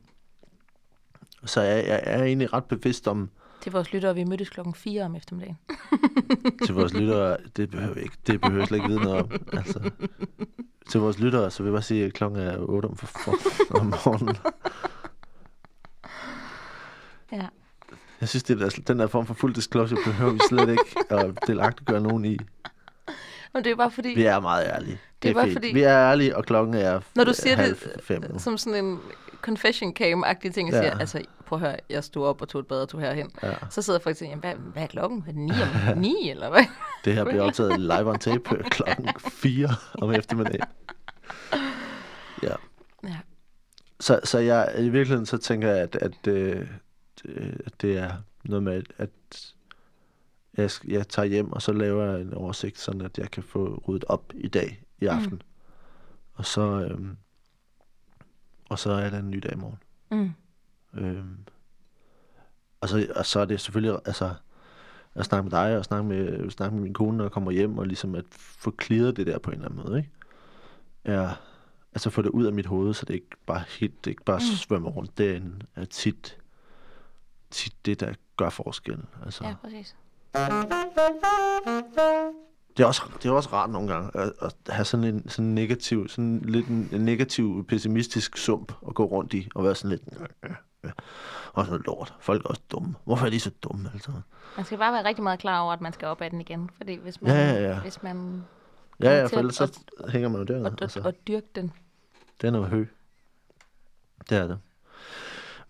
så 1.45 1.62
jeg, 1.62 1.88
jeg 1.88 2.02
er 2.04 2.23
egentlig 2.23 2.54
ret 2.54 2.65
bevidst 2.65 3.08
om... 3.08 3.30
Til 3.62 3.71
vores 3.71 3.93
lyttere, 3.93 4.15
vi 4.15 4.23
mødtes 4.23 4.49
klokken 4.49 4.73
4 4.73 5.04
om 5.04 5.15
eftermiddagen. 5.15 5.58
til 6.65 6.75
vores 6.75 6.93
lyttere, 6.93 7.38
det 7.58 7.69
behøver 7.71 7.95
ikke, 7.95 8.17
det 8.28 8.41
behøver 8.41 8.65
slet 8.65 8.78
ikke 8.78 8.88
vide 8.89 8.99
noget 9.02 9.21
om. 9.21 9.32
Altså, 9.54 9.91
til 10.89 10.99
vores 10.99 11.19
lyttere, 11.19 11.52
så 11.52 11.63
vil 11.63 11.69
jeg 11.69 11.73
bare 11.73 11.82
sige, 11.82 12.06
at 12.06 12.13
klokken 12.13 12.39
er 12.39 12.58
8 12.58 12.86
om, 12.86 12.95
for, 12.95 13.08
for, 13.08 13.32
om 13.80 13.86
morgenen. 13.86 14.36
Ja. 17.32 17.47
Jeg 18.22 18.30
synes, 18.30 18.44
det 18.44 18.62
er, 18.62 18.82
den 18.88 19.00
der 19.00 19.08
form 19.08 19.26
for 19.26 19.34
fuld 19.34 19.54
disclosure 19.54 20.00
behøver 20.06 20.32
vi 20.32 20.40
slet 20.50 20.70
ikke 20.70 21.14
at 21.50 21.86
gøre 21.86 22.02
nogen 22.02 22.26
i. 22.26 22.38
Men 23.54 23.64
det 23.64 23.72
er 23.72 23.76
bare 23.76 23.92
fordi... 23.92 24.10
Vi 24.10 24.24
er 24.24 24.40
meget 24.40 24.68
ærlige. 24.68 24.92
Det, 24.92 25.24
det 25.24 25.30
er, 25.30 25.34
bare 25.34 25.44
fint. 25.44 25.56
fordi... 25.56 25.74
Vi 25.74 25.82
er 25.82 25.98
ærlige, 25.98 26.38
og 26.38 26.46
klokken 26.46 26.74
er 26.74 27.00
Når 27.16 27.24
du 27.24 27.34
siger 27.34 27.56
det 27.56 27.98
fem 28.04 28.24
nu. 28.30 28.40
som 28.40 28.58
sådan 28.58 28.86
en 28.86 29.00
confession 29.42 29.94
cam-agtig 30.02 30.54
ting, 30.54 30.70
og 30.70 30.74
ja. 30.74 30.82
siger, 30.82 31.00
altså, 31.00 31.22
prøv 31.46 31.60
at 31.60 31.68
høre, 31.68 31.76
jeg 31.90 32.04
stod 32.04 32.26
op 32.26 32.42
og 32.42 32.50
tog 32.50 32.60
et 32.60 32.68
bad 32.68 32.82
og 32.82 32.90
tog 32.90 33.02
herhen. 33.02 33.32
Ja. 33.44 33.54
Så 33.70 33.82
sidder 33.82 34.00
folk 34.00 34.14
og 34.14 34.18
siger, 34.18 34.36
hvad, 34.36 34.54
hvad 34.56 34.84
er 34.84 34.88
klokken? 34.88 35.24
Er 35.28 35.32
det 35.32 35.36
9 35.36 35.52
om 35.92 35.98
9, 36.24 36.30
eller 36.30 36.50
hvad? 36.50 36.64
Det 37.06 37.14
her 37.14 37.24
bliver 37.26 37.44
optaget 37.44 37.80
live 37.80 38.10
on 38.10 38.20
tape 38.20 38.64
klokken 38.70 39.10
4 39.30 39.70
om 40.02 40.12
eftermiddagen. 40.12 40.68
Ja. 42.44 42.54
ja. 43.04 43.18
Så, 44.00 44.20
så 44.24 44.40
jeg, 44.40 44.74
i 44.78 44.90
virkeligheden 44.90 45.26
så 45.26 45.38
tænker 45.38 45.70
jeg, 45.70 45.78
at, 45.78 45.96
at, 45.96 46.28
øh, 46.28 46.68
at 47.66 47.82
det 47.82 47.98
er 47.98 48.12
noget 48.44 48.64
med, 48.64 48.84
at 48.98 49.10
jeg, 50.58 50.70
jeg 50.88 51.08
tager 51.08 51.26
hjem, 51.26 51.52
og 51.52 51.62
så 51.62 51.74
laver 51.74 52.06
jeg 52.06 52.22
en 52.22 52.34
oversigt, 52.34 52.80
sådan 52.80 53.02
at 53.02 53.18
jeg 53.18 53.32
kan 53.32 53.44
få 53.44 53.84
ryddet 53.88 54.06
op 54.06 54.34
i 54.36 54.48
dag, 54.48 54.84
i 55.02 55.06
mm. 55.06 55.10
aften. 55.10 55.34
Mm. 55.34 55.42
Og 56.34 56.46
så 56.46 56.62
øhm, 56.62 57.18
og 58.70 58.80
så 58.80 58.92
er 58.92 59.10
der 59.10 59.20
en 59.20 59.32
ny 59.32 59.38
dag 59.38 59.54
i 59.54 59.56
morgen. 59.56 59.80
Mm. 60.12 60.32
Øhm, 61.02 61.38
og, 62.82 62.90
så, 62.90 63.08
og 63.16 63.26
så 63.26 63.40
er 63.40 63.46
det 63.46 63.62
selvfølgelig, 63.62 64.00
altså, 64.06 64.34
at 65.16 65.26
snakke 65.26 65.44
med 65.44 65.52
dig, 65.52 65.78
og 65.78 65.86
snakke 65.86 66.08
med, 66.08 66.50
snakke 66.50 66.76
med 66.76 66.84
min 66.84 66.94
kone, 66.94 67.18
når 67.18 67.24
jeg 67.24 67.32
kommer 67.32 67.52
hjem, 67.52 67.78
og 67.78 67.88
ligesom 67.88 68.16
at 68.16 68.26
få 68.32 68.76
clearet 68.82 69.18
det 69.18 69.28
der 69.28 69.40
på 69.40 69.52
en 69.52 69.56
eller 69.56 69.70
anden 69.70 69.84
måde, 69.86 69.98
ikke? 69.98 70.10
Ja, 71.06 71.32
altså 71.94 72.10
få 72.10 72.22
det 72.22 72.30
ud 72.30 72.46
af 72.46 72.54
mit 72.54 72.66
hoved, 72.66 72.94
så 72.94 73.06
det 73.06 73.14
ikke 73.14 73.36
bare 73.46 73.64
helt, 73.80 74.06
det 74.06 74.12
ikke 74.12 74.24
bare 74.24 74.38
mm. 74.38 74.56
svømmer 74.56 74.90
rundt. 74.90 75.20
Er, 75.20 75.36
en, 75.36 75.62
er 75.76 75.86
tit, 75.86 76.38
tit 77.52 77.86
det, 77.86 78.00
der 78.00 78.14
gør 78.38 78.50
forskel. 78.50 79.00
Altså. 79.26 79.44
Ja, 79.44 79.56
præcis. 79.62 79.96
Det 82.78 82.84
er 82.84 82.88
også, 82.88 83.02
det 83.24 83.30
er 83.30 83.32
også 83.32 83.50
rart 83.54 83.70
nogle 83.70 83.94
gange 83.94 84.12
at, 84.14 84.34
at 84.42 84.56
have 84.70 84.86
sådan 84.86 85.04
en 85.04 85.30
sådan 85.30 85.54
negativ, 85.54 86.08
sådan 86.08 86.40
lidt 86.40 86.68
en, 86.68 86.90
en 86.94 87.06
negativ, 87.06 87.66
pessimistisk 87.68 88.38
sump 88.38 88.74
at 88.88 88.96
gå 88.96 89.06
rundt 89.06 89.34
i, 89.34 89.50
og 89.56 89.64
være 89.64 89.76
sådan 89.76 89.90
lidt, 89.90 90.20
øh, 90.44 90.52
øh, 90.84 90.92
og 91.54 91.66
sådan 91.66 91.82
lort. 91.86 92.14
Folk 92.20 92.46
er 92.46 92.50
også 92.50 92.62
dumme. 92.72 92.96
Hvorfor 93.04 93.26
er 93.26 93.30
de 93.30 93.40
så 93.40 93.52
dumme, 93.64 93.90
altså? 93.94 94.12
Man 94.56 94.66
skal 94.66 94.78
bare 94.78 94.94
være 94.94 95.06
rigtig 95.06 95.24
meget 95.24 95.40
klar 95.40 95.60
over, 95.60 95.74
at 95.74 95.82
man 95.82 95.94
skal 95.94 96.08
op 96.08 96.22
ad 96.22 96.30
den 96.30 96.42
igen, 96.42 96.70
fordi 96.78 96.96
hvis 96.96 97.22
man, 97.22 97.32
ja, 97.32 97.54
ja, 97.54 97.70
ja. 97.70 97.80
hvis 97.80 98.04
man 98.04 98.44
Ja, 99.04 99.20
ja, 99.20 99.26
for 99.26 99.38
ellers 99.38 99.56
så 99.56 99.80
hænger 100.10 100.30
man 100.30 100.42
jo 100.42 100.44
der. 100.44 100.66
Og, 100.66 100.78
altså. 100.82 101.02
og 101.06 101.14
dyrke 101.28 101.48
den. 101.56 101.72
Den 102.42 102.56
er 102.56 102.60
jo 102.60 102.66
hø. 102.66 102.86
Det 104.30 104.38
er 104.38 104.48
det. 104.48 104.60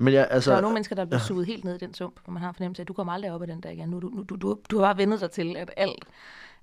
Men 0.01 0.13
ja, 0.13 0.23
altså, 0.23 0.51
der 0.51 0.57
er 0.57 0.61
nogle 0.61 0.73
mennesker, 0.73 0.95
der 0.95 1.05
bliver 1.05 1.19
suget 1.19 1.45
helt 1.45 1.63
ned 1.63 1.75
i 1.75 1.77
den 1.77 1.93
sump, 1.93 2.19
hvor 2.23 2.33
man 2.33 2.43
har 2.43 2.51
fornemmelse 2.51 2.81
af, 2.81 2.83
at 2.83 2.87
du 2.87 2.93
kommer 2.93 3.13
aldrig 3.13 3.31
op 3.31 3.41
af 3.41 3.47
den 3.47 3.61
der 3.61 3.69
igen. 3.69 3.89
Nu, 3.89 3.99
du, 3.99 4.23
du, 4.29 4.35
du, 4.35 4.59
du 4.71 4.77
har 4.77 4.85
bare 4.85 4.97
vendet 4.97 5.21
dig 5.21 5.31
til, 5.31 5.57
at 5.57 5.71
alt, 5.77 6.05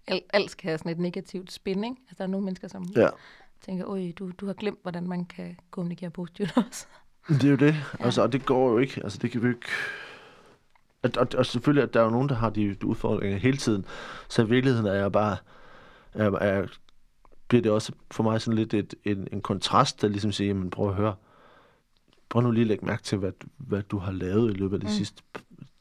alt, 0.06 0.24
alt 0.32 0.50
skal 0.50 0.68
have 0.68 0.78
sådan 0.78 0.92
et 0.92 0.98
negativt 0.98 1.52
spin, 1.52 1.84
ikke? 1.84 1.96
Altså, 2.02 2.14
der 2.18 2.24
er 2.24 2.28
nogle 2.28 2.44
mennesker, 2.44 2.68
som 2.68 2.84
ja. 2.96 3.08
tænker, 3.60 3.84
oj, 3.86 4.12
du, 4.18 4.30
du 4.30 4.46
har 4.46 4.52
glemt, 4.52 4.78
hvordan 4.82 5.08
man 5.08 5.24
kan 5.24 5.56
kommunikere 5.70 6.10
positivt 6.10 6.56
også. 6.68 6.86
Det 7.28 7.44
er 7.44 7.50
jo 7.50 7.56
det. 7.56 7.74
Ja. 7.74 8.04
Altså, 8.04 8.22
og 8.22 8.32
det 8.32 8.46
går 8.46 8.70
jo 8.70 8.78
ikke. 8.78 9.00
Altså, 9.04 9.18
det 9.22 9.30
kan 9.30 9.42
vi 9.42 9.48
ikke... 9.48 9.66
Og, 11.02 11.10
og, 11.16 11.28
og 11.38 11.46
selvfølgelig, 11.46 11.82
at 11.82 11.94
der 11.94 12.00
er 12.00 12.04
jo 12.04 12.10
nogen, 12.10 12.28
der 12.28 12.34
har 12.34 12.50
de, 12.50 12.74
de 12.74 12.86
udfordringer 12.86 13.38
hele 13.38 13.56
tiden. 13.56 13.84
Så 14.28 14.42
i 14.42 14.48
virkeligheden 14.48 14.86
er 14.86 14.94
jeg 14.94 15.12
bare... 15.12 15.36
Er, 16.14 16.30
er, 16.30 16.66
bliver 17.48 17.62
det 17.62 17.72
også 17.72 17.92
for 18.10 18.22
mig 18.22 18.40
sådan 18.40 18.58
lidt 18.58 18.74
et, 18.74 18.94
en, 19.04 19.28
en 19.32 19.40
kontrast, 19.40 20.02
der 20.02 20.08
ligesom 20.08 20.32
siger, 20.32 20.54
men 20.54 20.70
prøv 20.70 20.88
at 20.88 20.94
høre. 20.94 21.14
Prøv 22.28 22.42
nu 22.42 22.50
lige 22.50 22.62
at 22.62 22.68
lægge 22.68 22.86
mærke 22.86 23.02
til, 23.02 23.18
hvad, 23.18 23.32
hvad 23.56 23.82
du 23.82 23.98
har 23.98 24.12
lavet 24.12 24.50
i 24.50 24.54
løbet 24.54 24.76
af 24.76 24.80
de, 24.80 24.86
mm. 24.86 24.92
sidste, 24.92 25.22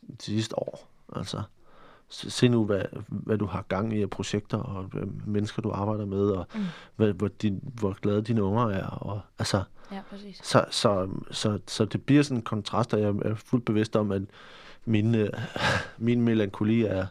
de 0.08 0.26
sidste 0.26 0.60
år. 0.60 0.90
Altså, 1.16 1.42
se 2.10 2.48
nu, 2.48 2.66
hvad, 2.66 2.82
hvad 3.08 3.38
du 3.38 3.46
har 3.46 3.62
gang 3.62 3.94
i 3.94 4.02
af 4.02 4.10
projekter, 4.10 4.58
og 4.58 4.84
hvad 4.84 5.04
mennesker, 5.26 5.62
du 5.62 5.72
arbejder 5.72 6.06
med, 6.06 6.28
og 6.28 6.48
mm. 6.56 6.62
hvad, 6.96 7.14
hvor, 7.14 7.28
din, 7.28 7.60
hvor 7.64 7.94
glade 8.02 8.22
dine 8.22 8.44
unger 8.44 8.66
er. 8.66 8.88
Og, 8.88 9.22
altså, 9.40 9.64
ja, 9.92 10.02
præcis. 10.10 10.40
Så, 10.44 10.66
så, 10.72 11.10
så, 11.32 11.60
så 11.68 11.86
det 11.86 12.04
bliver 12.04 12.24
sådan 12.24 12.38
en 12.38 12.44
kontrast, 12.44 12.94
og 12.94 13.02
jeg 13.02 13.10
er 13.10 13.36
fuldt 13.36 13.66
bevidst 13.66 13.96
om, 13.96 14.12
at 14.12 14.22
min, 14.86 15.16
øh, 15.16 15.30
min 15.98 16.22
melankoli 16.22 16.82
er, 16.82 17.06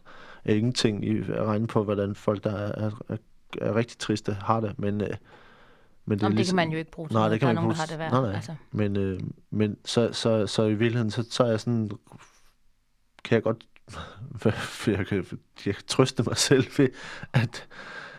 er 0.44 0.54
ingenting 0.54 1.04
i 1.04 1.18
at 1.18 1.46
regne 1.46 1.66
på, 1.66 1.84
hvordan 1.84 2.14
folk, 2.14 2.44
der 2.44 2.52
er, 2.56 2.90
er, 3.08 3.16
er 3.60 3.74
rigtig 3.74 3.98
triste, 3.98 4.32
har 4.32 4.60
det. 4.60 4.78
Men, 4.78 5.00
øh, 5.00 5.16
men 6.06 6.18
det, 6.18 6.26
det 6.26 6.36
ligesom, 6.36 6.56
kan 6.56 6.66
man 6.66 6.72
jo 6.72 6.78
ikke 6.78 6.90
bruge 6.90 7.08
til 7.08 7.16
nej, 7.16 7.28
det 7.28 7.40
kan 7.40 7.46
man 7.46 7.56
er 7.56 7.60
nogen, 7.60 7.70
der 7.70 7.80
har 7.80 7.86
det 7.86 7.98
værd. 7.98 8.10
Nej, 8.10 8.20
nej. 8.20 8.34
Altså. 8.34 8.54
Men, 8.72 8.96
øh, 8.96 9.20
men 9.50 9.76
så, 9.84 10.12
så, 10.12 10.46
så 10.46 10.62
i 10.62 10.74
virkeligheden, 10.74 11.10
så, 11.10 11.24
så 11.30 11.44
er 11.44 11.50
jeg 11.50 11.60
sådan, 11.60 11.90
kan 13.24 13.34
jeg 13.34 13.42
godt 13.42 13.64
jeg 14.86 15.06
kan, 15.06 15.26
jeg 15.66 15.74
kan 15.74 15.84
trøste 15.86 16.22
mig 16.22 16.36
selv 16.36 16.66
ved, 16.76 16.88
at, 17.32 17.66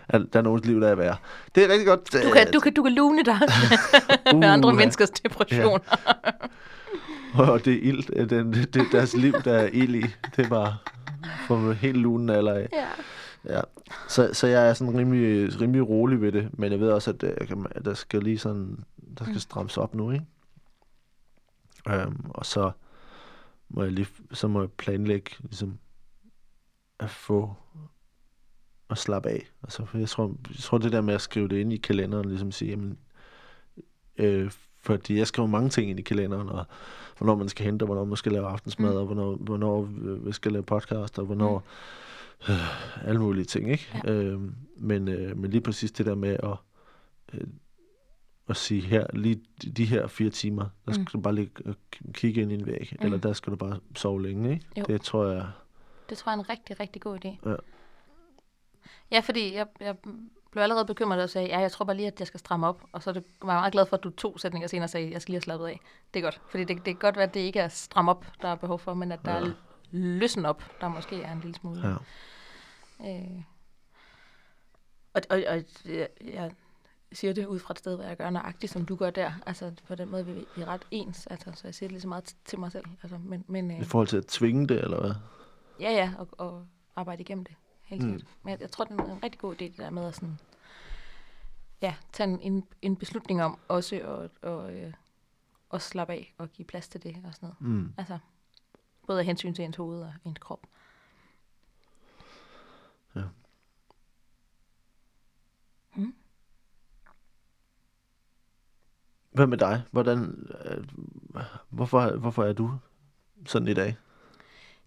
at 0.10 0.22
der 0.34 0.40
er 0.40 0.44
nogens 0.44 0.66
liv, 0.66 0.82
der 0.82 0.88
er 0.88 0.96
værd. 0.96 1.22
Det 1.56 1.64
er 1.64 1.70
rigtig 1.70 1.88
godt. 1.88 2.14
Du 2.14 2.32
kan, 2.34 2.52
du 2.52 2.60
kan, 2.60 2.74
du 2.74 2.84
kan 2.84 2.92
lune 2.92 3.24
dig 3.24 3.40
uh, 4.34 4.40
med 4.40 4.48
andre 4.48 4.74
menneskers 4.74 5.10
depression. 5.10 5.80
Ja. 7.38 7.42
Og 7.42 7.66
det 7.66 7.74
er 7.74 7.80
ild, 7.82 8.28
den, 8.28 8.54
det, 8.54 8.76
er 8.76 8.86
deres 8.92 9.16
liv, 9.16 9.34
der 9.44 9.54
er 9.54 9.70
ild 9.74 9.96
i. 9.96 10.06
Det 10.36 10.50
var 10.50 10.84
for 11.48 11.72
helt 11.72 11.98
lunen 11.98 12.30
eller 12.30 12.54
af. 12.54 12.70
Ja. 12.74 12.86
Ja, 13.50 13.62
så, 14.10 14.34
så 14.34 14.48
jeg 14.48 14.70
er 14.70 14.74
sådan 14.74 14.98
rimelig, 14.98 15.62
rimelig 15.62 15.90
rolig 15.90 16.22
ved 16.22 16.32
det, 16.32 16.60
men 16.60 16.72
jeg 16.72 16.80
ved 16.80 16.90
også, 16.90 17.12
at, 17.12 17.24
øh, 17.24 17.66
at 17.72 17.86
der 17.86 17.94
skal 17.94 18.24
lige 18.24 18.38
sådan, 18.38 18.84
der 19.18 19.24
skal 19.24 19.34
mm. 19.34 19.40
strammes 19.40 19.78
op 19.78 19.96
nu, 19.96 20.12
ikke? 20.12 20.26
Um, 21.90 22.32
og 22.34 22.46
så 22.46 22.72
må 23.70 23.84
jeg 23.84 23.92
lige, 23.92 24.08
så 24.32 24.48
må 24.48 24.62
jeg 24.62 24.72
planlægge, 24.72 25.32
ligesom, 25.44 25.78
at 27.00 27.10
få 27.10 27.56
at 28.90 28.98
slappe 28.98 29.30
af. 29.30 29.52
Altså, 29.64 29.86
jeg 29.94 30.10
tror, 30.10 30.36
jeg 30.50 30.58
tror, 30.60 30.78
det 30.78 30.92
der 30.92 31.02
med 31.02 31.14
at 31.14 31.22
skrive 31.22 31.48
det 31.48 31.58
ind 31.58 31.74
i 31.74 31.78
kalenderen, 31.78 32.30
ligesom 32.30 32.52
sige, 32.52 32.70
jamen, 32.70 32.98
øh, 34.18 34.52
fordi 34.82 35.18
jeg 35.18 35.28
skriver 35.28 35.48
mange 35.48 35.70
ting 35.70 35.90
ind 35.90 36.00
i 36.00 36.04
kalenderen, 36.04 36.50
og 36.50 36.66
hvornår 37.18 37.36
man 37.36 37.50
skal 37.50 37.66
hente, 37.66 37.84
og 37.84 37.86
hvornår 37.86 38.06
man 38.06 38.18
skal 38.18 38.32
lave 38.32 38.48
aftensmad, 38.48 38.92
mm. 38.92 38.98
og 38.98 39.06
hvornår, 39.06 39.36
hvornår 39.36 39.82
vi 40.26 40.32
skal 40.32 40.52
lave 40.52 40.64
podcast, 40.64 41.20
og 41.20 41.26
hvornår 41.26 41.60
mm. 41.60 41.66
Øh, 42.50 43.08
alle 43.08 43.20
mulige 43.20 43.46
ting, 43.46 43.72
ikke? 43.72 44.02
Ja. 44.04 44.12
Øh, 44.12 44.42
men, 44.78 45.08
øh, 45.08 45.38
men 45.38 45.52
lige 45.52 45.62
præcis 45.62 45.92
det 45.92 46.06
der 46.06 46.16
med 46.16 46.38
at 46.44 46.58
øh, 47.34 47.48
at 48.50 48.58
sige 48.58 48.82
her, 48.82 49.08
lige 49.14 49.42
de 49.78 49.86
her 49.86 50.08
fire 50.08 50.30
timer, 50.30 50.66
der 50.86 50.92
skal 50.92 51.02
mm. 51.02 51.06
du 51.06 51.20
bare 51.20 51.36
ligge 51.36 51.66
og 51.66 51.76
kigge 52.12 52.42
ind 52.42 52.52
i 52.52 52.56
en 52.56 52.66
væg, 52.66 52.94
mm. 53.00 53.06
eller 53.06 53.18
der 53.18 53.34
skal 53.34 53.52
du 53.52 53.58
bare 53.58 53.80
sove 53.96 54.22
længe, 54.22 54.54
ikke? 54.54 54.66
Jo. 54.78 54.84
Det 54.88 55.02
tror 55.02 55.26
jeg... 55.26 55.48
Det 56.10 56.18
tror 56.18 56.32
jeg 56.32 56.38
er 56.38 56.40
en 56.40 56.50
rigtig, 56.50 56.80
rigtig 56.80 57.02
god 57.02 57.26
idé. 57.26 57.50
Ja. 57.50 57.56
Ja, 59.12 59.20
fordi 59.20 59.54
jeg, 59.56 59.68
jeg 59.80 59.96
blev 60.52 60.64
allerede 60.64 60.86
bekymret 60.86 61.24
og 61.24 61.30
sagde, 61.30 61.48
ja, 61.48 61.60
jeg 61.60 61.72
tror 61.72 61.86
bare 61.86 61.96
lige, 61.96 62.08
at 62.08 62.20
jeg 62.20 62.28
skal 62.28 62.40
stramme 62.40 62.68
op. 62.68 62.84
Og 62.92 63.04
så 63.04 63.12
det, 63.12 63.24
var 63.42 63.54
jeg 63.54 63.60
meget 63.60 63.72
glad 63.72 63.86
for, 63.86 63.98
at 63.98 64.04
du 64.04 64.10
to 64.10 64.38
sætninger 64.38 64.68
senere 64.68 64.88
sagde, 64.88 65.12
jeg 65.12 65.22
skal 65.22 65.32
lige 65.32 65.38
have 65.38 65.42
slappet 65.42 65.68
af. 65.68 65.80
Det 66.14 66.20
er 66.20 66.24
godt, 66.24 66.42
fordi 66.50 66.64
det, 66.64 66.78
det 66.78 66.86
kan 66.86 66.96
godt 66.96 67.16
være, 67.16 67.26
at 67.26 67.34
det 67.34 67.40
ikke 67.40 67.60
er 67.60 67.68
stram 67.68 68.10
op, 68.10 68.26
der 68.42 68.48
er 68.48 68.56
behov 68.56 68.80
for, 68.80 68.94
men 68.94 69.12
at 69.12 69.20
der 69.26 69.32
ja. 69.32 69.38
er 69.38 69.54
løsen 69.92 70.46
op, 70.46 70.64
der 70.82 70.88
måske 70.88 71.22
er 71.22 71.32
en 71.32 71.40
lille 71.40 71.56
smule. 71.56 71.88
Ja. 71.88 71.96
Øh. 73.20 73.42
Og, 75.14 75.22
og, 75.30 75.44
og 75.48 75.64
jeg, 76.26 76.52
siger 77.12 77.34
det 77.34 77.46
ud 77.46 77.60
fra 77.60 77.72
et 77.72 77.80
sted, 77.80 77.96
hvor 77.96 78.04
jeg 78.04 78.18
gør 78.18 78.30
nøjagtigt, 78.30 78.72
som 78.72 78.86
du 78.86 78.96
gør 78.96 79.10
der. 79.10 79.32
Altså 79.46 79.72
på 79.88 79.96
den 79.96 80.12
måde, 80.12 80.26
vi, 80.26 80.34
vi 80.56 80.62
er 80.62 80.66
ret 80.66 80.88
ens. 80.92 81.28
Altså, 81.28 81.52
så 81.56 81.62
jeg 81.68 81.76
siger 81.76 81.88
det 81.88 81.92
lige 81.92 82.02
så 82.02 82.08
meget 82.08 82.36
til 82.46 82.60
mig 82.60 82.72
selv. 82.72 82.86
Altså, 83.04 83.18
men, 83.18 83.46
men, 83.48 83.72
øh, 83.72 83.80
I 83.80 83.84
forhold 83.84 84.08
til 84.08 84.18
at 84.18 84.26
tvinge 84.26 84.68
det, 84.68 84.84
eller 84.84 85.02
hvad? 85.02 85.14
Ja, 85.80 85.92
ja, 85.92 86.14
og, 86.18 86.28
og 86.32 86.66
arbejde 86.96 87.22
igennem 87.22 87.46
det. 87.46 87.56
Helt 87.82 88.04
mm. 88.04 88.22
Men 88.44 88.52
jeg, 88.52 88.62
jeg 88.62 88.72
tror, 88.72 88.84
det 88.86 89.00
er 89.00 89.04
en 89.04 89.24
rigtig 89.24 89.40
god 89.40 89.54
idé, 89.54 89.58
det 89.58 89.78
der 89.78 89.90
med 89.90 90.06
at 90.06 90.16
sådan, 90.16 90.40
ja, 91.82 91.96
tage 92.14 92.42
en, 92.42 92.64
en 92.82 92.96
beslutning 92.96 93.44
om 93.44 93.60
også 93.68 93.96
at, 93.96 94.50
og, 94.50 94.74
øh, 94.74 94.94
at 95.74 95.82
slappe 95.82 96.14
af 96.14 96.34
og 96.38 96.50
give 96.50 96.66
plads 96.66 96.88
til 96.88 97.04
det 97.04 97.18
og 97.26 97.34
sådan 97.34 97.50
noget. 97.62 97.76
Mm. 97.76 97.94
Altså, 97.98 98.18
både 99.08 99.20
af 99.20 99.26
hensyn 99.26 99.54
til 99.54 99.66
ens 99.66 99.76
hoved 99.76 100.02
og 100.02 100.14
ens 100.26 100.40
krop. 100.40 100.60
Ja. 103.16 103.22
Mm. 105.96 106.16
Hvad 109.32 109.48
med 109.48 109.58
dig? 109.58 109.84
Hvordan, 109.92 110.48
øh, 110.66 110.88
hvorfor, 111.70 112.18
hvorfor 112.18 112.44
er 112.44 112.54
du 112.54 112.72
sådan 113.46 113.68
i 113.68 113.74
dag? 113.74 113.98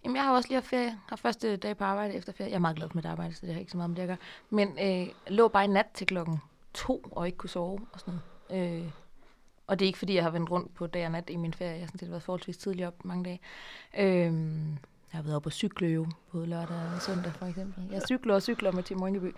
Jamen, 0.03 0.15
jeg 0.15 0.23
har 0.23 0.35
også 0.35 0.49
lige 0.49 0.55
haft 0.55 0.67
ferie. 0.67 0.99
Har 1.07 1.15
første 1.15 1.55
dag 1.55 1.77
på 1.77 1.83
arbejde 1.83 2.13
efter 2.13 2.33
ferie. 2.33 2.49
Jeg 2.49 2.55
er 2.55 2.59
meget 2.59 2.75
glad 2.75 2.89
for 2.89 2.95
mit 2.95 3.05
arbejde, 3.05 3.33
så 3.33 3.45
det 3.45 3.53
har 3.53 3.59
ikke 3.59 3.71
så 3.71 3.77
meget 3.77 3.89
med 3.89 3.95
det 3.95 4.03
at 4.03 4.07
gøre. 4.07 4.17
Men 4.49 4.79
øh, 4.81 5.13
lå 5.27 5.47
bare 5.47 5.63
i 5.63 5.67
nat 5.67 5.85
til 5.93 6.07
klokken 6.07 6.41
to 6.73 7.05
og 7.11 7.25
ikke 7.25 7.37
kunne 7.37 7.49
sove 7.49 7.87
og 7.93 7.99
sådan 7.99 8.19
noget. 8.49 8.81
Øh, 8.83 8.91
og 9.69 9.79
det 9.79 9.85
er 9.85 9.87
ikke, 9.87 9.99
fordi 9.99 10.15
jeg 10.15 10.23
har 10.23 10.29
vendt 10.29 10.51
rundt 10.51 10.73
på 10.73 10.87
dag 10.87 11.05
og 11.05 11.11
nat 11.11 11.29
i 11.29 11.35
min 11.35 11.53
ferie. 11.53 11.71
Jeg 11.71 11.79
har 11.79 11.87
sådan 11.87 11.99
set 11.99 12.09
været 12.09 12.23
forholdsvis 12.23 12.57
tidligt 12.57 12.87
op 12.87 13.05
mange 13.05 13.23
dage. 13.23 13.39
Øh, 13.97 14.33
jeg 15.11 15.17
har 15.17 15.21
været 15.21 15.35
oppe 15.35 15.43
på 15.43 15.49
cykle 15.49 15.87
jo, 15.87 16.07
både 16.31 16.47
lørdag 16.47 16.77
og 16.95 17.01
søndag 17.01 17.31
for 17.31 17.45
eksempel. 17.45 17.87
Jeg 17.91 18.01
cykler 18.07 18.35
og 18.35 18.41
cykler 18.41 18.71
med 18.71 18.83
Tim 18.83 19.01
Rynkeby. 19.01 19.35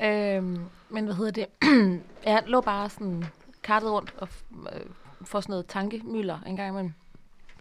Øh, 0.00 0.42
men 0.90 1.04
hvad 1.04 1.14
hedder 1.14 1.30
det? 1.30 1.46
jeg 2.24 2.42
lå 2.46 2.60
bare 2.60 2.90
sådan 2.90 3.24
kartet 3.62 3.90
rundt 3.90 4.14
og 4.18 4.28
øh, 4.52 4.86
får 5.24 5.40
sådan 5.40 5.52
noget 5.52 5.66
tankemøller 5.66 6.40
en 6.40 6.56
gang 6.56 6.68
imellem. 6.68 6.92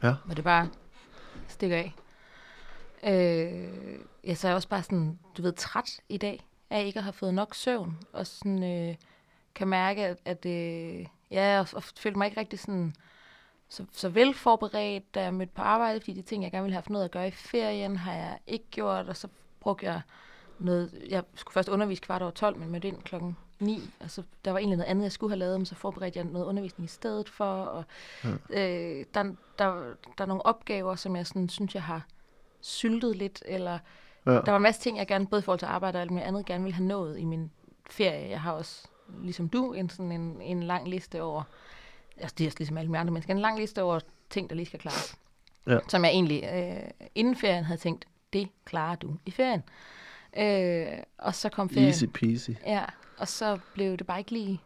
Ja. 0.04 0.13
Hvor 0.25 0.36
det 0.36 0.43
bare 0.43 0.69
stikker 1.47 1.78
af. 1.78 1.93
Øh, 3.04 3.99
ja, 4.23 4.34
så 4.36 4.47
er 4.47 4.49
jeg 4.49 4.56
også 4.56 4.67
bare 4.67 4.84
sådan, 4.84 5.19
du 5.38 5.41
ved, 5.41 5.54
træt 5.54 5.99
i 6.10 6.17
dag 6.17 6.47
af 6.69 6.86
ikke 6.86 6.99
at 6.99 7.04
have 7.04 7.13
fået 7.13 7.34
nok 7.34 7.56
søvn. 7.56 7.97
Og 8.13 8.28
sådan 8.28 8.63
øh, 8.63 8.95
kan 9.56 9.67
mærke, 9.67 10.06
at, 10.06 10.17
at 10.25 10.45
øh, 10.45 11.06
ja, 11.31 11.59
og, 11.59 11.67
og 11.73 11.83
følte 11.83 12.17
mig 12.17 12.25
ikke 12.25 12.39
rigtig 12.39 12.59
sådan 12.59 12.95
så, 13.69 13.85
så 13.91 14.09
vel 14.09 14.33
forberedt, 14.33 15.15
da 15.15 15.21
jeg 15.23 15.33
mødte 15.33 15.53
på 15.55 15.61
arbejde, 15.61 15.99
fordi 15.99 16.13
de 16.13 16.21
ting, 16.21 16.43
jeg 16.43 16.51
gerne 16.51 16.63
ville 16.63 16.73
have 16.73 16.81
haft 16.81 16.89
noget 16.89 17.05
at 17.05 17.11
gøre 17.11 17.27
i 17.27 17.31
ferien, 17.31 17.97
har 17.97 18.13
jeg 18.13 18.38
ikke 18.47 18.65
gjort, 18.71 19.09
og 19.09 19.17
så 19.17 19.27
brugte 19.59 19.85
jeg 19.85 20.01
noget, 20.59 21.03
jeg 21.09 21.23
skulle 21.35 21.53
først 21.53 21.69
undervise 21.69 22.01
kvart 22.01 22.21
over 22.21 22.31
12, 22.31 22.57
men 22.57 22.71
mødte 22.71 22.88
ind 22.88 22.97
klokken 23.01 23.38
9, 23.59 23.89
og 23.99 24.11
så 24.11 24.23
der 24.45 24.51
var 24.51 24.59
egentlig 24.59 24.77
noget 24.77 24.89
andet, 24.89 25.03
jeg 25.03 25.11
skulle 25.11 25.31
have 25.31 25.39
lavet, 25.39 25.59
men 25.59 25.65
så 25.65 25.75
forberedte 25.75 26.19
jeg 26.19 26.25
noget 26.25 26.45
undervisning 26.45 26.85
i 26.85 26.91
stedet 26.91 27.29
for, 27.29 27.45
og 27.45 27.83
ja. 28.23 28.29
øh, 28.49 29.05
der, 29.13 29.23
der, 29.59 29.93
der 30.17 30.23
er 30.23 30.25
nogle 30.25 30.45
opgaver, 30.45 30.95
som 30.95 31.15
jeg 31.15 31.27
sådan, 31.27 31.49
synes, 31.49 31.75
jeg 31.75 31.83
har 31.83 32.05
syltet 32.61 33.15
lidt, 33.15 33.43
eller 33.45 33.79
ja. 34.25 34.31
der 34.31 34.51
var 34.51 34.55
en 34.55 34.63
masse 34.63 34.81
ting, 34.81 34.97
jeg 34.97 35.07
gerne, 35.07 35.27
både 35.27 35.39
i 35.39 35.43
forhold 35.43 35.59
til 35.59 35.65
arbejde 35.65 35.97
og 35.97 36.01
alt 36.01 36.11
muligt 36.11 36.27
andet, 36.27 36.45
gerne 36.45 36.63
ville 36.63 36.75
have 36.75 36.88
nået 36.88 37.19
i 37.19 37.25
min 37.25 37.51
ferie. 37.89 38.29
Jeg 38.29 38.41
har 38.41 38.51
også, 38.51 38.88
ligesom 39.21 39.49
du, 39.49 39.73
en, 39.73 39.89
sådan 39.89 40.11
en, 40.11 40.41
en 40.41 40.63
lang 40.63 40.87
liste 40.87 41.21
over, 41.21 41.43
altså 42.17 42.35
det 42.37 42.47
er 42.47 42.51
ligesom 42.57 42.77
alle 42.77 42.97
andre 42.97 43.11
mennesker, 43.13 43.33
en 43.33 43.39
lang 43.39 43.59
liste 43.59 43.83
over 43.83 43.99
ting, 44.29 44.49
der 44.49 44.55
lige 44.55 44.65
skal 44.65 44.79
klares. 44.79 45.17
Ja. 45.67 45.79
Som 45.87 46.03
jeg 46.03 46.11
egentlig 46.11 46.43
øh, 46.53 47.07
inden 47.15 47.35
ferien 47.35 47.63
havde 47.63 47.79
tænkt, 47.79 48.07
det 48.33 48.49
klarer 48.65 48.95
du 48.95 49.15
i 49.25 49.31
ferien. 49.31 49.63
Øh, 50.37 51.03
og 51.17 51.35
så 51.35 51.49
kom 51.49 51.69
ferien. 51.69 51.87
Easy 51.87 52.05
peasy. 52.05 52.49
Ja, 52.65 52.85
og 53.17 53.27
så 53.27 53.59
blev 53.73 53.97
det 53.97 54.07
bare 54.07 54.19
ikke 54.19 54.31
lige 54.31 54.61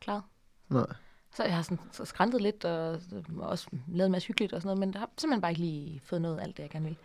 klaret. 0.00 0.22
Nej. 0.68 0.86
Så 1.34 1.44
jeg 1.44 1.54
har 1.54 1.62
sådan 1.62 1.78
så 1.92 2.04
skræntet 2.04 2.42
lidt, 2.42 2.64
og 2.64 3.00
også 3.38 3.68
lavet 3.88 4.06
en 4.06 4.12
masse 4.12 4.28
hyggeligt 4.28 4.52
og 4.52 4.62
sådan 4.62 4.66
noget, 4.66 4.78
men 4.78 4.92
der 4.92 4.98
har 4.98 5.10
simpelthen 5.18 5.40
bare 5.40 5.50
ikke 5.50 5.60
lige 5.60 6.00
fået 6.04 6.22
noget 6.22 6.38
af 6.38 6.42
alt 6.42 6.56
det, 6.56 6.62
jeg 6.62 6.70
gerne 6.70 6.84
vil. 6.84 6.96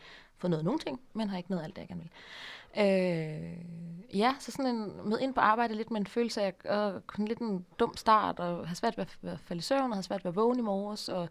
Fået 0.42 0.52
noget 0.52 0.66
nogle 0.66 0.80
ting, 0.80 1.02
men 1.14 1.30
har 1.30 1.38
ikke 1.38 1.52
noget 1.52 1.64
alt 1.64 1.76
det, 1.76 1.82
jeg 1.82 1.88
gerne 1.88 2.02
vil. 2.02 2.12
Øh, 2.78 4.18
ja, 4.20 4.36
så 4.40 4.52
sådan 4.52 4.76
en 4.76 5.10
med 5.10 5.20
ind 5.20 5.34
på 5.34 5.40
arbejde 5.40 5.76
lidt 5.76 5.92
med 5.92 6.02
en 6.02 6.08
følelse 6.08 6.42
af 6.42 6.54
at 6.64 7.08
kunne 7.08 7.28
lidt 7.28 7.40
en 7.40 7.66
dum 7.80 7.98
start, 7.98 8.40
og 8.40 8.68
have 8.68 8.76
svært 8.76 8.98
ved 8.98 9.32
at 9.32 9.40
falde 9.40 9.60
i 9.60 9.62
søvn, 9.62 9.92
og 9.92 9.96
have 9.96 10.04
svært 10.04 10.24
ved 10.24 10.32
at 10.32 10.36
vågne 10.36 10.60
i 10.60 10.62
morges, 10.62 11.10
og 11.10 11.30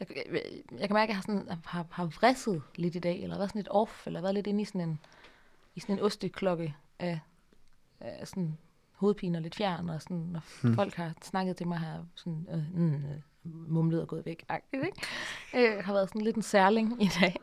jeg, 0.00 0.08
jeg, 0.16 0.42
jeg 0.78 0.88
kan 0.88 0.94
mærke, 0.94 1.02
at 1.02 1.08
jeg 1.08 1.16
har, 1.16 1.22
sådan, 1.22 1.48
har, 1.64 1.86
har 1.90 2.04
vrisset 2.04 2.62
lidt 2.74 2.94
i 2.94 2.98
dag, 2.98 3.22
eller 3.22 3.36
været 3.36 3.50
sådan 3.50 3.58
lidt 3.58 3.68
off, 3.70 4.06
eller 4.06 4.20
været 4.20 4.34
lidt 4.34 4.46
inde 4.46 4.62
i 4.62 4.64
sådan 4.64 4.80
en, 4.80 5.00
i 5.74 5.80
sådan 5.80 5.98
en 5.98 6.04
osteklokke 6.04 6.76
af, 6.98 7.20
af 8.00 8.28
sådan 8.28 8.58
hovedpine 8.92 9.38
og 9.38 9.42
lidt 9.42 9.54
fjern, 9.54 9.88
og 9.88 10.02
sådan, 10.02 10.16
når 10.16 10.40
hmm. 10.62 10.74
folk 10.74 10.94
har 10.94 11.12
snakket 11.22 11.56
til 11.56 11.68
mig, 11.68 11.78
har 11.78 12.04
sådan, 12.14 12.46
øh, 12.50 12.80
mm, 12.80 12.94
øh, 12.94 13.20
mumlet 13.44 14.00
og 14.00 14.08
gået 14.08 14.26
væk. 14.26 14.44
Agtigt, 14.48 14.84
ikke? 14.84 15.76
Øh, 15.76 15.84
har 15.84 15.92
været 15.92 16.08
sådan 16.08 16.22
lidt 16.22 16.36
en 16.36 16.42
særling 16.42 17.02
i 17.02 17.10
dag. 17.20 17.36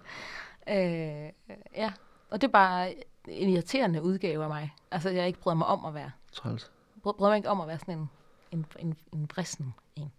Øh, 0.67 1.31
ja, 1.75 1.93
og 2.29 2.41
det 2.41 2.47
er 2.47 2.51
bare 2.51 2.95
en 3.27 3.49
irriterende 3.49 4.01
udgave 4.01 4.43
af 4.43 4.49
mig. 4.49 4.73
Altså, 4.91 5.09
jeg 5.09 5.27
ikke 5.27 5.39
bryder 5.39 5.55
mig 5.55 5.67
om 5.67 5.85
at 5.85 5.93
være. 5.93 6.11
Træls. 6.31 6.71
Bryder 7.01 7.29
mig 7.29 7.37
ikke 7.37 7.49
om 7.49 7.61
at 7.61 7.67
være 7.67 7.79
sådan 7.79 7.97
en, 7.97 8.09
en, 8.51 8.65
en, 8.79 8.97
en 9.13 9.27
brissen 9.27 9.73
en. 9.95 10.11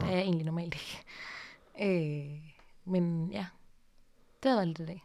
Der 0.00 0.06
er 0.06 0.10
jeg 0.10 0.20
egentlig 0.20 0.46
normalt 0.46 0.74
ikke. 0.74 1.04
Øh, 1.80 2.52
men 2.84 3.32
ja, 3.32 3.46
det 4.42 4.50
har 4.50 4.56
været 4.56 4.68
lidt 4.68 4.80
i 4.80 4.86
dag. 4.86 5.04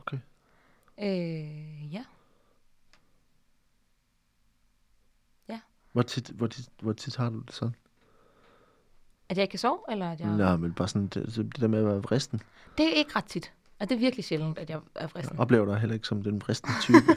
Okay. 0.00 0.18
Øh, 0.98 1.94
ja. 1.94 2.04
Hvor 5.98 6.02
tit, 6.02 6.28
hvor, 6.28 6.46
tit, 6.46 6.68
hvor 6.82 6.92
tit 6.92 7.16
har 7.16 7.30
du 7.30 7.40
det 7.40 7.52
sådan? 7.52 7.74
At 9.28 9.36
jeg 9.36 9.42
ikke 9.42 9.50
kan 9.50 9.58
sove, 9.58 9.78
eller 9.88 10.12
at 10.12 10.20
jeg... 10.20 10.26
Ja. 10.26 10.36
Nej, 10.36 10.56
men 10.56 10.74
bare 10.74 10.88
sådan 10.88 11.06
det, 11.06 11.36
det 11.36 11.60
der 11.60 11.68
med 11.68 11.78
at 11.78 11.84
være 11.84 12.02
vristen. 12.02 12.42
Det 12.78 12.86
er 12.86 12.92
ikke 12.92 13.16
ret 13.16 13.24
tit. 13.24 13.52
Og 13.80 13.88
det 13.88 13.94
er 13.94 13.98
virkelig 13.98 14.24
sjældent, 14.24 14.58
at 14.58 14.70
jeg 14.70 14.80
er 14.94 15.06
fristen. 15.06 15.34
Jeg 15.34 15.40
oplever 15.40 15.66
dig 15.66 15.78
heller 15.78 15.94
ikke 15.94 16.06
som 16.06 16.22
den 16.22 16.40
vristende 16.40 16.80
type. 16.80 16.98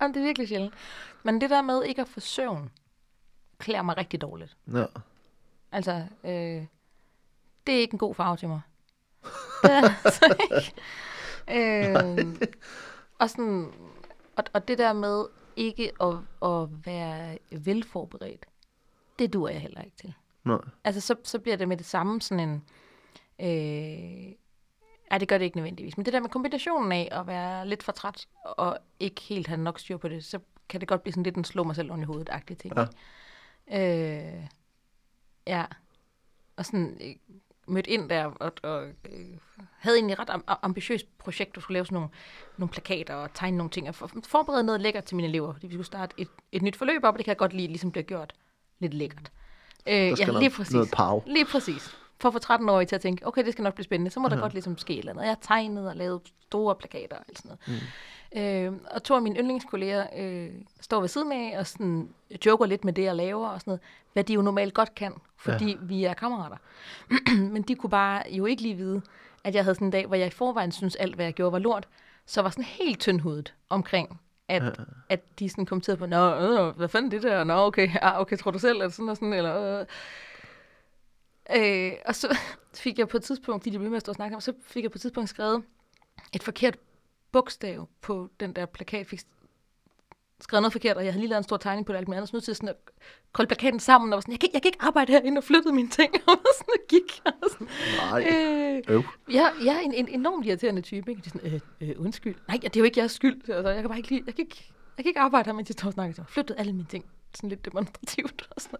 Jamen, 0.00 0.14
det 0.14 0.20
er 0.20 0.24
virkelig 0.24 0.48
sjældent. 0.48 0.74
Men 1.22 1.40
det 1.40 1.50
der 1.50 1.62
med 1.62 1.84
ikke 1.84 2.00
at 2.00 2.08
få 2.08 2.20
søvn, 2.20 2.70
klæder 3.58 3.82
mig 3.82 3.96
rigtig 3.96 4.20
dårligt. 4.20 4.56
ja. 4.72 4.84
Altså, 5.74 6.06
øh, 6.24 6.66
det 7.66 7.74
er 7.74 7.80
ikke 7.80 7.92
en 7.94 7.98
god 7.98 8.14
farve 8.14 8.36
til 8.36 8.48
mig. 8.48 8.60
Det 9.62 9.70
er 9.70 10.04
altså 10.04 10.36
ikke. 10.50 10.72
Øh, 11.50 12.36
og, 13.18 13.30
sådan, 13.30 13.72
og, 14.36 14.44
og 14.52 14.68
det 14.68 14.78
der 14.78 14.92
med 14.92 15.26
ikke 15.56 15.92
at, 16.00 16.14
at 16.42 16.86
være 16.86 17.38
velforberedt, 17.50 18.46
det 19.18 19.32
duer 19.32 19.48
jeg 19.50 19.60
heller 19.60 19.82
ikke 19.82 19.96
til. 19.96 20.14
Nej. 20.44 20.58
Altså, 20.84 21.00
så, 21.00 21.16
så 21.24 21.38
bliver 21.38 21.56
det 21.56 21.68
med 21.68 21.76
det 21.76 21.86
samme 21.86 22.20
sådan 22.20 22.48
en... 22.48 22.64
Øh, 23.40 24.32
ej, 25.12 25.18
det 25.18 25.28
gør 25.28 25.38
det 25.38 25.44
ikke 25.44 25.56
nødvendigvis. 25.56 25.96
Men 25.96 26.06
det 26.06 26.12
der 26.12 26.20
med 26.20 26.28
kombinationen 26.28 26.92
af 26.92 27.08
at 27.12 27.26
være 27.26 27.68
lidt 27.68 27.82
for 27.82 27.92
træt 27.92 28.26
og 28.44 28.78
ikke 29.00 29.20
helt 29.20 29.46
have 29.46 29.60
nok 29.60 29.78
styr 29.78 29.96
på 29.96 30.08
det, 30.08 30.24
så 30.24 30.38
kan 30.68 30.80
det 30.80 30.88
godt 30.88 31.02
blive 31.02 31.12
sådan 31.12 31.22
lidt 31.22 31.36
en 31.36 31.44
slå 31.44 31.64
mig 31.64 31.76
selv 31.76 31.90
oven 31.90 32.02
i 32.02 32.04
hovedet-agtig 32.04 32.58
ting. 32.58 32.74
Ja. 32.76 32.86
Ja. 33.70 34.36
Øh, 34.36 34.42
ja. 35.46 35.64
Og 36.56 36.66
sådan 36.66 36.98
øh, 37.00 37.14
mødte 37.66 37.90
ind 37.90 38.08
der 38.10 38.24
og, 38.24 38.52
og 38.62 38.84
øh, 38.84 39.26
havde 39.78 39.96
egentlig 39.96 40.12
et 40.12 40.18
ret 40.18 40.30
am- 40.30 40.58
ambitiøst 40.62 41.18
projekt, 41.18 41.54
du 41.54 41.60
skulle 41.60 41.74
lave 41.74 41.86
sådan 41.86 41.94
nogle, 41.94 42.08
nogle 42.56 42.72
plakater 42.72 43.14
og 43.14 43.34
tegne 43.34 43.56
nogle 43.56 43.70
ting 43.70 43.88
og 43.88 43.94
for, 43.94 44.10
forberede 44.26 44.64
noget 44.64 44.80
lækkert 44.80 45.04
til 45.04 45.16
mine 45.16 45.28
elever, 45.28 45.52
fordi 45.52 45.66
vi 45.66 45.72
skulle 45.72 45.86
starte 45.86 46.14
et, 46.18 46.28
et 46.52 46.62
nyt 46.62 46.76
forløb 46.76 47.04
op, 47.04 47.14
og 47.14 47.18
det 47.18 47.24
kan 47.24 47.30
jeg 47.30 47.38
godt 47.38 47.52
lide, 47.52 47.66
ligesom 47.66 47.90
bliver 47.90 48.04
gjort 48.04 48.32
lidt 48.78 48.94
lækkert. 48.94 49.32
Øh, 49.86 49.94
ja, 49.94 50.38
lige 50.38 50.50
præcis. 50.50 50.74
noget 50.74 50.90
pow. 50.96 51.22
Lige 51.26 51.44
præcis. 51.44 51.96
For 52.22 52.28
at 52.28 52.32
få 52.32 52.52
13-årige 52.52 52.86
til 52.86 52.94
at 52.94 53.00
tænke, 53.02 53.26
okay, 53.26 53.44
det 53.44 53.52
skal 53.52 53.62
nok 53.62 53.74
blive 53.74 53.84
spændende, 53.84 54.10
så 54.10 54.20
må 54.20 54.28
der 54.28 54.36
Ja. 54.36 54.40
godt 54.42 54.52
ligesom 54.52 54.78
ske 54.78 54.92
et 54.92 54.98
eller 54.98 55.12
andet. 55.12 55.22
Jeg 55.22 55.30
har 55.30 55.38
tegnet 55.42 55.88
og 55.88 55.96
lavet 55.96 56.20
store 56.42 56.74
plakater 56.74 57.16
og 57.16 57.24
sådan 57.36 57.48
noget. 57.48 57.60
Mm. 57.66 57.86
Øh, 58.40 58.72
og 58.90 59.02
to 59.02 59.14
af 59.14 59.22
mine 59.22 59.38
yndlingskolleger 59.38 60.06
øh, 60.16 60.50
står 60.80 61.00
ved 61.00 61.08
siden 61.08 61.32
af 61.32 61.58
og 61.58 61.66
sådan 61.66 62.08
joker 62.46 62.66
lidt 62.66 62.84
med 62.84 62.92
det, 62.92 63.02
jeg 63.02 63.16
laver 63.16 63.48
og 63.48 63.60
sådan 63.60 63.70
noget, 63.70 63.80
hvad 64.12 64.24
de 64.24 64.32
jo 64.34 64.42
normalt 64.42 64.74
godt 64.74 64.94
kan, 64.94 65.12
fordi 65.36 65.70
ja. 65.70 65.76
vi 65.80 66.04
er 66.04 66.14
kammerater. 66.14 66.56
Men 67.54 67.62
de 67.62 67.74
kunne 67.74 67.90
bare 67.90 68.22
jo 68.30 68.46
ikke 68.46 68.62
lige 68.62 68.74
vide, 68.74 69.02
at 69.44 69.54
jeg 69.54 69.64
havde 69.64 69.74
sådan 69.74 69.86
en 69.88 69.92
dag, 69.92 70.06
hvor 70.06 70.16
jeg 70.16 70.26
i 70.26 70.30
forvejen 70.30 70.72
synes 70.72 70.96
alt, 70.96 71.14
hvad 71.14 71.24
jeg 71.24 71.34
gjorde, 71.34 71.52
var 71.52 71.58
lort, 71.58 71.88
så 72.26 72.42
var 72.42 72.50
sådan 72.50 72.64
helt 72.64 73.00
tyndhudet 73.00 73.54
omkring, 73.68 74.20
at, 74.48 74.62
ja. 74.62 74.70
at 75.08 75.38
de 75.38 75.48
sådan 75.48 75.66
kommenterede 75.66 75.98
på, 75.98 76.06
nå, 76.06 76.34
øh, 76.34 76.76
hvad 76.76 76.88
fanden 76.88 77.10
det 77.10 77.22
der? 77.22 77.44
Nå, 77.44 77.54
okay, 77.54 77.88
ah, 78.02 78.20
okay, 78.20 78.36
tror 78.36 78.50
du 78.50 78.58
selv, 78.58 78.76
eller 78.76 78.88
sådan 78.88 79.08
og 79.08 79.16
sådan, 79.16 79.32
eller... 79.32 79.80
Øh. 79.80 79.86
Øh, 81.56 81.92
og 82.06 82.14
så 82.14 82.38
fik 82.74 82.98
jeg 82.98 83.08
på 83.08 83.16
et 83.16 83.22
tidspunkt, 83.22 83.64
de 83.64 83.70
blev 83.70 83.82
med 83.90 83.96
at 83.96 84.00
stå 84.02 84.10
og 84.12 84.16
snakke 84.16 84.34
om, 84.36 84.40
så 84.40 84.52
fik 84.62 84.82
jeg 84.82 84.90
på 84.90 84.96
et 84.96 85.00
tidspunkt 85.00 85.28
skrevet 85.30 85.62
et 86.32 86.42
forkert 86.42 86.76
bogstav 87.32 87.88
på 88.00 88.28
den 88.40 88.52
der 88.52 88.66
plakat. 88.66 89.06
Fik 89.06 89.20
skrevet 90.40 90.62
noget 90.62 90.72
forkert, 90.72 90.96
og 90.96 91.04
jeg 91.04 91.12
havde 91.12 91.20
lige 91.20 91.28
lavet 91.30 91.38
en 91.40 91.44
stor 91.44 91.56
tegning 91.56 91.86
på 91.86 91.92
det 91.92 91.98
alt 91.98 92.08
andet, 92.08 92.28
så 92.28 92.36
nødt 92.36 92.44
til 92.44 92.54
sådan 92.56 92.68
at 92.68 92.76
kolde 93.32 93.48
plakaten 93.48 93.80
sammen, 93.80 94.12
og 94.12 94.16
var 94.16 94.20
sådan, 94.20 94.32
jeg 94.32 94.40
kan, 94.40 94.46
ikke- 94.46 94.54
jeg 94.56 94.62
kan 94.62 94.68
ikke 94.68 94.82
arbejde 94.82 95.12
herinde 95.12 95.38
og 95.38 95.44
flyttede 95.44 95.74
mine 95.74 95.88
ting, 95.88 96.14
og 96.28 96.38
sådan 96.58 96.68
og 96.68 96.86
gik. 96.88 97.20
Og 97.24 97.50
sådan, 97.50 97.68
Nej. 98.10 98.26
øh, 98.32 98.82
Øv. 98.96 99.02
jeg, 99.30 99.52
jeg 99.64 99.74
er 99.76 99.80
en, 99.80 99.94
en 99.94 100.08
enormt 100.08 100.46
irriterende 100.46 100.82
type, 100.82 101.10
ikke? 101.10 101.22
De 101.22 101.26
er 101.26 101.30
sådan, 101.40 101.60
øh, 101.80 101.88
øh, 101.90 101.94
undskyld. 101.98 102.34
Nej, 102.48 102.56
det 102.62 102.76
er 102.76 102.80
jo 102.80 102.84
ikke 102.84 102.98
jeres 103.00 103.12
skyld. 103.12 103.34
Altså, 103.50 103.68
jeg 103.68 103.80
kan 103.82 103.88
bare 103.88 103.98
ikke 103.98 104.10
lide, 104.10 104.22
jeg 104.26 104.34
kan 104.34 104.44
ikke, 104.44 104.72
jeg 104.96 105.04
kan 105.04 105.10
ikke 105.10 105.20
arbejde 105.20 105.46
her, 105.46 105.52
mens 105.52 105.66
de 105.66 105.72
står 105.72 105.86
og 105.86 105.92
snakker. 105.92 106.14
Jeg 106.16 106.22
har 106.24 106.28
flyttet 106.30 106.54
alle 106.58 106.72
mine 106.72 106.86
ting, 106.90 107.04
sådan 107.34 107.48
lidt 107.50 107.64
demonstrativt 107.64 108.48
og 108.56 108.62
sådan 108.62 108.78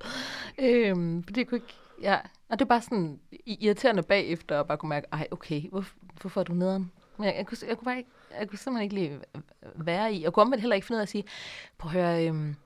noget. 0.98 1.24
For 1.24 1.32
det 1.32 1.48
kunne 1.48 1.56
ikke, 1.58 1.74
ja. 2.02 2.18
Og 2.48 2.58
det 2.58 2.64
er 2.64 2.68
bare 2.68 2.82
sådan 2.82 3.20
irriterende 3.46 4.02
bagefter, 4.02 4.60
at 4.60 4.66
bare 4.66 4.78
kunne 4.78 4.88
mærke, 4.88 5.06
ej, 5.12 5.28
okay, 5.30 5.68
hvor, 5.68 5.84
hvorfor 6.20 6.40
er 6.40 6.44
du 6.44 6.52
nederen? 6.54 6.92
Men 7.16 7.26
jeg, 7.26 7.34
jeg, 7.36 7.46
kunne, 7.46 7.58
jeg, 7.68 7.76
kunne 7.78 7.84
bare 7.84 7.98
ikke, 7.98 8.10
jeg 8.38 8.48
kunne 8.48 8.58
simpelthen 8.58 8.82
ikke 8.82 8.94
lide 8.94 9.20
være 9.74 10.14
i. 10.14 10.22
Jeg 10.22 10.32
kunne 10.32 10.42
omvendt 10.42 10.60
heller 10.60 10.74
ikke 10.74 10.86
finde 10.86 10.96
ud 10.96 11.00
af 11.00 11.02
at 11.02 11.08
sige, 11.08 11.24
prøv 11.78 11.88
at 11.88 11.92
høre, 11.92 12.26
øhm, 12.26 12.56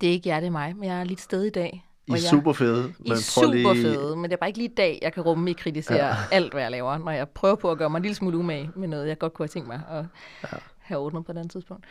det 0.00 0.08
er 0.08 0.12
ikke 0.12 0.28
jer, 0.28 0.40
det 0.40 0.46
er 0.46 0.50
mig, 0.50 0.76
men 0.76 0.88
jeg 0.88 1.00
er 1.00 1.04
lidt 1.04 1.20
sted 1.20 1.44
i 1.44 1.50
dag. 1.50 1.86
I 2.06 2.12
er 2.12 2.16
super 2.16 2.52
fede. 2.52 2.94
I 3.00 3.10
er 3.10 3.14
super 3.14 3.74
fede, 3.74 4.16
men 4.16 4.24
det 4.24 4.32
er 4.32 4.36
bare 4.36 4.48
ikke 4.48 4.58
lige 4.58 4.70
i 4.70 4.74
dag, 4.74 4.98
jeg 5.02 5.12
kan 5.12 5.22
rumme, 5.22 5.50
I 5.50 5.54
kritiserer 5.54 6.06
ja. 6.06 6.14
alt, 6.32 6.52
hvad 6.52 6.62
jeg 6.62 6.70
laver, 6.70 6.98
når 6.98 7.12
jeg 7.12 7.28
prøver 7.28 7.54
på 7.54 7.70
at 7.70 7.78
gøre 7.78 7.90
mig 7.90 7.98
en 7.98 8.02
lille 8.02 8.14
smule 8.14 8.38
umage 8.38 8.70
med 8.76 8.88
noget, 8.88 9.08
jeg 9.08 9.18
godt 9.18 9.34
kunne 9.34 9.44
have 9.44 9.48
tænkt 9.48 9.68
mig 9.68 9.80
at 9.90 10.04
ja. 10.42 10.58
have 10.78 11.00
ordnet 11.00 11.24
på 11.24 11.32
et 11.32 11.36
andet 11.36 11.52
tidspunkt. 11.52 11.86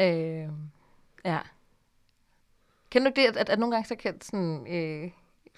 Øh, 0.00 0.48
ja. 1.24 1.38
Kender 2.90 3.10
du 3.10 3.20
det, 3.20 3.28
at, 3.28 3.36
at, 3.36 3.48
at 3.48 3.58
nogle 3.58 3.74
gange 3.74 3.88
så 3.88 3.94
kan 3.94 4.20
sådan, 4.20 4.66
øh, 4.70 5.10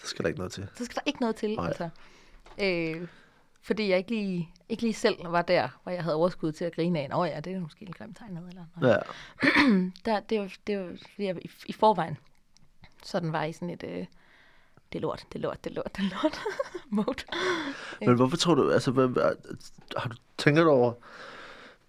Så 0.03 0.07
skal 0.07 0.23
der 0.23 0.29
ikke 0.29 0.39
noget 0.39 0.53
til. 0.53 0.69
så 0.75 0.85
skal 0.85 0.95
der 0.95 1.03
ikke 1.07 1.21
noget 1.21 1.37
til, 1.37 1.57
Nej. 1.57 1.67
altså. 1.67 1.89
Øh, 2.63 3.09
fordi 3.63 3.89
jeg 3.89 3.99
ikke 3.99 4.11
lige, 4.11 4.51
ikke 4.69 4.83
lige 4.83 4.95
selv 4.95 5.17
var 5.25 5.43
der, 5.43 5.69
hvor 5.83 5.93
jeg 5.93 6.03
havde 6.03 6.17
overskud 6.17 6.53
til 6.53 6.65
at 6.65 6.75
grine 6.75 6.99
af, 7.01 7.09
nå 7.11 7.25
ja, 7.25 7.41
det 7.41 7.53
er 7.53 7.61
måske 7.61 7.87
en 7.87 7.93
grim 7.93 8.15
tegnet, 8.15 8.49
eller 8.49 8.65
noget. 8.77 8.95
Ja. 8.95 8.99
Der, 10.05 10.21
det, 10.21 10.41
var, 10.41 10.53
det 10.67 10.79
var, 10.79 10.97
fordi 11.15 11.25
jeg 11.27 11.45
i, 11.45 11.51
i 11.67 11.73
forvejen 11.73 12.19
sådan 13.05 13.33
var 13.33 13.45
i 13.45 13.53
sådan 13.53 13.71
et, 13.71 13.83
øh, 13.83 14.07
det 14.93 14.99
er 14.99 15.01
lort, 15.01 15.25
det 15.33 15.39
er 15.39 15.43
lort, 15.43 15.65
det 15.65 15.71
er 15.71 15.75
lort, 15.75 15.97
det 15.97 16.05
er 16.05 16.23
lort 16.23 16.41
mode. 17.07 17.25
Men 18.01 18.17
hvorfor 18.17 18.37
tror 18.37 18.55
du, 18.55 18.71
altså, 18.71 18.91
hvad, 18.91 19.09
hvad, 19.09 19.33
har 19.97 20.09
du 20.09 20.17
tænkt 20.39 20.61
over, 20.61 20.93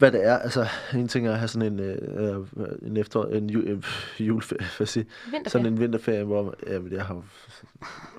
hvad 0.01 0.11
det 0.11 0.25
er? 0.25 0.37
Altså, 0.37 0.67
en 0.93 1.07
ting 1.07 1.27
er 1.27 1.31
at 1.31 1.37
have 1.37 1.47
sådan 1.47 1.73
en, 1.73 1.79
øh, 1.79 2.37
øh, 2.57 2.67
en 2.81 2.97
efter, 2.97 3.25
en 3.25 3.49
ju, 3.49 3.59
øh, 3.59 3.83
juleferie, 4.19 4.67
hvad 4.77 4.87
siger, 4.87 5.05
sådan 5.47 5.67
en 5.67 5.79
vinterferie, 5.79 6.23
hvor, 6.23 6.55
men 6.67 6.91
jeg 6.91 7.05
har, 7.05 7.23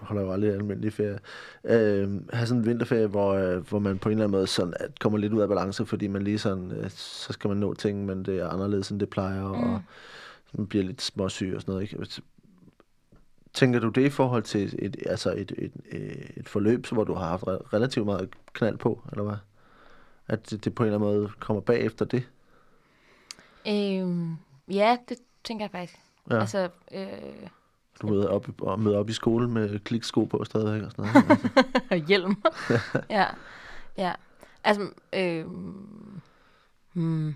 holder 0.01 0.23
jo 0.23 0.33
aldrig 0.33 0.53
almindelig 0.53 0.93
ferie. 0.93 1.19
Øh, 1.65 2.11
have 2.33 2.47
sådan 2.47 2.61
en 2.61 2.67
vinterferie, 2.67 3.07
hvor, 3.07 3.33
øh, 3.33 3.69
hvor 3.69 3.79
man 3.79 3.99
på 3.99 4.09
en 4.09 4.13
eller 4.13 4.25
anden 4.25 4.39
måde 4.39 4.47
sådan, 4.47 4.75
at 4.81 4.99
kommer 4.99 5.19
lidt 5.19 5.33
ud 5.33 5.41
af 5.41 5.49
balance, 5.49 5.87
fordi 5.87 6.07
man 6.07 6.23
lige 6.23 6.39
sådan, 6.39 6.73
øh, 6.73 6.91
så 6.91 7.33
skal 7.33 7.49
man 7.49 7.57
nå 7.57 7.75
ting, 7.75 8.07
men 8.07 8.25
det 8.25 8.39
er 8.39 8.49
anderledes, 8.49 8.91
end 8.91 9.01
det 9.01 9.11
plejer, 9.11 9.49
mm. 9.49 9.73
og 9.73 9.83
man 10.53 10.67
bliver 10.67 10.85
lidt 10.85 11.03
småsyg 11.03 11.53
og 11.55 11.61
sådan 11.61 11.73
noget, 11.73 11.83
ikke? 11.83 12.07
Tænker 13.55 13.81
du 13.81 13.89
det 13.89 14.03
i 14.03 14.11
forhold 14.11 14.43
til 14.43 14.65
et, 14.65 14.75
et, 14.79 14.97
altså 15.07 15.31
et, 15.33 15.53
et, 15.59 15.73
et, 15.91 16.33
et 16.37 16.49
forløb, 16.49 16.87
hvor 16.87 17.05
du 17.05 17.15
har 17.15 17.29
haft 17.29 17.43
re- 17.43 17.73
relativt 17.73 18.07
meget 18.07 18.29
knald 18.53 18.79
på, 18.79 19.03
eller 19.13 19.25
hvad? 19.25 19.37
At 20.29 20.51
det, 20.51 20.65
det 20.65 20.75
på 20.75 20.83
en 20.83 20.87
eller 20.87 20.99
anden 20.99 21.19
måde 21.19 21.31
kommer 21.41 21.61
bagefter 21.61 22.05
det? 22.05 22.29
Øhm, 23.69 24.37
ja, 24.69 24.97
det 25.09 25.19
tænker 25.45 25.65
jeg 25.65 25.71
faktisk. 25.71 26.01
Ja. 26.31 26.41
Altså, 26.41 26.69
øh, 26.93 27.49
Du 28.03 28.07
møder 28.07 28.29
op, 28.29 28.49
og 28.63 28.95
op 28.95 29.09
i 29.09 29.13
skole 29.13 29.49
med 29.49 29.79
kliksko 29.79 30.25
på 30.25 30.45
stadigvæk 30.45 30.83
og 30.83 30.91
sådan 30.91 31.13
noget. 31.13 31.41
Altså, 31.75 32.07
hjelm. 32.09 32.43
ja, 33.11 33.27
ja. 33.97 34.13
Altså, 34.65 34.91
øh, 35.13 35.47
hmm. 36.93 37.35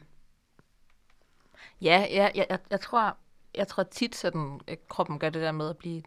Ja, 1.80 2.06
ja, 2.10 2.30
ja 2.34 2.44
jeg, 2.48 2.58
jeg, 2.70 2.80
tror, 2.80 3.16
jeg 3.54 3.68
tror 3.68 3.82
tit, 3.82 4.14
sådan, 4.14 4.60
øh, 4.68 4.76
kroppen 4.88 5.18
gør 5.18 5.30
det 5.30 5.42
der 5.42 5.52
med 5.52 5.70
at 5.70 5.76
blive 5.76 6.02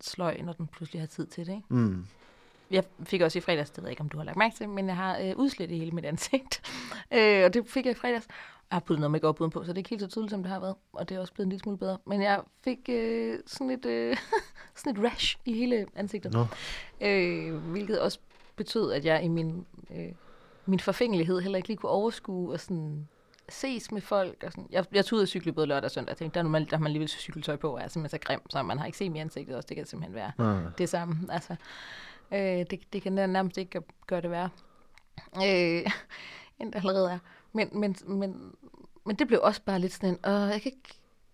sløj, 0.00 0.40
når 0.42 0.52
den 0.52 0.66
pludselig 0.66 1.02
har 1.02 1.06
tid 1.06 1.26
til 1.26 1.46
det. 1.46 1.52
Ikke? 1.52 1.66
mm. 1.68 2.06
Jeg 2.70 2.84
fik 3.04 3.20
også 3.20 3.38
i 3.38 3.40
fredags, 3.40 3.70
det 3.70 3.78
ved 3.78 3.88
jeg 3.88 3.92
ikke, 3.92 4.00
om 4.00 4.08
du 4.08 4.16
har 4.16 4.24
lagt 4.24 4.36
mærke 4.36 4.56
til, 4.56 4.68
men 4.68 4.86
jeg 4.86 4.96
har 4.96 5.18
øh, 5.18 5.36
udslet 5.36 5.70
i 5.70 5.78
hele 5.78 5.90
mit 5.90 6.04
ansigt. 6.04 6.62
øh, 7.16 7.44
og 7.44 7.54
det 7.54 7.66
fik 7.66 7.86
jeg 7.86 7.92
i 7.92 7.94
fredags. 7.94 8.26
Jeg 8.70 8.76
har 8.76 8.80
puttet 8.80 9.00
noget 9.00 9.10
makeup 9.10 9.40
udenpå, 9.40 9.64
så 9.64 9.66
det 9.66 9.74
er 9.74 9.78
ikke 9.78 9.90
helt 9.90 10.02
så 10.02 10.08
tydeligt, 10.08 10.30
som 10.30 10.42
det 10.42 10.52
har 10.52 10.60
været. 10.60 10.74
Og 10.92 11.08
det 11.08 11.16
er 11.16 11.20
også 11.20 11.32
blevet 11.32 11.46
en 11.46 11.50
lille 11.50 11.62
smule 11.62 11.78
bedre. 11.78 11.98
Men 12.06 12.22
jeg 12.22 12.40
fik 12.64 12.78
øh, 12.88 13.38
sådan, 13.46 13.70
et, 13.70 13.86
øh, 13.86 14.16
sådan 14.76 14.96
et 14.96 15.04
rash 15.04 15.38
i 15.44 15.52
hele 15.52 15.86
ansigtet. 15.96 16.32
Nå. 16.32 16.46
Øh, 17.00 17.54
hvilket 17.54 18.00
også 18.00 18.18
betød, 18.56 18.92
at 18.92 19.04
jeg 19.04 19.24
i 19.24 19.28
min, 19.28 19.66
øh, 19.90 20.12
min 20.66 20.80
forfængelighed 20.80 21.40
heller 21.40 21.56
ikke 21.56 21.68
lige 21.68 21.78
kunne 21.78 21.90
overskue 21.90 22.52
og 22.52 22.60
sådan 22.60 23.08
ses 23.50 23.92
med 23.92 24.00
folk. 24.00 24.42
Og 24.46 24.52
sådan. 24.52 24.66
Jeg, 24.70 24.84
jeg 24.92 25.04
tog 25.04 25.16
ud 25.16 25.22
og 25.22 25.28
cykle 25.28 25.52
både 25.52 25.66
lørdag 25.66 25.84
og 25.84 25.90
søndag. 25.90 26.10
Jeg 26.10 26.16
tænkte, 26.16 26.34
der, 26.34 26.40
er 26.40 26.44
normalt, 26.44 26.70
der 26.70 26.76
har 26.76 26.82
man 26.82 26.86
alligevel 26.86 27.08
cykeltøj 27.08 27.56
på, 27.56 27.70
og 27.74 27.80
er 27.80 27.88
simpelthen 27.88 28.20
så 28.20 28.26
grim, 28.26 28.40
så 28.50 28.62
man 28.62 28.78
har 28.78 28.86
ikke 28.86 28.98
set 28.98 29.16
i 29.16 29.18
ansigtet 29.18 29.56
også. 29.56 29.66
Det 29.66 29.76
kan 29.76 29.86
simpelthen 29.86 30.14
være 30.14 30.32
Nej. 30.38 30.62
det 30.78 30.88
samme. 30.88 31.16
Altså, 31.28 31.56
øh, 32.32 32.66
det, 32.70 32.80
det 32.92 33.02
kan 33.02 33.12
nærmest 33.12 33.58
ikke 33.58 33.80
gøre- 34.06 34.20
det 34.20 34.30
værre, 34.30 34.50
øh, 35.36 35.90
end 36.60 36.72
det 36.72 36.74
allerede 36.78 37.10
er. 37.10 37.18
Men, 37.52 37.68
men, 37.80 37.96
men, 38.06 38.54
men 39.06 39.16
det 39.16 39.26
blev 39.26 39.40
også 39.42 39.62
bare 39.62 39.78
lidt 39.78 39.92
sådan 39.92 40.08
en, 40.08 40.14
øh, 40.26 40.50
jeg 40.50 40.62
kan 40.62 40.72
ikke, 40.72 40.88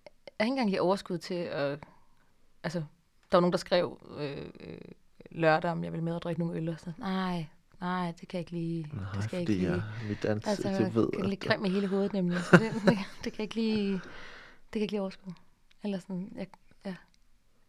jeg 0.04 0.10
har 0.40 0.44
ikke 0.44 0.50
engang 0.52 0.70
lige 0.70 0.82
overskud 0.82 1.18
til 1.18 1.34
at, 1.34 1.78
altså, 2.62 2.78
der 3.32 3.36
var 3.36 3.40
nogen, 3.40 3.52
der 3.52 3.58
skrev 3.58 3.98
øh, 4.18 4.46
øh, 4.60 4.78
lørdag, 5.30 5.70
om 5.70 5.84
jeg 5.84 5.92
ville 5.92 6.04
med 6.04 6.16
at 6.16 6.22
drikke 6.24 6.40
nogle 6.40 6.56
øl, 6.56 6.68
og 6.68 6.78
sådan, 6.78 6.94
nej, 6.98 7.46
nej, 7.80 8.12
det 8.20 8.28
kan 8.28 8.38
jeg 8.38 8.40
ikke 8.40 8.52
lige, 8.52 8.90
Nej, 8.92 9.04
det 9.14 9.24
skal 9.24 9.36
jeg 9.36 9.40
ikke 9.40 9.52
lige. 9.62 9.70
jeg, 9.72 9.82
mit 10.08 10.24
ansigt, 10.24 10.66
Altså, 10.66 10.84
det 10.84 10.94
ved 10.94 11.08
jeg 11.12 11.20
er 11.20 11.28
lidt 11.28 11.40
grim 11.40 11.64
i 11.64 11.68
hele 11.70 11.86
hovedet 11.86 12.12
nemlig, 12.12 12.38
så 12.40 12.56
det, 12.62 12.72
det, 12.74 12.98
det 13.24 13.32
kan 13.32 13.38
jeg 13.38 13.40
ikke 13.40 13.54
lige, 13.54 13.92
det 13.92 14.00
kan 14.72 14.80
jeg 14.80 14.82
ikke 14.82 14.92
lige 14.92 15.00
overskue. 15.00 15.34
Eller 15.84 15.98
sådan, 15.98 16.32
jeg, 16.36 16.46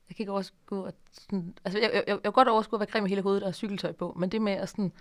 jeg 0.09 0.15
kan 0.15 0.23
ikke 0.23 0.31
overskue 0.31 0.87
at 0.87 0.95
sådan, 1.11 1.57
altså 1.65 1.79
jeg, 1.79 1.91
jeg, 1.93 2.03
jeg, 2.07 2.13
jeg 2.13 2.23
kan 2.23 2.31
godt 2.31 2.47
overskue 2.47 2.77
at 2.77 2.79
være 2.79 2.91
grim 2.91 3.05
i 3.05 3.09
hele 3.09 3.21
hovedet 3.21 3.43
og 3.43 3.55
cykeltøj 3.55 3.91
på, 3.91 4.15
men 4.19 4.29
det 4.29 4.41
med 4.41 4.53
at 4.53 4.69
sådan 4.69 4.91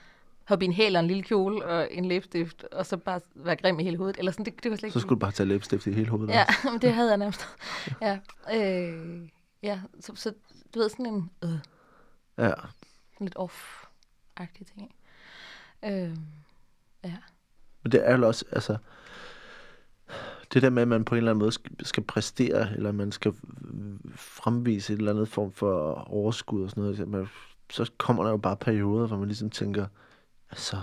hoppe 0.45 0.65
i 0.65 0.69
en 0.69 0.73
hæl 0.73 0.97
og 0.97 1.01
en 1.01 1.09
lille 1.09 1.23
kjole 1.23 1.65
og 1.65 1.89
en 1.91 2.05
læbstift, 2.05 2.65
og 2.65 2.87
så 2.87 2.97
bare 2.97 3.21
være 3.35 3.57
grim 3.57 3.81
i 3.81 3.85
hele 3.85 3.97
hovedet, 3.97 4.19
eller 4.19 4.33
sådan, 4.33 4.45
det, 4.45 4.63
det 4.63 4.71
var 4.71 4.77
slet 4.77 4.87
ikke... 4.87 4.93
Så 4.93 5.01
skulle 5.01 5.17
du 5.17 5.21
bare 5.21 5.33
tage 5.33 5.47
læbestift 5.47 5.87
i 5.87 5.93
hele 5.93 6.09
hovedet. 6.09 6.35
Ja, 6.35 6.45
men 6.73 6.81
det 6.81 6.93
havde 6.93 7.09
jeg 7.09 7.19
nærmest. 7.19 7.47
ja, 8.01 8.19
øh, 8.55 9.29
ja 9.63 9.81
så, 10.01 10.13
så 10.15 10.33
du 10.75 10.79
ved, 10.79 10.89
sådan 10.89 11.07
en 11.07 11.31
øh, 11.45 11.59
ja. 12.39 12.53
lidt 13.21 13.37
off-agtig 13.39 14.65
ting? 14.75 14.95
Øh, 15.85 16.17
ja. 17.05 17.17
Men 17.83 17.93
det 17.93 18.09
er 18.09 18.17
jo 18.17 18.27
også, 18.27 18.45
altså, 18.53 18.77
det 20.53 20.63
der 20.63 20.71
med, 20.71 20.83
at 20.83 20.89
man 20.89 21.05
på 21.05 21.15
en 21.15 21.17
eller 21.17 21.31
anden 21.31 21.41
måde 21.45 21.53
skal, 21.83 22.03
præstere, 22.05 22.73
eller 22.77 22.93
man 22.93 23.13
skal 23.13 23.33
fremvise 24.15 24.93
et 24.93 24.99
eller 24.99 25.13
andet 25.13 25.29
form 25.29 25.53
for 25.53 25.93
overskud 25.93 26.63
og 26.63 26.71
sådan 26.71 26.83
noget, 26.83 27.09
man, 27.09 27.29
så 27.71 27.91
kommer 27.99 28.23
der 28.23 28.31
jo 28.31 28.37
bare 28.37 28.57
perioder, 28.57 29.07
hvor 29.07 29.17
man 29.17 29.29
ligesom 29.29 29.51
tænker, 29.51 29.87
altså, 30.51 30.77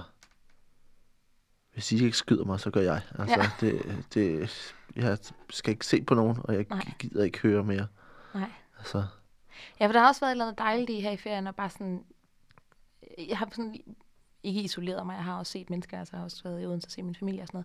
hvis 1.74 1.92
I 1.92 2.04
ikke 2.06 2.18
skyder 2.18 2.46
mig, 2.46 2.60
så 2.60 2.72
gør 2.72 2.82
jeg. 2.82 3.02
Altså, 3.20 3.40
Ja. 3.40 3.50
det, 3.60 4.06
det, 4.14 4.50
jeg 4.96 5.18
skal 5.50 5.72
ikke 5.72 5.86
se 5.86 6.02
på 6.04 6.14
nogen, 6.16 6.38
og 6.44 6.54
jeg 6.56 6.66
Nej. 6.70 6.92
gider 7.00 7.24
ikke 7.24 7.40
høre 7.40 7.64
mere. 7.64 7.88
Nej. 8.34 8.52
Altså, 8.78 9.04
Ja, 9.80 9.88
for 9.88 9.92
der 9.92 10.00
har 10.00 10.08
også 10.08 10.22
været 10.22 10.30
et 10.32 10.34
eller 10.34 10.46
andet 10.46 10.60
dejligt 10.60 10.90
i 10.90 11.00
her 11.00 11.12
i 11.12 11.18
ferien, 11.18 11.48
og 11.48 11.56
bare 11.56 11.70
sådan, 11.70 12.04
jeg 13.18 13.38
har 13.38 13.50
sådan 13.52 13.76
ikke 14.44 14.62
isoleret 14.62 15.06
mig, 15.06 15.16
jeg 15.16 15.24
har 15.24 15.40
også 15.40 15.52
set 15.52 15.70
mennesker, 15.70 16.00
altså 16.00 16.16
jeg 16.16 16.20
har 16.20 16.24
også 16.24 16.44
været 16.44 16.62
i 16.62 16.66
Odense 16.66 16.88
og 16.88 16.92
set 16.92 17.06
min 17.06 17.16
familie 17.16 17.42
og 17.42 17.48
sådan 17.48 17.64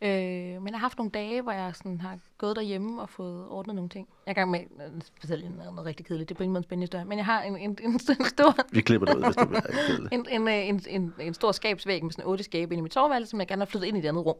noget. 0.00 0.56
Øh, 0.56 0.62
men 0.62 0.68
jeg 0.68 0.74
har 0.74 0.84
haft 0.84 0.98
nogle 0.98 1.10
dage, 1.10 1.42
hvor 1.42 1.52
jeg 1.52 1.76
sådan 1.76 2.00
har 2.00 2.18
gået 2.38 2.56
derhjemme 2.56 3.02
og 3.02 3.08
fået 3.08 3.48
ordnet 3.48 3.74
nogle 3.74 3.88
ting. 3.88 4.08
Jeg 4.26 4.30
er 4.30 4.34
i 4.34 4.40
gang 4.40 4.50
med, 4.50 4.60
øh, 4.60 5.02
specielt 5.16 5.56
noget, 5.56 5.74
noget 5.74 5.86
rigtig 5.86 6.06
kedeligt, 6.06 6.28
det 6.28 6.34
er 6.34 6.36
på 6.36 6.42
ingen 6.42 6.52
måde 6.52 6.60
en 6.60 6.64
spændende 6.64 6.84
historie, 6.84 7.04
men 7.04 7.18
jeg 7.18 7.26
har 7.26 7.42
en, 7.42 7.56
en, 7.56 7.78
en, 7.82 7.90
en 7.90 8.00
stor, 8.00 8.74
vi 8.74 8.80
klipper 8.80 9.06
det 9.06 9.16
ud, 9.16 9.24
hvis 9.24 9.36
det 9.36 9.48
bliver 9.48 10.08
en, 10.12 10.26
en, 10.30 10.48
øh, 10.48 10.68
en, 10.68 10.82
en, 10.88 11.14
en 11.20 11.34
stor 11.34 11.52
skabsvæg 11.52 12.04
med 12.04 12.12
sådan 12.12 12.24
otte 12.24 12.44
skabe 12.44 12.74
ind 12.74 12.78
i 12.78 12.82
mit 12.82 12.94
soveværelse, 12.94 13.30
som 13.30 13.40
jeg 13.40 13.48
gerne 13.48 13.60
har 13.60 13.66
flyttet 13.66 13.88
ind 13.88 13.96
i 13.96 14.00
et 14.00 14.06
andet 14.06 14.26
rum. 14.26 14.36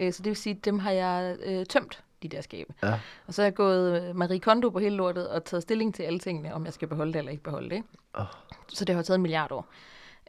Øh, 0.00 0.12
så 0.12 0.22
det 0.22 0.30
vil 0.30 0.36
sige, 0.36 0.54
dem 0.54 0.78
har 0.78 0.90
jeg 0.90 1.36
øh, 1.44 1.66
tømt, 1.66 2.02
de 2.22 2.28
der 2.28 2.40
skabe. 2.40 2.74
Ja, 2.82 2.94
Og 3.26 3.34
så 3.34 3.42
er 3.42 3.46
jeg 3.46 3.54
gået 3.54 4.02
øh, 4.02 4.16
Marie 4.16 4.40
Kondo 4.40 4.70
på 4.70 4.78
hele 4.78 4.96
lortet 4.96 5.28
og 5.28 5.44
taget 5.44 5.62
stilling 5.62 5.94
til 5.94 6.02
alle 6.02 6.18
tingene, 6.18 6.54
om 6.54 6.64
jeg 6.64 6.72
skal 6.72 6.88
beholde 6.88 7.12
det 7.12 7.18
eller 7.18 7.32
ikke 7.32 7.42
beholde 7.42 7.70
det. 7.70 7.82
Åh. 8.18 8.24
Så 8.68 8.84
det 8.84 8.94
har 8.94 9.02
taget 9.02 9.16
en 9.16 9.22
milliard 9.22 9.52
år. 9.52 9.66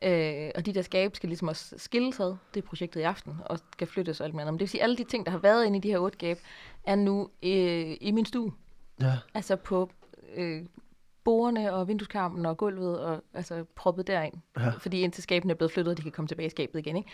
Øh, 0.04 0.52
og 0.56 0.66
de 0.66 0.74
der 0.74 0.82
skabe 0.82 1.16
skal 1.16 1.30
ligesom 1.30 1.48
også 1.48 1.76
skilles 1.78 2.20
ad, 2.20 2.36
det 2.54 2.64
er 2.64 2.68
projektet 2.68 3.00
i 3.00 3.04
aften, 3.04 3.38
og 3.46 3.60
skal 3.74 3.88
flyttes 3.88 4.20
og 4.20 4.26
alt 4.26 4.34
muligt 4.34 4.42
andet. 4.42 4.54
Men 4.54 4.60
det 4.60 4.62
vil 4.62 4.70
sige, 4.70 4.82
at 4.82 4.84
alle 4.84 4.98
de 4.98 5.04
ting, 5.04 5.26
der 5.26 5.32
har 5.32 5.40
været 5.40 5.66
inde 5.66 5.78
i 5.78 5.82
de 5.82 5.88
her 5.88 6.00
otte 6.00 6.16
skabe, 6.16 6.40
er 6.84 6.96
nu 6.96 7.30
øh, 7.44 7.98
i 8.02 8.12
min 8.12 8.26
stue. 8.26 8.54
ja, 9.02 9.18
Altså 9.34 9.56
på 9.56 9.90
øh, 10.36 10.66
bordene 11.24 11.74
og 11.74 11.88
vindueskarmen 11.88 12.46
og 12.46 12.58
gulvet, 12.58 13.00
og 13.00 13.24
altså 13.34 13.66
proppet 13.76 14.08
derind. 14.08 14.34
Ja. 14.58 14.70
Fordi 14.70 15.02
indtil 15.02 15.24
skabene 15.24 15.54
er 15.54 15.56
blevet 15.56 15.72
flyttet, 15.72 15.92
og 15.92 15.98
de 15.98 16.02
kan 16.02 16.12
komme 16.12 16.28
tilbage 16.28 16.48
i 16.48 16.50
skabet 16.50 16.80
igen. 16.80 16.98
Ikke? 16.98 17.10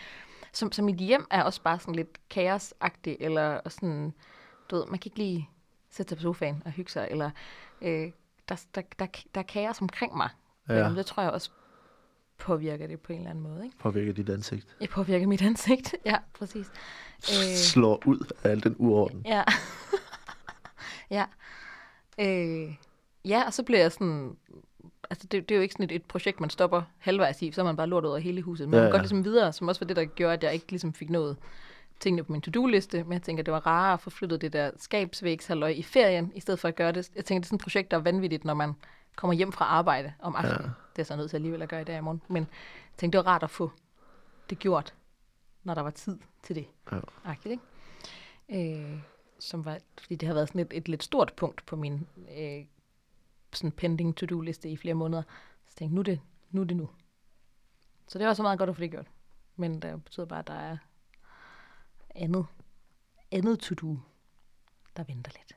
Så, 0.52 0.68
så 0.72 0.82
mit 0.82 0.96
hjem 0.96 1.26
er 1.30 1.42
også 1.42 1.62
bare 1.62 1.78
sådan 1.78 1.94
lidt 1.94 2.28
kaosagtigt, 2.28 3.16
eller 3.20 3.60
sådan, 3.68 4.12
du 4.70 4.76
ved, 4.76 4.86
man 4.86 4.98
kan 4.98 5.08
ikke 5.08 5.18
lige 5.18 5.48
sætte 5.90 6.10
sig 6.10 6.18
på 6.18 6.22
sofaen 6.22 6.62
og 6.64 6.70
hygge 6.70 6.90
sig, 6.90 7.08
eller 7.10 7.30
øh, 7.82 8.10
der, 8.48 8.64
der, 8.74 8.82
der, 8.98 9.06
der 9.34 9.40
er 9.40 9.42
kaos 9.42 9.80
omkring 9.80 10.16
mig. 10.16 10.28
Ja. 10.68 10.74
Ja. 10.74 10.88
Det 10.88 11.06
tror 11.06 11.22
jeg 11.22 11.32
også 11.32 11.50
påvirker 12.38 12.86
det 12.86 13.00
på 13.00 13.12
en 13.12 13.18
eller 13.18 13.30
anden 13.30 13.44
måde. 13.44 13.64
Ikke? 13.64 13.78
påvirker 13.78 14.12
dit 14.12 14.28
ansigt. 14.30 14.66
Det 14.80 14.90
påvirker 14.90 15.26
mit 15.26 15.42
ansigt. 15.42 15.94
Ja, 16.04 16.16
præcis. 16.38 16.66
Øh. 17.18 17.56
Slår 17.56 18.02
ud 18.06 18.32
af 18.44 18.50
al 18.50 18.62
den 18.62 18.76
uorden. 18.78 19.22
Ja. 19.26 19.42
ja. 21.10 21.24
Øh, 22.20 22.74
ja, 23.24 23.42
og 23.46 23.52
så 23.52 23.62
bliver 23.62 23.80
jeg 23.80 23.92
sådan... 23.92 24.36
Altså, 25.10 25.26
det, 25.26 25.48
det 25.48 25.54
er 25.54 25.56
jo 25.56 25.62
ikke 25.62 25.72
sådan 25.72 25.84
et, 25.84 25.92
et 25.92 26.02
projekt, 26.04 26.40
man 26.40 26.50
stopper 26.50 26.82
halvvejs 26.98 27.42
i, 27.42 27.52
så 27.52 27.60
er 27.60 27.64
man 27.64 27.76
bare 27.76 27.86
lort 27.86 28.04
af 28.04 28.22
hele 28.22 28.42
huset. 28.42 28.68
Men 28.68 28.74
Ja, 28.74 28.78
ja, 28.78 28.84
man 28.84 28.92
går 28.92 28.98
ligesom 28.98 29.24
videre, 29.24 29.52
som 29.52 29.68
også 29.68 29.80
var 29.80 29.86
det, 29.86 29.96
der 29.96 30.04
gjorde, 30.04 30.32
at 30.32 30.44
jeg 30.44 30.54
ikke 30.54 30.70
ligesom 30.70 30.92
fik 30.94 31.10
noget 31.10 31.36
tingene 32.00 32.24
på 32.24 32.32
min 32.32 32.40
to-do-liste, 32.40 33.04
men 33.04 33.12
jeg 33.12 33.22
tænker, 33.22 33.42
det 33.44 33.52
var 33.52 33.66
rarere 33.66 33.92
at 33.92 34.00
få 34.00 34.10
flyttet 34.10 34.40
det 34.40 34.52
der 34.52 34.70
skabsvægshalløj 34.76 35.68
i 35.68 35.82
ferien, 35.82 36.32
i 36.34 36.40
stedet 36.40 36.60
for 36.60 36.68
at 36.68 36.76
gøre 36.76 36.92
det. 36.92 37.10
Jeg 37.16 37.24
tænker, 37.24 37.40
det 37.40 37.46
er 37.46 37.48
sådan 37.48 37.56
et 37.56 37.62
projekt, 37.62 37.90
der 37.90 37.96
er 37.96 38.00
vanvittigt, 38.00 38.44
når 38.44 38.54
man 38.54 38.72
kommer 39.16 39.34
hjem 39.34 39.52
fra 39.52 39.64
arbejde 39.64 40.12
om 40.20 40.36
aftenen. 40.36 40.64
Ja. 40.64 40.70
Det 40.96 41.02
er 41.02 41.06
så 41.06 41.16
nødt 41.16 41.30
til 41.30 41.36
alligevel 41.36 41.62
at 41.62 41.68
gøre 41.68 41.80
i 41.80 41.84
dag 41.84 41.98
i 41.98 42.00
morgen. 42.00 42.22
Men 42.28 42.42
jeg 42.42 42.96
tænkte, 42.96 43.18
det 43.18 43.24
var 43.24 43.32
rart 43.32 43.42
at 43.42 43.50
få 43.50 43.70
det 44.50 44.58
gjort, 44.58 44.94
når 45.64 45.74
der 45.74 45.82
var 45.82 45.90
tid 45.90 46.18
til 46.42 46.56
det. 46.56 46.66
Ja. 46.92 47.00
Agtigt, 47.24 47.60
ikke? 48.48 48.82
Øh, 48.82 49.00
som 49.38 49.64
var, 49.64 49.78
fordi 50.00 50.16
det 50.16 50.26
har 50.26 50.34
været 50.34 50.48
sådan 50.48 50.60
et, 50.60 50.72
et 50.72 50.88
lidt 50.88 51.02
stort 51.02 51.32
punkt 51.36 51.66
på 51.66 51.76
min 51.76 52.06
øh, 52.38 52.64
sådan 53.52 53.72
pending 53.72 54.16
to-do-liste 54.16 54.68
i 54.68 54.76
flere 54.76 54.94
måneder. 54.94 55.22
Så 55.22 55.72
jeg 55.72 55.76
tænkte, 55.76 55.94
nu 55.94 56.00
er 56.00 56.04
det 56.04 56.20
nu. 56.50 56.60
Er 56.60 56.64
det 56.64 56.76
nu. 56.76 56.88
Så 58.08 58.18
det 58.18 58.26
var 58.26 58.34
så 58.34 58.42
meget 58.42 58.58
godt 58.58 58.70
at 58.70 58.76
få 58.76 58.80
det 58.80 58.90
gjort. 58.90 59.06
Men 59.56 59.82
det 59.82 60.04
betyder 60.04 60.26
bare, 60.26 60.38
at 60.38 60.46
der 60.46 60.54
er 60.54 60.76
andet, 62.14 62.46
andet 63.32 63.60
to-do, 63.60 63.96
der 64.96 65.04
venter 65.04 65.32
lidt. 65.32 65.56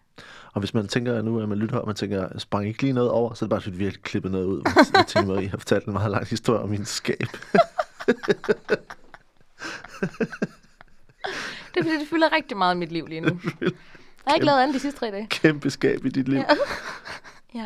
Og 0.54 0.60
hvis 0.60 0.74
man 0.74 0.88
tænker 0.88 1.22
nu, 1.22 1.40
at 1.42 1.50
man 1.50 1.58
lytter, 1.58 1.78
og 1.78 1.88
man 1.88 1.96
tænker, 1.96 2.18
jeg 2.18 2.42
sprang 2.42 2.68
ikke 2.68 2.82
lige 2.82 2.94
noget 2.94 3.12
over, 3.12 3.34
så 3.34 3.46
er 3.46 3.48
det 3.48 3.50
bare, 3.50 3.62
fordi 3.62 3.78
vi 3.78 3.84
har 3.84 3.92
klippet 3.92 4.32
noget 4.32 4.46
ud, 4.46 4.62
hvor 4.94 5.04
Tine 5.08 5.26
Marie 5.28 5.50
har 5.50 5.58
fortalt 5.58 5.86
en 5.86 5.94
meget 5.94 6.12
lang 6.12 6.28
historie 6.28 6.60
om 6.60 6.70
min 6.70 6.86
skab. 6.86 7.18
Det 11.74 11.80
er 11.80 11.84
fordi, 11.84 12.00
det 12.00 12.08
fylder 12.10 12.32
rigtig 12.36 12.58
meget 12.58 12.76
i 12.76 12.78
mit 12.78 12.92
liv 12.92 13.08
lige 13.08 13.22
nu. 13.22 13.40
Jeg 13.62 14.32
har 14.32 14.36
ikke 14.36 14.46
lavet 14.46 14.60
andet 14.60 14.74
de 14.76 14.80
sidste 14.80 15.00
tre 15.00 15.12
dage. 15.12 15.28
Kæmpe 15.30 15.70
skab 15.70 16.06
i 16.06 16.10
dit 16.10 16.28
liv. 16.28 16.38
Ja. 16.40 16.46
Ja. 17.56 17.66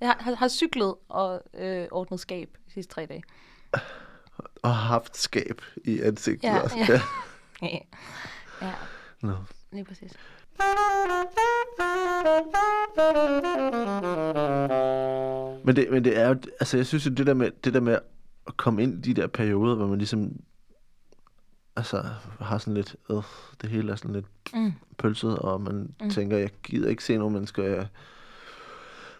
Jeg 0.00 0.14
har, 0.20 0.34
har 0.34 0.48
cyklet 0.48 0.94
og 1.08 1.42
øh, 1.58 1.86
ordnet 1.90 2.20
skab 2.20 2.48
de 2.66 2.72
sidste 2.72 2.94
tre 2.94 3.06
dage. 3.06 3.22
Og 4.62 4.76
haft 4.76 5.16
skab 5.16 5.62
i 5.84 6.00
ansigtet 6.00 6.48
Ja, 6.48 6.60
også. 6.60 6.76
ja. 6.88 7.00
Ja, 7.62 7.78
ja 8.62 8.72
Nå. 9.20 9.32
lige 9.72 9.84
præcis. 9.84 10.12
Men 15.64 15.76
det, 15.76 15.86
men 15.90 16.04
det 16.04 16.18
er 16.18 16.28
jo, 16.28 16.34
altså 16.60 16.76
jeg 16.76 16.86
synes 16.86 17.06
jo, 17.06 17.10
det 17.10 17.26
der 17.26 17.34
med, 17.34 17.50
det 17.64 17.74
der 17.74 17.80
med 17.80 17.98
at 18.46 18.56
komme 18.56 18.82
ind 18.82 19.06
i 19.06 19.12
de 19.12 19.20
der 19.20 19.26
perioder, 19.26 19.74
hvor 19.76 19.86
man 19.86 19.98
ligesom, 19.98 20.32
altså 21.76 22.04
har 22.40 22.58
sådan 22.58 22.74
lidt, 22.74 22.96
øh, 23.10 23.16
det 23.62 23.70
hele 23.70 23.92
er 23.92 23.96
sådan 23.96 24.12
lidt 24.14 24.26
Mm. 24.54 24.72
pølset, 24.98 25.38
og 25.38 25.60
man 25.60 25.94
mm. 26.02 26.10
tænker, 26.10 26.36
jeg 26.36 26.50
gider 26.62 26.88
ikke 26.88 27.04
se 27.04 27.16
nogen 27.16 27.32
mennesker, 27.34 27.62
jeg 27.64 27.86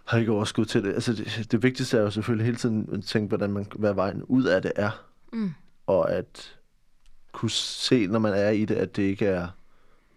har 0.05 0.19
ikke 0.19 0.33
overskud 0.33 0.65
til 0.65 0.85
det. 0.85 0.93
Altså 0.95 1.13
det, 1.13 1.49
det 1.53 1.63
vigtigste 1.63 1.99
er 1.99 2.03
jo 2.03 2.11
selvfølgelig 2.11 2.45
hele 2.45 2.57
tiden 2.57 2.89
at 2.93 3.05
tænke, 3.05 3.29
hvordan 3.29 3.51
man, 3.53 3.67
hvad 3.79 3.95
vejen 3.95 4.23
ud 4.23 4.45
af 4.45 4.63
det 4.63 4.73
er, 4.77 4.91
Mm. 5.33 5.51
og 5.87 6.13
at 6.13 6.57
kunne 7.33 7.51
se, 7.51 8.07
når 8.07 8.19
man 8.19 8.33
er 8.33 8.51
i 8.51 8.65
det, 8.65 8.75
at 8.75 8.97
det 8.97 9.03
ikke 9.03 9.27
er 9.27 9.49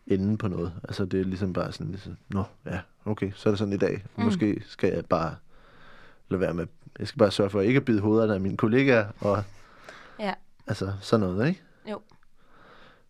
enden 0.08 0.38
på 0.38 0.48
noget. 0.48 0.74
Altså 0.84 1.06
det 1.06 1.20
er 1.20 1.24
ligesom 1.24 1.54
bare 1.54 1.72
sådan, 1.72 1.92
ligesom, 1.92 2.18
nå, 2.30 2.44
ja, 2.66 2.80
okay, 3.06 3.32
så 3.36 3.50
er 3.50 3.52
det 3.52 3.60
sådan 3.60 3.74
i 3.74 3.78
dag. 3.78 4.04
Mm. 4.16 4.24
Måske 4.24 4.64
skal 4.68 4.94
jeg 4.94 5.06
bare 5.06 5.36
lade 6.30 6.42
være 6.42 6.54
med, 6.54 6.68
jeg 7.00 7.08
skal 7.08 7.20
bare 7.20 7.32
sørge 7.32 7.50
for 7.50 7.60
at 7.60 7.66
ikke 7.66 7.78
at 7.78 7.86
bide 7.86 8.02
hovederne 8.02 8.34
af 8.34 8.42
mine 8.42 8.58
kollegaer, 8.58 9.08
og 9.20 9.44
Ja, 10.20 10.34
altså 10.68 10.94
sådan 11.02 11.20
noget, 11.28 11.48
ikke? 11.48 11.62
jo. 11.90 12.02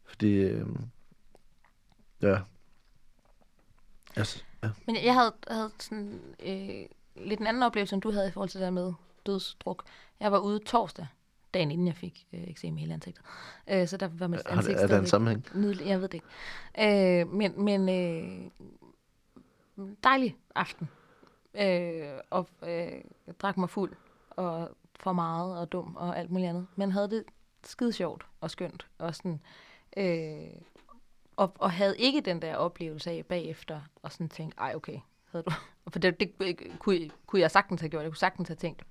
Fordi, 0.05 0.33
øh, 0.33 0.67
ja. 2.21 2.39
Altså, 4.15 4.43
ja. 4.63 4.69
Men 4.85 4.95
jeg 4.95 5.13
havde, 5.13 5.33
havde 5.47 5.71
sådan 5.79 6.21
øh, 6.45 6.85
lidt 7.25 7.39
en 7.39 7.47
anden 7.47 7.63
oplevelse, 7.63 7.93
end 7.95 8.01
du 8.01 8.11
havde 8.11 8.27
i 8.27 8.31
forhold 8.31 8.49
til 8.49 8.59
det 8.59 8.65
der 8.65 8.71
med 8.71 8.93
dødsdruk. 9.25 9.83
Jeg 10.19 10.31
var 10.31 10.39
ude 10.39 10.59
torsdag, 10.59 11.07
dagen 11.53 11.71
inden 11.71 11.87
jeg 11.87 11.95
fik 11.95 12.27
øh, 12.33 12.43
eksem 12.49 12.77
i 12.77 12.79
hele 12.79 12.93
ansigtet. 12.93 13.23
Øh, 13.69 13.87
så 13.87 13.97
der 13.97 14.09
var 14.13 14.27
mit 14.27 14.39
det- 14.39 14.45
ansigt 14.47 14.79
er 14.79 14.87
der 14.87 14.99
en 14.99 15.07
sammenhæng? 15.07 15.45
Nydelig, 15.55 15.87
jeg 15.87 16.01
ved 16.01 16.07
det 16.09 16.13
ikke. 16.77 17.21
Øh, 17.21 17.27
men 17.33 17.63
men 17.65 17.89
øh, 17.89 18.51
dejlig 20.03 20.37
aften. 20.55 20.89
Øh, 21.53 22.09
og 22.29 22.49
øh, 22.63 22.69
jeg 23.27 23.39
drak 23.39 23.57
mig 23.57 23.69
fuld, 23.69 23.93
og 24.29 24.69
for 24.99 25.13
meget 25.13 25.57
og 25.59 25.71
dum 25.71 25.95
og 25.95 26.17
alt 26.19 26.31
muligt 26.31 26.49
andet. 26.49 26.67
Men 26.75 26.91
havde 26.91 27.09
det 27.09 27.23
skide 27.63 27.93
sjovt 27.93 28.25
og 28.41 28.51
skønt. 28.51 28.87
Og 28.97 29.15
sådan, 29.15 29.41
øh, 29.97 30.61
og, 31.35 31.53
og 31.59 31.71
havde 31.71 31.97
ikke 31.97 32.21
den 32.21 32.41
der 32.41 32.55
oplevelse 32.55 33.11
af 33.11 33.25
bagefter, 33.25 33.81
og 34.01 34.11
sådan 34.11 34.29
tænke, 34.29 34.55
ej 34.57 34.73
okay, 34.75 34.99
havde 35.31 35.43
du... 35.43 35.51
For 35.91 35.99
det, 35.99 36.19
det 36.19 36.33
kunne, 36.79 37.09
kunne 37.25 37.41
jeg 37.41 37.51
sagtens 37.51 37.81
have 37.81 37.89
gjort. 37.89 38.03
Jeg 38.03 38.11
kunne 38.11 38.17
sagtens 38.17 38.47
have 38.47 38.55
tænkt, 38.55 38.83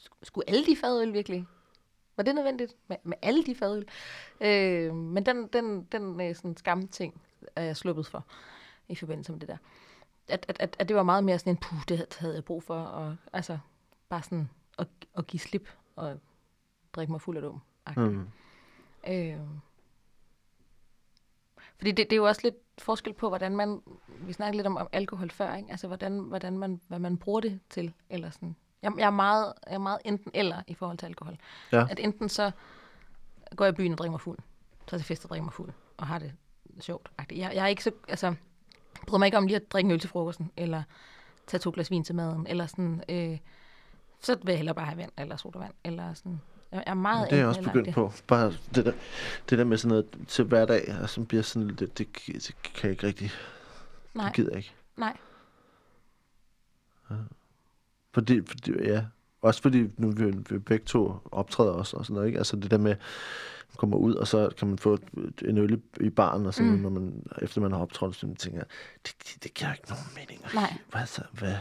"Sk- 0.00 0.18
skulle 0.22 0.48
alle 0.50 0.66
de 0.66 0.76
fadøl 0.76 1.12
virkelig? 1.12 1.46
Var 2.22 2.24
det 2.24 2.34
nødvendigt 2.34 2.76
med, 2.88 2.96
med 3.02 3.16
alle 3.22 3.44
de 3.44 3.54
fadøl? 3.54 3.88
Øh, 4.40 4.94
men 4.94 5.26
den, 5.26 5.46
den, 5.46 5.84
den 5.92 6.20
øh, 6.20 6.34
sådan 6.34 6.56
skam 6.56 6.88
ting 6.88 7.20
er 7.56 7.62
jeg 7.62 7.76
sluppet 7.76 8.06
for 8.06 8.24
i 8.88 8.94
forbindelse 8.94 9.32
med 9.32 9.40
det 9.40 9.48
der. 9.48 9.56
At, 10.28 10.46
at, 10.48 10.56
at, 10.60 10.76
at 10.78 10.88
det 10.88 10.96
var 10.96 11.02
meget 11.02 11.24
mere 11.24 11.38
sådan 11.38 11.52
en, 11.52 11.56
puh, 11.56 11.78
det 11.88 12.16
havde 12.18 12.34
jeg 12.34 12.44
brug 12.44 12.62
for. 12.62 12.74
Og, 12.82 13.16
altså, 13.32 13.58
bare 14.08 14.22
sådan 14.22 14.50
at, 14.78 14.86
at 15.18 15.26
give 15.26 15.40
slip 15.40 15.68
og 15.96 16.20
drikke 16.92 17.12
mig 17.12 17.20
fuld 17.20 17.36
af 17.36 17.42
dum. 17.42 17.60
Mm. 17.96 18.28
Øh, 19.08 19.40
Fordi 21.76 21.90
det, 21.90 21.96
det 21.96 22.12
er 22.12 22.16
jo 22.16 22.26
også 22.26 22.40
lidt 22.44 22.56
forskel 22.78 23.12
på, 23.12 23.28
hvordan 23.28 23.56
man, 23.56 23.82
vi 24.08 24.32
snakkede 24.32 24.56
lidt 24.56 24.66
om, 24.66 24.76
om 24.76 24.88
alkohol 24.92 25.30
før, 25.30 25.54
ikke? 25.54 25.70
altså 25.70 25.86
hvordan, 25.86 26.18
hvordan 26.18 26.58
man, 26.58 26.80
hvad 26.88 26.98
man 26.98 27.18
bruger 27.18 27.40
det 27.40 27.60
til, 27.70 27.94
eller 28.10 28.30
sådan. 28.30 28.56
Jeg, 28.82 28.92
jeg, 28.98 29.06
er 29.06 29.10
meget, 29.10 29.52
jeg 29.66 29.74
er 29.74 29.78
meget 29.78 29.98
enten 30.04 30.30
eller 30.34 30.62
i 30.66 30.74
forhold 30.74 30.98
til 30.98 31.06
alkohol. 31.06 31.36
Ja. 31.72 31.86
At 31.90 32.00
enten 32.00 32.28
så 32.28 32.50
går 33.56 33.64
jeg 33.64 33.72
i 33.72 33.76
byen 33.76 33.92
og 33.92 33.98
drikker 33.98 34.10
mig 34.10 34.20
fuld, 34.20 34.38
så 34.88 34.96
til 34.96 35.06
fest 35.06 35.24
og 35.24 35.28
drikker 35.30 35.44
mig 35.44 35.52
fuld, 35.52 35.72
og 35.96 36.06
har 36.06 36.18
det 36.18 36.32
sjovt. 36.80 37.10
Jeg, 37.30 37.36
jeg 37.54 37.62
er 37.62 37.66
ikke 37.66 37.84
så, 37.84 37.90
altså, 38.08 38.34
bryder 39.06 39.18
mig 39.18 39.26
ikke 39.26 39.38
om 39.38 39.46
lige 39.46 39.56
at 39.56 39.72
drikke 39.72 39.86
en 39.86 39.92
øl 39.92 40.00
til 40.00 40.10
frokosten, 40.10 40.50
eller 40.56 40.82
tage 41.46 41.58
to 41.58 41.70
glas 41.74 41.90
vin 41.90 42.04
til 42.04 42.14
maden, 42.14 42.46
eller 42.46 42.66
sådan, 42.66 43.02
øh, 43.08 43.38
så 44.20 44.34
vil 44.34 44.52
jeg 44.52 44.56
hellere 44.56 44.74
bare 44.74 44.86
have 44.86 44.98
vand, 44.98 45.12
eller 45.18 45.36
sodavand, 45.36 45.74
eller 45.84 46.14
sådan. 46.14 46.40
Jeg 46.72 46.84
er 46.86 46.94
meget 46.94 47.30
Det 47.30 47.36
er 47.36 47.40
jeg 47.40 47.48
også 47.48 47.62
begyndt 47.62 47.94
på. 47.94 48.12
Bare 48.26 48.52
det 48.74 48.84
der, 48.84 48.92
det 49.50 49.58
der 49.58 49.64
med 49.64 49.76
sådan 49.76 49.88
noget 49.88 50.06
til 50.28 50.44
hverdag, 50.44 50.94
og 51.02 51.10
som 51.10 51.26
bliver 51.26 51.42
sådan 51.42 51.68
lidt, 51.68 51.80
det, 51.80 51.98
det, 51.98 52.08
det 52.26 52.54
kan 52.62 52.82
jeg 52.82 52.90
ikke 52.90 53.06
rigtig, 53.06 53.30
Nej, 54.14 54.24
det 54.24 54.34
gider 54.34 54.50
jeg 54.50 54.56
ikke. 54.58 54.74
nej. 54.96 55.16
Fordi, 58.14 58.40
fordi, 58.46 58.72
ja, 58.82 59.04
også 59.42 59.62
fordi 59.62 59.90
nu 59.96 60.10
vi, 60.10 60.24
vi 60.50 60.58
begge 60.58 60.84
to 60.84 61.14
optræder 61.32 61.72
også 61.72 61.96
og 61.96 62.04
sådan 62.04 62.14
noget, 62.14 62.26
ikke? 62.26 62.38
Altså 62.38 62.56
det 62.56 62.70
der 62.70 62.78
med, 62.78 62.90
man 63.70 63.76
kommer 63.76 63.96
ud, 63.96 64.14
og 64.14 64.28
så 64.28 64.50
kan 64.58 64.68
man 64.68 64.78
få 64.78 64.98
en 65.44 65.58
øl 65.58 65.82
i, 66.00 66.10
baren, 66.10 66.46
og 66.46 66.54
sådan, 66.54 66.72
mm. 66.72 66.78
når 66.78 66.90
man, 66.90 67.26
efter 67.42 67.60
man 67.60 67.72
har 67.72 67.78
optrådt, 67.78 68.16
så 68.16 68.26
man 68.26 68.36
tænker, 68.36 68.64
det, 69.06 69.14
det, 69.18 69.44
det 69.44 69.54
giver 69.54 69.72
ikke 69.72 69.88
nogen 69.88 70.04
mening. 70.14 70.44
Nej. 70.54 70.74
Hvad 70.90 71.06
så? 71.06 71.22
Hvad? 71.32 71.54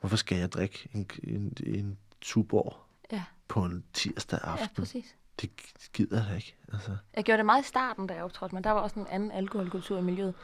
Hvorfor 0.00 0.16
skal 0.16 0.38
jeg 0.38 0.52
drikke 0.52 0.88
en, 0.94 1.06
en, 1.24 1.52
en 1.66 1.98
tuborg 2.20 2.76
Ja, 3.12 3.24
på 3.48 3.64
en 3.64 3.84
tirsdag 3.92 4.38
ja, 4.44 4.50
aften? 4.52 4.68
præcis. 4.82 5.14
det 5.40 5.50
gider 5.92 6.26
jeg 6.28 6.36
ikke. 6.36 6.56
Altså. 6.72 6.96
Jeg 7.16 7.24
gjorde 7.24 7.38
det 7.38 7.46
meget 7.46 7.62
i 7.64 7.66
starten, 7.66 8.06
da 8.06 8.14
jeg 8.14 8.24
optrådte, 8.24 8.54
men 8.54 8.64
der 8.64 8.70
var 8.70 8.80
også 8.80 9.00
en 9.00 9.06
anden 9.10 9.30
alkoholkultur 9.30 9.98
i 9.98 10.02
miljøet. 10.02 10.34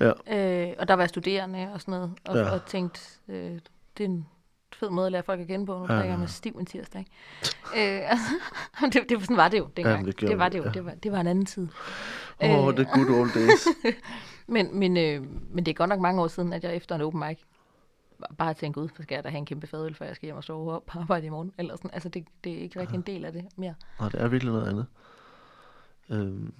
Ja. 0.00 0.12
Øh, 0.70 0.74
og 0.78 0.88
der 0.88 0.94
var 0.94 1.06
studerende 1.06 1.72
og 1.72 1.80
sådan 1.80 1.92
noget, 1.92 2.12
og, 2.24 2.36
Ja. 2.36 2.42
ja. 2.42 2.50
og 2.50 2.66
tænkte, 2.66 3.00
øh, 3.28 3.58
det 3.98 4.04
er 4.04 4.08
en 4.08 4.26
fed 4.72 4.90
måde 4.90 5.06
at 5.06 5.12
lære 5.12 5.22
folk 5.22 5.40
at 5.40 5.46
kende 5.46 5.66
på. 5.66 5.72
Nu 5.78 5.80
Ja, 5.80 5.86
drikker 5.86 6.04
ja. 6.04 6.10
jeg 6.10 6.18
mig 6.18 6.28
stiv 6.28 6.52
en 6.60 6.66
tirsdag. 6.66 7.00
Ikke? 7.00 7.10
øh, 8.02 8.10
altså, 8.10 8.30
det, 9.00 9.08
det, 9.08 9.20
sådan 9.20 9.36
var 9.36 9.48
det 9.48 9.58
jo 9.58 9.68
dengang. 9.76 10.06
det 10.06 10.20
det, 10.20 10.28
det 10.28 10.38
var 10.38 10.48
det, 10.48 10.58
jo. 10.58 10.64
ja. 10.64 10.70
Det 10.70 10.84
var, 10.84 10.94
det 10.94 11.12
var 11.12 11.20
en 11.20 11.26
anden 11.26 11.46
tid. 11.46 11.68
Åh, 12.42 12.50
oh, 12.50 12.68
Øh. 12.68 12.74
the 12.76 12.84
good 12.84 13.20
old 13.20 13.30
days. 13.34 13.66
Men, 14.46 14.78
men, 14.78 14.96
øh, 14.96 15.26
men 15.54 15.66
det 15.66 15.72
er 15.72 15.74
godt 15.74 15.88
nok 15.88 16.00
mange 16.00 16.22
år 16.22 16.28
siden, 16.28 16.52
at 16.52 16.64
jeg 16.64 16.76
efter 16.76 16.94
en 16.94 17.00
open 17.00 17.20
mic 17.20 17.38
bare 18.38 18.54
tænkte, 18.54 18.80
ud, 18.80 18.88
så 18.88 19.02
skal 19.02 19.14
jeg 19.14 19.24
da 19.24 19.28
have 19.28 19.38
en 19.38 19.46
kæmpe 19.46 19.66
fadøl, 19.66 19.94
før 19.94 20.06
jeg 20.06 20.16
skal 20.16 20.26
hjem 20.26 20.36
og 20.36 20.44
sove 20.44 20.72
op 20.72 20.86
på 20.86 20.98
arbejde 20.98 21.26
i 21.26 21.28
morgen. 21.28 21.52
Eller 21.58 21.76
sådan. 21.76 21.90
Altså, 21.92 22.08
det, 22.08 22.24
det 22.44 22.52
er 22.52 22.56
ikke 22.58 22.80
rigtig 22.80 22.96
en 22.96 23.02
del 23.02 23.24
af 23.24 23.32
det 23.32 23.44
mere. 23.56 23.74
Nej, 24.00 24.08
det 24.08 24.20
er 24.20 24.28
virkelig 24.28 24.52
noget 24.52 24.68
andet. 24.68 24.86
Øhm, 26.10 26.54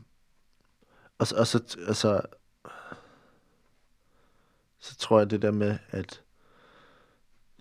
og, 1.18 1.26
og 1.36 1.46
så, 1.46 1.76
altså, 1.88 2.20
så 4.78 4.96
tror 4.96 5.18
jeg 5.18 5.30
det 5.30 5.42
der 5.42 5.50
med, 5.50 5.78
at 5.90 6.22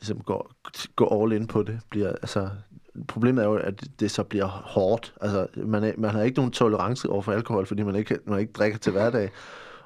ligesom 0.02 0.22
gå, 0.22 0.52
gå 0.96 1.22
all 1.24 1.32
in 1.34 1.48
på 1.48 1.64
det, 1.64 1.80
bliver, 1.90 2.10
altså, 2.10 2.50
problemet 3.08 3.44
er 3.44 3.48
jo, 3.48 3.56
at 3.56 3.84
det 4.00 4.12
så 4.12 4.24
bliver 4.24 4.46
hårdt. 4.48 5.14
Altså, 5.22 5.48
man, 5.56 5.84
er, 5.84 5.94
man 5.98 6.12
har 6.12 6.22
ikke 6.22 6.38
nogen 6.38 6.52
tolerance 6.52 7.10
over 7.10 7.22
for 7.22 7.32
alkohol, 7.32 7.66
fordi 7.66 7.84
man 7.84 7.96
ikke, 7.96 8.20
man 8.26 8.40
ikke 8.40 8.54
drikker 8.54 8.78
til 8.78 8.92
hverdag. 8.92 9.32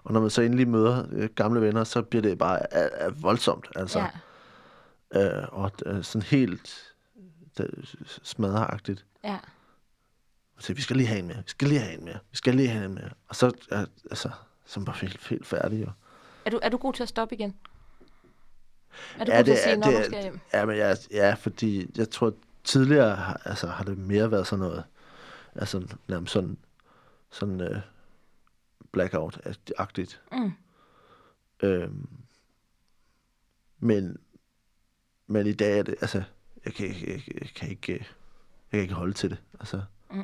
Og 0.03 0.13
når 0.13 0.20
man 0.22 0.30
så 0.30 0.41
endelig 0.41 0.68
møder 0.68 1.05
øh, 1.11 1.30
gamle 1.36 1.61
venner, 1.61 1.84
så 1.84 2.01
bliver 2.01 2.22
det 2.22 2.38
bare 2.38 2.59
øh, 2.76 3.07
øh, 3.07 3.24
voldsomt. 3.24 3.68
Altså, 3.76 4.05
Ja, 5.13 5.38
øh, 5.41 5.47
og 5.51 5.72
øh, 5.86 6.03
sådan 6.03 6.22
helt 6.22 6.93
øh, 7.59 7.84
smadreagtigt. 8.24 9.05
ja. 9.24 9.38
Så 10.59 10.74
vi 10.74 10.82
skal 10.82 10.95
lige 10.97 11.07
have 11.07 11.20
en 11.20 11.28
mere, 11.28 11.38
vi 11.38 11.43
skal 11.49 11.68
lige 11.68 11.80
have 11.80 11.97
en 11.99 12.05
mere, 12.05 12.18
vi 12.32 12.38
skal 12.38 12.55
lige 12.55 12.70
have 12.70 12.86
en 12.86 12.93
mere. 12.93 13.09
Og 13.30 13.36
så, 13.36 13.51
er, 13.72 13.86
altså, 14.09 14.30
så 14.66 14.80
er 14.80 14.82
man 14.82 14.86
bare 14.86 14.95
helt, 15.01 15.28
helt 15.28 15.47
færdig. 15.47 15.82
Jo. 15.82 15.89
Er 16.45 16.49
du, 16.49 16.59
er 16.61 16.70
du 16.70 16.78
god 16.78 16.93
til 16.93 17.03
at 17.03 17.09
stoppe 17.09 17.36
igen? 17.36 17.55
Er 19.20 19.26
du 19.26 19.32
Ja, 19.32 19.41
det 19.41 19.58
sige, 19.58 19.72
er- 19.74 19.78
når 19.78 19.84
det 19.88 19.93
du 19.96 20.00
er- 20.02 20.04
skal 20.06 20.22
hjem? 20.22 20.39
Ja, 20.54 20.66
men 20.66 20.78
jeg, 20.78 20.98
ja, 21.12 21.34
fordi 21.34 21.91
jeg 21.98 22.10
tror, 22.10 22.34
tidligere 22.64 23.16
har, 23.16 23.41
altså, 23.46 23.68
har 23.68 23.84
det 23.84 23.98
mere 23.98 24.32
været 24.32 24.48
sådan 24.48 24.60
noget, 24.66 24.84
altså 25.56 25.88
nærmest 26.08 26.34
sådan, 26.34 26.58
sådan 27.32 27.62
uh, 27.62 27.78
blackout-agtigt. 28.98 30.20
Mm. 30.32 30.52
Øhm, 31.64 32.08
men, 33.80 34.18
men 35.28 35.48
i 35.48 35.54
dag 35.54 35.80
er 35.80 35.84
det, 35.84 35.96
altså, 36.02 36.24
jeg 36.66 36.74
kan, 36.74 36.86
ikke- 36.88 37.12
jeg, 37.14 37.22
jeg, 37.41 37.50
kan 37.56 37.70
ikke, 37.70 37.93
øh, 37.93 38.00
jeg 38.00 38.08
kan 38.72 38.80
ikke 38.80 38.93
holde 38.93 39.14
til 39.14 39.30
det. 39.30 39.38
Altså, 39.60 39.82
Mm. 40.12 40.24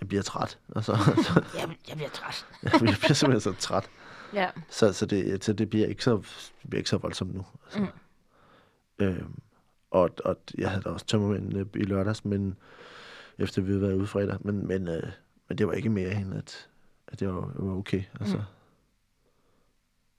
jeg 0.00 0.08
bliver 0.08 0.22
træt. 0.22 0.58
Altså, 0.76 0.92
Jeg, 1.58 1.76
jeg 1.88 1.96
bliver 1.96 2.10
træt. 2.10 2.46
jeg 2.62 2.72
bliver 2.80 3.14
simpelthen 3.14 3.40
så 3.54 3.60
træt. 3.60 3.90
Ja, 4.34 4.50
Så, 4.68 4.92
så, 4.92 5.06
det, 5.06 5.44
så 5.44 5.52
det 5.52 5.70
bliver 5.70 5.86
ikke 5.86 6.04
så, 6.04 6.22
bliver 6.68 6.78
ikke 6.78 6.90
så 6.90 6.96
voldsomt 6.98 7.34
nu. 7.34 7.46
Altså. 7.64 7.80
Mm. 7.80 7.86
Øhm, 8.98 9.38
og, 9.90 10.10
og 10.24 10.36
jeg 10.58 10.70
havde 10.70 10.82
da 10.82 10.88
også 10.88 11.06
tømmermænd 11.06 11.76
i 11.76 11.82
lørdags, 11.82 12.24
men 12.24 12.56
efter 13.38 13.62
vi 13.62 13.68
havde 13.68 13.82
været 13.82 13.94
ude 13.94 14.06
fredag, 14.06 14.38
men, 14.40 14.66
men, 14.66 14.88
øh, 14.88 15.12
men 15.48 15.58
det 15.58 15.66
var 15.66 15.72
ikke 15.72 15.90
mere 15.90 16.12
end, 16.12 16.34
at, 16.34 16.68
at 17.06 17.20
det 17.20 17.28
var, 17.28 17.52
var 17.54 17.76
okay. 17.76 18.02
Altså. 18.20 18.36
Mm. 18.36 18.42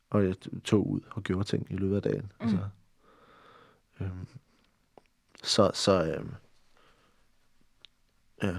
Og 0.09 0.25
jeg 0.25 0.35
tog 0.63 0.87
ud 0.87 1.01
og 1.11 1.23
gjorde 1.23 1.43
ting 1.43 1.67
i 1.69 1.75
løbet 1.75 1.95
af 1.95 2.01
dagen. 2.01 2.31
Mm. 2.39 2.45
Altså. 2.47 2.59
Øhm, 3.99 4.27
så, 5.43 5.71
så 5.73 6.15
øhm, 6.15 6.33
ja. 8.43 8.55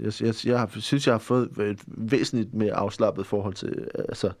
Jeg, 0.00 0.12
jeg, 0.22 0.34
jeg, 0.44 0.58
har- 0.58 0.70
synes, 0.80 1.06
jeg 1.06 1.14
har 1.14 1.18
fået 1.18 1.50
et 1.58 1.80
væsentligt 1.86 2.54
mere 2.54 2.74
afslappet 2.74 3.26
forhold 3.26 3.54
til, 3.54 3.88
altså, 4.08 4.32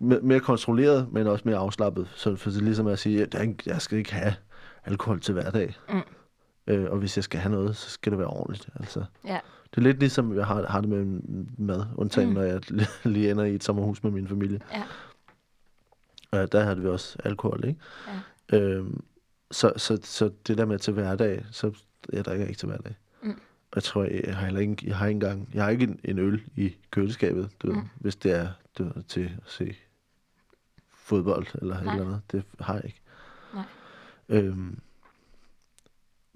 mere, 0.00 0.20
kontrolleret, 0.40 1.12
men 1.12 1.26
også 1.26 1.42
mere 1.48 1.56
afslappet. 1.56 2.08
Så 2.14 2.36
for 2.36 2.50
det 2.50 2.58
er 2.58 2.62
ligesom 2.62 2.86
at 2.86 2.98
sige, 2.98 3.22
at 3.22 3.34
jeg, 3.66 3.82
skal 3.82 3.98
ikke 3.98 4.12
have 4.12 4.34
alkohol 4.84 5.20
til 5.20 5.34
hverdag. 5.34 5.76
Mm. 5.88 6.00
Øh, 6.66 6.90
og 6.90 6.98
hvis 6.98 7.16
jeg 7.16 7.24
skal 7.24 7.40
have 7.40 7.52
noget, 7.52 7.76
så 7.76 7.90
skal 7.90 8.10
det 8.12 8.18
være 8.18 8.28
ordentligt. 8.28 8.68
Altså. 8.80 9.04
ja, 9.24 9.38
Det 9.70 9.76
er 9.76 9.80
lidt 9.80 9.98
ligesom, 9.98 10.36
jeg 10.36 10.46
har, 10.46 10.66
har 10.66 10.80
det 10.80 10.90
med 10.90 11.20
mad, 11.58 11.84
undtagen 11.96 12.28
Mm. 12.28 12.34
når 12.34 12.42
jeg 12.42 12.60
lige 13.04 13.30
ender 13.30 13.44
i 13.44 13.54
et 13.54 13.64
sommerhus 13.64 14.02
med 14.02 14.10
min 14.10 14.28
familie. 14.28 14.60
ja, 14.74 14.82
Og 16.30 16.52
der 16.52 16.62
havde 16.64 16.78
vi 16.80 16.88
også 16.88 17.18
alkohol, 17.24 17.64
ikke? 17.64 17.80
ja. 18.52 18.58
Øhm, 18.58 19.04
så, 19.50 19.72
så, 19.76 19.98
så 20.02 20.30
det 20.46 20.58
der 20.58 20.64
med 20.64 20.78
til 20.78 20.92
hverdag, 20.92 21.44
så 21.52 21.72
jeg 22.12 22.24
drikker 22.24 22.46
ikke 22.46 22.58
til 22.58 22.68
hverdag. 22.68 22.94
Jeg 23.74 23.82
tror, 23.82 24.04
jeg 24.04 24.36
har 24.36 24.44
heller 24.44 24.60
ikke, 24.60 24.86
jeg 24.86 24.96
har 24.96 25.06
ikke 25.06 25.16
engang, 25.16 25.50
jeg 25.54 25.64
har 25.64 25.70
ikke 25.70 25.84
en, 25.84 26.00
en 26.04 26.18
øl 26.18 26.42
i 26.56 26.76
køleskabet, 26.90 27.50
du 27.62 27.66
ved, 27.66 27.76
Mm. 27.76 27.88
hvis 27.96 28.16
det 28.16 28.32
er 28.32 28.48
du 28.78 28.84
ved, 28.84 29.02
til 29.02 29.24
at 29.46 29.50
se 29.50 29.76
fodbold 30.88 31.46
eller 31.54 31.76
et 31.78 31.84
Nej. 31.84 31.94
eller 31.94 32.06
andet. 32.06 32.22
Det 32.32 32.44
har 32.60 32.74
jeg 32.74 32.84
ikke. 32.84 33.00
Nej. 33.54 33.64
Øhm, 34.28 34.80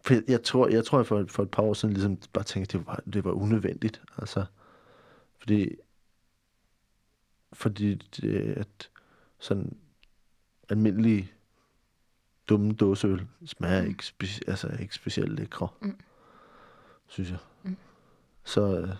for 0.05 0.15
jeg, 0.15 0.23
jeg 0.29 0.43
tror, 0.43 0.69
jeg 0.69 0.85
tror, 0.85 0.99
jeg 0.99 1.07
for, 1.07 1.25
for 1.29 1.43
et 1.43 1.51
par 1.51 1.63
år 1.63 1.75
siden 1.75 1.95
ligesom 1.95 2.17
bare 2.33 2.45
tænkte, 2.45 2.79
at 2.79 2.81
det 2.81 2.87
var, 2.87 3.03
det 3.13 3.25
var 3.25 3.33
unødvendigt. 3.33 4.03
Altså, 4.19 4.45
fordi, 5.39 5.75
fordi 7.53 7.95
det, 7.95 8.53
at 8.57 8.91
sådan 9.39 9.77
almindelig 10.69 11.33
dumme 12.49 12.73
dåseøl 12.73 13.27
smager 13.47 13.83
Mm. 13.83 13.89
ikke, 13.89 14.03
speci- 14.05 14.41
altså, 14.47 14.77
ikke 14.81 14.95
specielt 14.95 15.33
lækre, 15.33 15.69
Mm. 15.81 15.99
Synes 17.13 17.31
jeg. 17.31 17.39
Mm. 17.63 17.77
Så, 18.45 18.79
øh, 18.79 18.97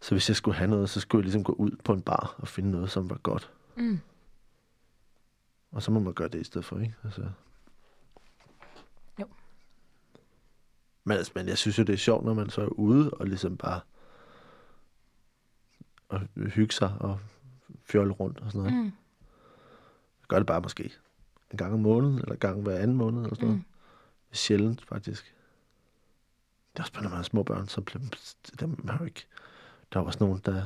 så 0.00 0.14
hvis 0.14 0.28
jeg 0.28 0.36
skulle 0.36 0.56
have 0.56 0.70
noget, 0.70 0.90
så 0.90 1.00
skulle 1.00 1.20
jeg 1.20 1.24
ligesom 1.24 1.44
gå 1.44 1.52
ud 1.52 1.70
på 1.84 1.92
en 1.92 2.02
bar 2.02 2.34
og 2.38 2.48
finde 2.48 2.70
noget, 2.70 2.90
som 2.90 3.10
var 3.10 3.18
godt. 3.18 3.50
Mm. 3.76 4.00
Og 5.70 5.82
så 5.82 5.90
må 5.90 6.00
man 6.00 6.12
gøre 6.12 6.28
det 6.28 6.40
i 6.40 6.44
stedet 6.44 6.64
for, 6.64 6.78
ikke? 6.78 6.94
Altså. 7.04 7.30
Jo. 9.20 9.26
Men, 11.04 11.16
altså, 11.16 11.32
men 11.34 11.48
jeg 11.48 11.58
synes 11.58 11.78
jo, 11.78 11.82
det 11.82 11.92
er 11.92 11.96
sjovt, 11.96 12.24
når 12.24 12.34
man 12.34 12.50
så 12.50 12.62
er 12.62 12.66
ude 12.68 13.10
og 13.10 13.26
ligesom 13.26 13.56
bare 13.56 13.80
og 16.08 16.20
hygge 16.36 16.74
sig 16.74 16.94
og 17.00 17.20
fjolle 17.84 18.12
rundt 18.12 18.40
og 18.40 18.52
sådan 18.52 18.60
noget. 18.60 18.84
Mm. 18.84 18.84
Jeg 20.20 20.28
gør 20.28 20.36
det 20.38 20.46
bare 20.46 20.60
måske 20.60 20.92
en 21.50 21.56
gang 21.58 21.72
om 21.72 21.80
måneden, 21.80 22.18
eller 22.18 22.32
en 22.32 22.38
gang 22.38 22.62
hver 22.62 22.78
anden 22.78 22.96
måned, 22.96 23.22
eller 23.22 23.34
sådan 23.34 23.48
noget. 23.48 23.60
Mm. 23.60 23.74
Er 24.30 24.36
sjældent, 24.36 24.86
faktisk. 24.86 25.34
Det 26.78 26.82
er 26.82 26.84
også 26.84 26.92
bare, 26.92 27.02
når 27.02 27.10
man 27.10 27.16
har 27.16 27.22
små 27.22 27.42
børn, 27.42 27.68
så 27.68 27.80
bliver 27.80 28.02
dem 28.60 28.88
har 28.88 28.98
jo 28.98 29.04
ikke... 29.04 29.26
Der 29.92 30.00
er 30.00 30.04
også 30.04 30.18
nogen, 30.20 30.40
der 30.44 30.62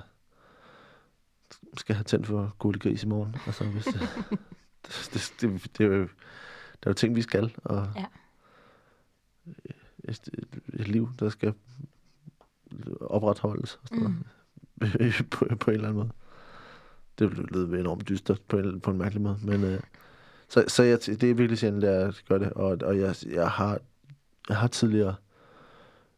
skal 1.76 1.94
have 1.96 2.04
tændt 2.04 2.26
for 2.26 2.54
gule 2.58 2.78
gris 2.78 3.02
i 3.02 3.06
morgen. 3.06 3.36
Altså, 3.46 3.64
hvis 3.64 3.84
det, 3.84 4.00
det, 4.86 5.10
det, 5.14 5.34
det, 5.40 5.78
det, 5.78 5.84
er 5.86 5.88
jo, 5.96 6.00
der 6.02 6.06
er 6.82 6.90
jo 6.90 6.92
ting, 6.92 7.16
vi 7.16 7.22
skal, 7.22 7.56
og 7.64 7.88
Ja. 7.96 8.04
et, 10.04 10.28
et, 10.34 10.60
et 10.74 10.88
liv, 10.88 11.08
der 11.18 11.28
skal 11.28 11.54
opretholdes 13.00 13.74
og 13.82 13.88
sådan 13.88 14.04
Mm. 14.04 14.24
noget, 14.80 15.22
på, 15.30 15.46
på 15.60 15.70
en 15.70 15.74
eller 15.74 15.88
anden 15.88 16.02
måde. 16.02 16.10
Det 17.18 17.30
lyder 17.52 17.78
enormt 17.80 18.08
dystert 18.08 18.40
på 18.48 18.58
en, 18.58 18.80
på 18.80 18.90
en 18.90 18.98
mærkelig 18.98 19.22
måde, 19.22 19.38
men 19.42 19.64
øh, 19.64 19.80
så, 20.48 20.64
så 20.68 20.82
jeg, 20.82 20.98
det 21.06 21.22
er 21.22 21.34
virkelig 21.34 21.58
sjældent, 21.58 21.84
at 21.84 22.00
jeg 22.04 22.14
gør 22.28 22.38
det, 22.38 22.52
og, 22.52 22.78
og 22.82 22.98
jeg, 22.98 23.14
jeg, 23.26 23.50
har, 23.50 23.80
jeg 24.48 24.56
har 24.56 24.66
tidligere 24.68 25.14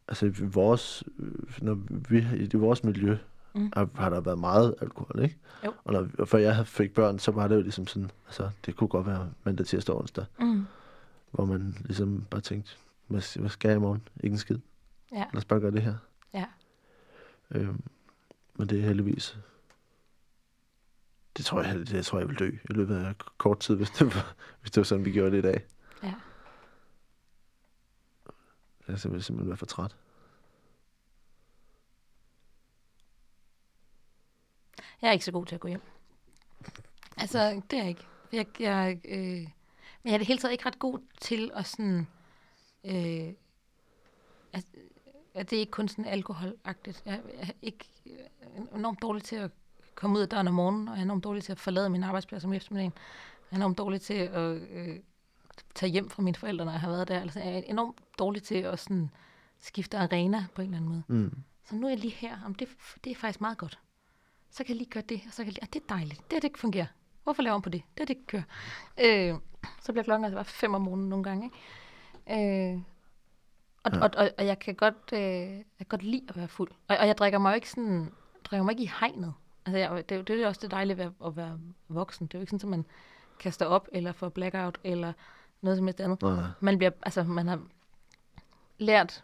altså 0.07 0.25
i 0.25 0.29
vores, 0.41 1.03
øh, 1.19 1.31
når 1.61 1.77
vi, 2.09 2.27
i 2.37 2.57
vores 2.57 2.83
miljø, 2.83 3.17
Mm. 3.57 3.71
har, 3.73 3.89
har 3.95 4.09
der 4.09 4.21
været 4.21 4.39
meget 4.39 4.75
alkohol, 4.81 5.23
ikke? 5.23 5.37
Jo. 5.65 5.73
Og 5.83 5.93
når, 5.93 6.07
og 6.19 6.27
før 6.27 6.37
jeg 6.37 6.55
havde- 6.55 6.65
fik 6.65 6.93
børn, 6.93 7.19
så 7.19 7.31
var 7.31 7.47
det 7.47 7.55
jo 7.55 7.61
ligesom 7.61 7.87
sådan, 7.87 8.11
altså 8.25 8.49
det 8.65 8.75
kunne 8.75 8.87
godt 8.87 9.07
være 9.07 9.31
mandag, 9.43 9.65
tirsdag 9.65 9.95
og 9.95 10.01
onsdag, 10.01 10.25
Mm. 10.39 10.65
hvor 11.31 11.45
man 11.45 11.75
ligesom 11.85 12.25
bare 12.29 12.41
tænkte, 12.41 12.71
hvad, 13.07 13.39
hvad 13.39 13.49
skal 13.49 13.67
jeg 13.69 13.77
i 13.77 13.79
morgen? 13.79 14.07
Ikke 14.23 14.33
en 14.33 14.37
skid. 14.37 14.57
Ja. 15.11 15.17
Lad 15.17 15.35
os 15.37 15.45
bare 15.45 15.59
gøre 15.59 15.71
det 15.71 15.81
her. 15.81 15.95
Ja. 16.33 16.45
Øhm, 17.51 17.81
men 18.55 18.69
det 18.69 18.79
er 18.79 18.83
heldigvis... 18.83 19.37
Det 21.37 21.45
tror 21.45 21.61
jeg, 21.61 21.75
det 21.87 22.05
tror 22.05 22.19
jeg 22.19 22.27
vil 22.29 22.39
dø 22.39 22.47
i 22.69 22.73
løbet 22.73 22.95
af 22.95 23.13
kort 23.37 23.59
tid, 23.59 23.75
hvis 23.75 23.89
det 23.89 24.15
var, 24.15 24.33
hvis 24.61 24.71
det 24.71 24.77
var 24.77 24.83
sådan, 24.85 25.05
vi 25.05 25.11
gjorde 25.11 25.31
det 25.31 25.37
i 25.37 25.41
dag. 25.41 25.65
Ja. 26.03 26.13
Jeg 28.87 28.93
vil 28.93 29.23
simpelthen 29.23 29.47
være 29.47 29.57
for 29.57 29.65
træt. 29.65 29.95
Jeg 35.01 35.07
er 35.07 35.11
ikke 35.11 35.25
så 35.25 35.31
god 35.31 35.45
til 35.45 35.55
at 35.55 35.61
gå 35.61 35.67
hjem. 35.67 35.81
Altså, 37.17 37.61
det 37.71 37.79
er 37.79 37.83
jeg 37.83 37.89
ikke. 37.89 38.05
Jeg, 38.31 38.45
jeg, 38.59 38.99
øh, 39.05 39.49
men 40.03 40.11
jeg 40.11 40.13
er 40.13 40.17
det 40.17 40.27
hele 40.27 40.39
taget 40.39 40.51
ikke 40.51 40.65
ret 40.65 40.79
god 40.79 40.99
til 41.21 41.51
at 41.53 41.65
sådan... 41.65 42.07
Øh, 42.83 43.33
altså, 44.53 44.69
at 45.33 45.49
det 45.49 45.55
er 45.55 45.59
ikke 45.59 45.71
kun 45.71 45.87
sådan 45.87 46.05
alkoholagtigt. 46.05 47.03
Jeg, 47.05 47.21
jeg 47.37 47.47
er 47.47 47.53
ikke 47.61 47.85
jeg 48.05 48.13
er 48.41 48.75
enormt 48.75 49.01
dårlig 49.01 49.23
til 49.23 49.35
at 49.35 49.51
komme 49.95 50.17
ud 50.17 50.21
af 50.21 50.29
døren 50.29 50.47
om 50.47 50.53
morgenen, 50.53 50.87
og 50.87 50.93
jeg 50.93 50.99
er 50.99 51.05
enormt 51.05 51.23
dårlig 51.23 51.43
til 51.43 51.51
at 51.51 51.59
forlade 51.59 51.89
min 51.89 52.03
arbejdsplads 52.03 52.45
om 52.45 52.53
eftermiddagen. 52.53 52.93
Jeg 53.51 53.57
er 53.57 53.59
enormt 53.59 53.77
dårlig 53.77 54.01
til 54.01 54.13
at 54.13 54.55
øh, 54.71 54.99
tage 55.75 55.91
hjem 55.91 56.09
fra 56.09 56.23
mine 56.23 56.35
forældre, 56.35 56.65
når 56.65 56.71
jeg 56.71 56.81
har 56.81 56.89
været 56.89 57.07
der. 57.07 57.19
Altså, 57.19 57.39
jeg 57.39 57.53
er 57.57 57.61
enormt 57.65 57.99
dårlig 58.19 58.43
til 58.43 58.55
at 58.55 58.79
sådan, 58.79 59.09
skifte 59.59 59.97
arena 59.97 60.45
på 60.55 60.61
en 60.61 60.67
eller 60.67 60.77
anden 60.77 60.89
måde. 60.89 61.03
Mm. 61.07 61.43
Så 61.65 61.75
nu 61.75 61.85
er 61.87 61.91
jeg 61.91 61.99
lige 61.99 62.13
her. 62.13 62.37
Om 62.45 62.55
det, 62.55 62.67
det 63.03 63.11
er 63.11 63.15
faktisk 63.15 63.41
meget 63.41 63.57
godt. 63.57 63.79
Så 64.49 64.63
kan 64.63 64.69
jeg 64.69 64.77
lige 64.77 64.89
gøre 64.89 65.03
det, 65.09 65.21
og 65.27 65.33
så 65.33 65.37
kan 65.37 65.45
jeg 65.45 65.53
lige, 65.53 65.63
ah, 65.63 65.67
det 65.73 65.81
er 65.81 65.85
dejligt. 65.95 66.31
Det 66.31 66.35
er 66.35 66.39
det 66.39 66.47
ikke 66.47 66.59
fungerer. 66.59 66.85
Hvorfor 67.23 67.41
laver 67.41 67.57
man 67.57 67.61
på 67.61 67.69
det? 67.69 67.81
Det 67.95 68.01
er 68.01 68.05
det 68.05 68.09
ikke 68.13 68.25
kører. 68.27 68.43
Øh, 69.01 69.35
så 69.81 69.91
bliver 69.91 70.03
klokken 70.03 70.25
altså 70.25 70.35
bare 70.35 70.45
fem 70.45 70.73
om 70.73 70.81
morgenen 70.81 71.09
nogle 71.09 71.23
gange. 71.23 71.51
Ikke? 72.27 72.73
Øh, 72.73 72.81
og, 73.83 73.91
Ja. 73.93 73.99
og, 73.99 74.09
og, 74.17 74.29
og, 74.37 74.45
jeg 74.45 74.59
kan 74.59 74.75
godt, 74.75 75.13
øh, 75.13 75.19
jeg 75.19 75.65
kan 75.77 75.85
godt 75.89 76.03
lide 76.03 76.25
at 76.29 76.37
være 76.37 76.47
fuld. 76.47 76.71
Og, 76.87 76.97
og 76.97 77.07
jeg 77.07 77.17
drikker 77.17 77.39
mig 77.39 77.49
jo 77.51 77.55
ikke 77.55 77.69
sådan, 77.69 78.11
drikker 78.43 78.63
mig 78.63 78.71
ikke 78.71 78.83
i 78.83 78.91
hegnet. 78.99 79.33
Altså, 79.65 79.77
jeg, 79.77 80.09
det, 80.09 80.17
er 80.17 80.21
det 80.21 80.43
er 80.43 80.47
også 80.47 80.61
det 80.61 80.71
dejlige 80.71 80.97
ved 80.97 81.05
at, 81.05 81.11
at 81.25 81.35
være 81.37 81.59
voksen. 81.87 82.27
Det 82.27 82.33
er 82.33 82.39
jo 82.39 82.41
ikke 82.41 82.51
sådan, 82.51 82.67
at 82.67 82.77
man 82.77 82.85
kaster 83.39 83.65
op, 83.65 83.87
eller 83.91 84.11
får 84.11 84.29
blackout, 84.29 84.77
eller 84.83 85.13
noget 85.61 85.77
som 85.77 85.87
helst 85.87 86.01
andet 86.01 86.21
Nej, 86.21 86.43
man 86.59 86.77
bliver, 86.77 86.91
altså 87.03 87.23
man 87.23 87.47
har 87.47 87.59
lært 88.77 89.23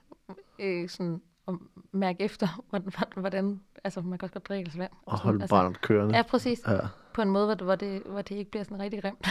øh, 0.60 0.90
sådan 0.90 1.22
at 1.48 1.54
mærke 1.92 2.24
efter, 2.24 2.48
hvordan, 2.70 2.92
hvordan 3.16 3.62
altså 3.84 4.02
man 4.02 4.18
kan 4.20 4.26
også 4.26 4.34
godt 4.34 4.48
drikke 4.48 4.72
vand. 4.78 4.92
Og 5.06 5.20
holde 5.20 5.42
altså, 5.42 5.56
barnet 5.56 5.82
kørende. 5.82 6.16
Ja, 6.16 6.22
præcis. 6.22 6.62
Ja. 6.68 6.80
På 7.14 7.22
en 7.22 7.30
måde, 7.30 7.46
hvor 7.46 7.56
det, 7.56 7.66
hvor 7.66 7.76
det, 7.76 8.02
hvor 8.06 8.22
det 8.22 8.36
ikke 8.36 8.52
bliver 8.52 8.64
sådan 8.64 8.80
rigtig 8.80 9.02
grimt. 9.02 9.28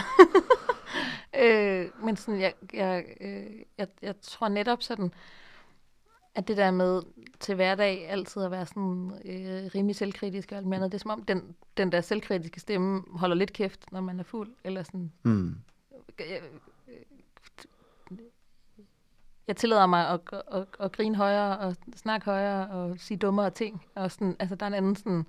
øh, 1.43 2.05
men 2.05 2.15
sådan, 2.15 2.41
jeg, 2.41 2.53
jeg, 2.73 3.05
øh, 3.21 3.45
jeg, 3.77 3.87
jeg 4.01 4.15
tror 4.21 4.47
netop 4.47 4.83
sådan, 4.83 5.13
at 6.35 6.47
det 6.47 6.57
der 6.57 6.71
med 6.71 7.01
til 7.39 7.55
hverdag 7.55 8.09
altid 8.09 8.43
at 8.43 8.51
være 8.51 8.65
sådan 8.65 9.11
øh, 9.25 9.69
rimelig 9.75 9.95
selvkritisk 9.95 10.51
og 10.51 10.57
alt 10.57 10.73
andet, 10.73 10.91
det 10.91 10.97
er 10.97 11.01
som 11.01 11.11
om 11.11 11.23
den, 11.23 11.55
den 11.77 11.91
der 11.91 12.01
selvkritiske 12.01 12.59
stemme 12.59 13.03
holder 13.11 13.35
lidt 13.35 13.53
kæft, 13.53 13.91
når 13.91 14.01
man 14.01 14.19
er 14.19 14.23
fuld, 14.23 14.49
eller 14.63 14.83
sådan, 14.83 15.11
Mm. 15.23 15.55
jeg, 16.19 16.41
jeg 19.47 19.57
tillader 19.57 19.85
mig 19.85 20.09
at, 20.09 20.19
at, 20.31 20.41
at, 20.51 20.67
at 20.79 20.91
grine 20.91 21.15
højere 21.15 21.57
og 21.57 21.75
snakke 21.95 22.25
højere 22.25 22.69
og 22.69 22.99
sige 22.99 23.17
dummere 23.17 23.49
ting. 23.49 23.85
Og 23.95 24.11
sådan, 24.11 24.35
altså, 24.39 24.55
der 24.55 24.65
er 24.65 24.67
en 24.67 24.73
anden 24.73 24.95
sådan... 24.95 25.25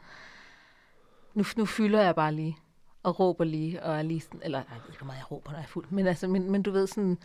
Nu, 1.34 1.44
nu 1.56 1.64
fylder 1.64 2.02
jeg 2.02 2.14
bare 2.14 2.32
lige 2.32 2.58
og 3.02 3.20
råber 3.20 3.44
lige, 3.44 3.82
og 3.82 3.98
er 3.98 4.02
lige 4.02 4.20
sådan, 4.20 4.40
eller 4.44 4.58
jeg 4.58 4.66
ved 4.82 4.88
ikke, 4.88 4.98
hvor 4.98 5.06
meget 5.06 5.18
jeg 5.18 5.32
råber, 5.32 5.50
når 5.50 5.58
jeg 5.58 5.64
er 5.64 5.68
fuld, 5.68 5.86
men, 5.90 6.06
altså, 6.06 6.28
men, 6.28 6.50
men 6.50 6.62
du 6.62 6.70
ved 6.70 6.86
sådan, 6.86 7.18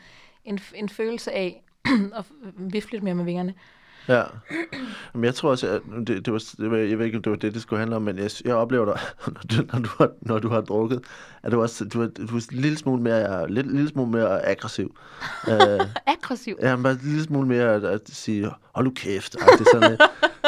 en, 0.44 0.60
en 0.76 0.90
følelse 0.90 1.32
af 1.32 1.64
at 2.20 2.26
vifte 2.58 2.92
lidt 2.92 3.04
mere 3.04 3.16
med 3.16 3.26
vingerne. 3.26 3.54
Ja. 4.08 4.24
Men 5.14 5.24
jeg 5.24 5.36
tror 5.36 5.50
også, 5.50 5.68
at 5.68 5.82
det, 6.08 6.26
det, 6.26 6.34
var, 6.34 6.44
det 6.58 6.72
var, 6.72 6.78
jeg 6.78 7.00
ved 7.00 7.06
ikke, 7.06 7.18
om 7.18 7.24
det 7.24 7.30
var 7.30 7.38
det, 7.38 7.54
det 7.54 7.62
skulle 7.62 7.80
handle 7.80 7.96
om, 7.96 8.02
men 8.02 8.18
jeg, 8.18 8.32
jeg 8.46 8.56
oplever 8.56 8.86
dig, 8.86 9.00
når 9.34 9.42
du, 9.42 9.64
når 9.74 9.80
du, 9.80 9.90
har, 9.98 10.10
når 10.22 10.40
du 10.40 10.50
har 10.50 10.62
drukket, 10.62 11.04
at 11.44 11.52
du, 11.52 11.62
også, 11.62 11.86
du, 11.86 12.02
er, 12.02 12.08
du 12.08 12.36
er 12.36 12.48
en 12.52 12.60
lille 12.62 12.78
smule 12.78 13.02
mere, 13.02 13.52
lidt, 13.52 13.72
lille 13.72 13.90
smule 13.90 14.12
mere 14.12 14.46
aggressiv. 14.46 14.96
uh, 15.48 15.54
Aggressiv. 16.14 16.58
ja, 16.62 16.76
bare 16.76 16.92
en 16.92 17.00
lille 17.04 17.24
smule 17.24 17.48
mere 17.48 17.74
at, 17.74 17.84
at 17.84 18.02
sige, 18.06 18.52
hold 18.76 18.86
nu 18.86 18.92
kæft, 18.96 19.36
agtigt, 19.42 19.70
sådan 19.74 19.90
lidt. 19.90 20.02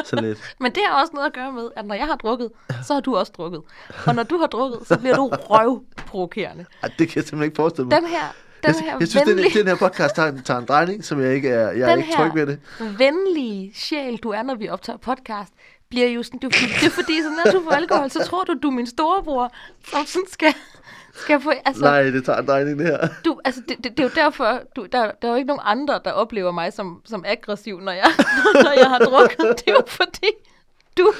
Sådan 0.06 0.26
lidt. 0.26 0.40
Men 0.62 0.72
det 0.72 0.82
har 0.88 1.02
også 1.02 1.12
noget 1.14 1.28
at 1.28 1.34
gøre 1.34 1.52
med, 1.52 1.70
at 1.76 1.86
når 1.86 1.96
jeg 1.96 2.06
har 2.06 2.16
drukket, 2.16 2.50
så 2.84 2.94
har 2.94 3.02
du 3.02 3.16
også 3.16 3.32
drukket. 3.38 3.62
Og 4.06 4.16
når 4.16 4.24
du 4.24 4.38
har 4.38 4.48
drukket, 4.48 4.88
så 4.88 5.00
bliver 5.00 5.16
du 5.16 5.28
røvprovokerende. 5.34 6.66
Ej, 6.84 6.90
det 7.00 7.08
kan 7.08 7.16
jeg 7.16 7.24
simpelthen 7.24 7.44
ikke 7.44 7.56
forestille 7.56 7.88
mig. 7.88 8.02
Den 8.02 8.08
her, 8.08 8.36
den 8.64 8.76
jeg, 8.76 8.84
her 8.84 8.98
jeg 9.00 9.08
synes, 9.08 9.24
den, 9.28 9.36
venlige... 9.38 9.60
den 9.60 9.68
her 9.68 9.76
podcast 9.76 10.16
tager 10.16 10.28
en, 10.32 10.42
tager 10.44 10.60
en 10.60 10.66
drejning, 10.66 11.06
som 11.06 11.22
jeg 11.22 11.34
ikke 11.34 11.50
er, 11.50 11.72
jeg 11.72 11.80
er 11.82 11.90
den 11.96 12.00
ikke 12.00 12.14
tryg 12.16 12.32
ved 12.36 12.48
det. 12.48 12.60
venlige 13.00 13.72
sjæl, 13.76 14.18
du 14.18 14.30
er, 14.30 14.44
når 14.44 14.56
vi 14.56 14.70
optager 14.70 14.98
podcast, 14.98 15.54
bliver 15.90 16.08
jo 16.08 16.24
sådan, 16.24 16.40
det 16.40 16.54
er, 16.56 16.60
fordi- 16.60 16.74
det 16.74 16.86
er 16.86 16.90
fordi, 16.92 17.22
så 17.22 17.30
når 17.46 17.52
du 17.52 17.64
får 17.64 17.72
alkohol, 17.72 18.10
så 18.10 18.24
tror 18.24 18.44
du, 18.44 18.54
du 18.64 18.68
er 18.68 18.72
min 18.72 18.88
storebror, 18.88 19.54
som 19.92 20.06
sådan 20.06 20.28
skal, 20.32 20.54
skal 21.16 21.42
få, 21.42 21.52
altså, 21.66 21.84
Nej, 21.84 22.02
det 22.04 22.26
tager 22.26 22.40
en 22.40 22.48
drejning, 22.48 22.80
det 22.80 22.88
her. 22.88 23.08
du, 23.26 23.40
altså 23.46 23.62
det, 23.70 23.78
det, 23.84 23.92
det, 23.98 24.00
er 24.00 24.04
jo 24.04 24.10
derfor, 24.16 24.60
du, 24.76 24.86
der, 24.92 25.12
der 25.22 25.28
er 25.28 25.32
jo 25.32 25.36
ikke 25.36 25.48
nogen 25.48 25.62
andre, 25.66 26.00
der 26.06 26.12
oplever 26.12 26.52
mig 26.52 26.74
som, 26.74 27.02
som 27.06 27.24
aggressiv, 27.28 27.80
når 27.80 27.92
jeg, 27.92 28.12
når 28.64 28.72
jeg 28.80 28.90
har 28.90 29.00
drukket. 29.00 29.38
Det 29.60 29.64
er 29.68 29.72
jo 29.72 29.84
fordi, 29.88 30.28
du 30.98 31.14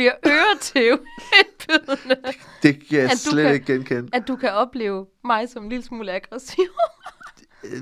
bliver 0.00 0.12
øretævindbydende, 0.26 2.32
Det 2.62 2.88
kan 2.88 2.98
jeg 2.98 3.10
At 3.10 3.18
slet 3.18 3.44
kan- 3.44 3.54
ikke 3.54 3.72
genkende. 3.72 4.08
at 4.12 4.28
du 4.28 4.36
kan 4.36 4.52
opleve 4.52 5.06
mig 5.24 5.48
som 5.48 5.62
en 5.62 5.68
lille 5.68 5.84
smule 5.84 6.12
aggressiv. 6.12 6.64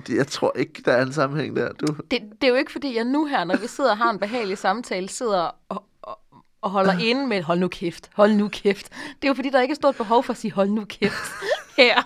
Jeg 0.08 0.26
tror 0.26 0.52
ikke, 0.56 0.82
der 0.84 0.92
er 0.92 1.02
en 1.02 1.12
sammenhæng 1.12 1.56
der. 1.56 1.72
Du, 1.72 1.86
det, 2.10 2.20
det 2.40 2.44
er 2.44 2.48
jo 2.48 2.54
ikke, 2.54 2.72
fordi 2.72 2.96
jeg 2.96 3.04
nu 3.04 3.24
her, 3.26 3.44
når 3.44 3.56
vi 3.56 3.66
sidder 3.66 3.90
og 3.90 3.98
har 3.98 4.10
en 4.10 4.18
behagelig 4.18 4.58
samtale, 4.58 5.08
sidder 5.08 5.50
og, 5.68 5.84
og, 6.02 6.18
og 6.62 6.70
holder 6.70 6.98
inde 6.98 7.26
med, 7.26 7.42
hold 7.42 7.58
nu 7.58 7.68
kæft, 7.68 8.10
hold 8.14 8.32
nu 8.32 8.48
kæft. 8.48 8.88
Det 8.90 9.24
er 9.24 9.28
jo 9.28 9.34
fordi, 9.34 9.50
der 9.50 9.60
ikke 9.60 9.72
er 9.72 9.76
stort 9.76 9.96
behov 9.96 10.24
for 10.24 10.32
at 10.32 10.36
sige, 10.36 10.52
hold 10.52 10.68
nu 10.70 10.84
kæft 10.84 11.32
her. 11.78 12.02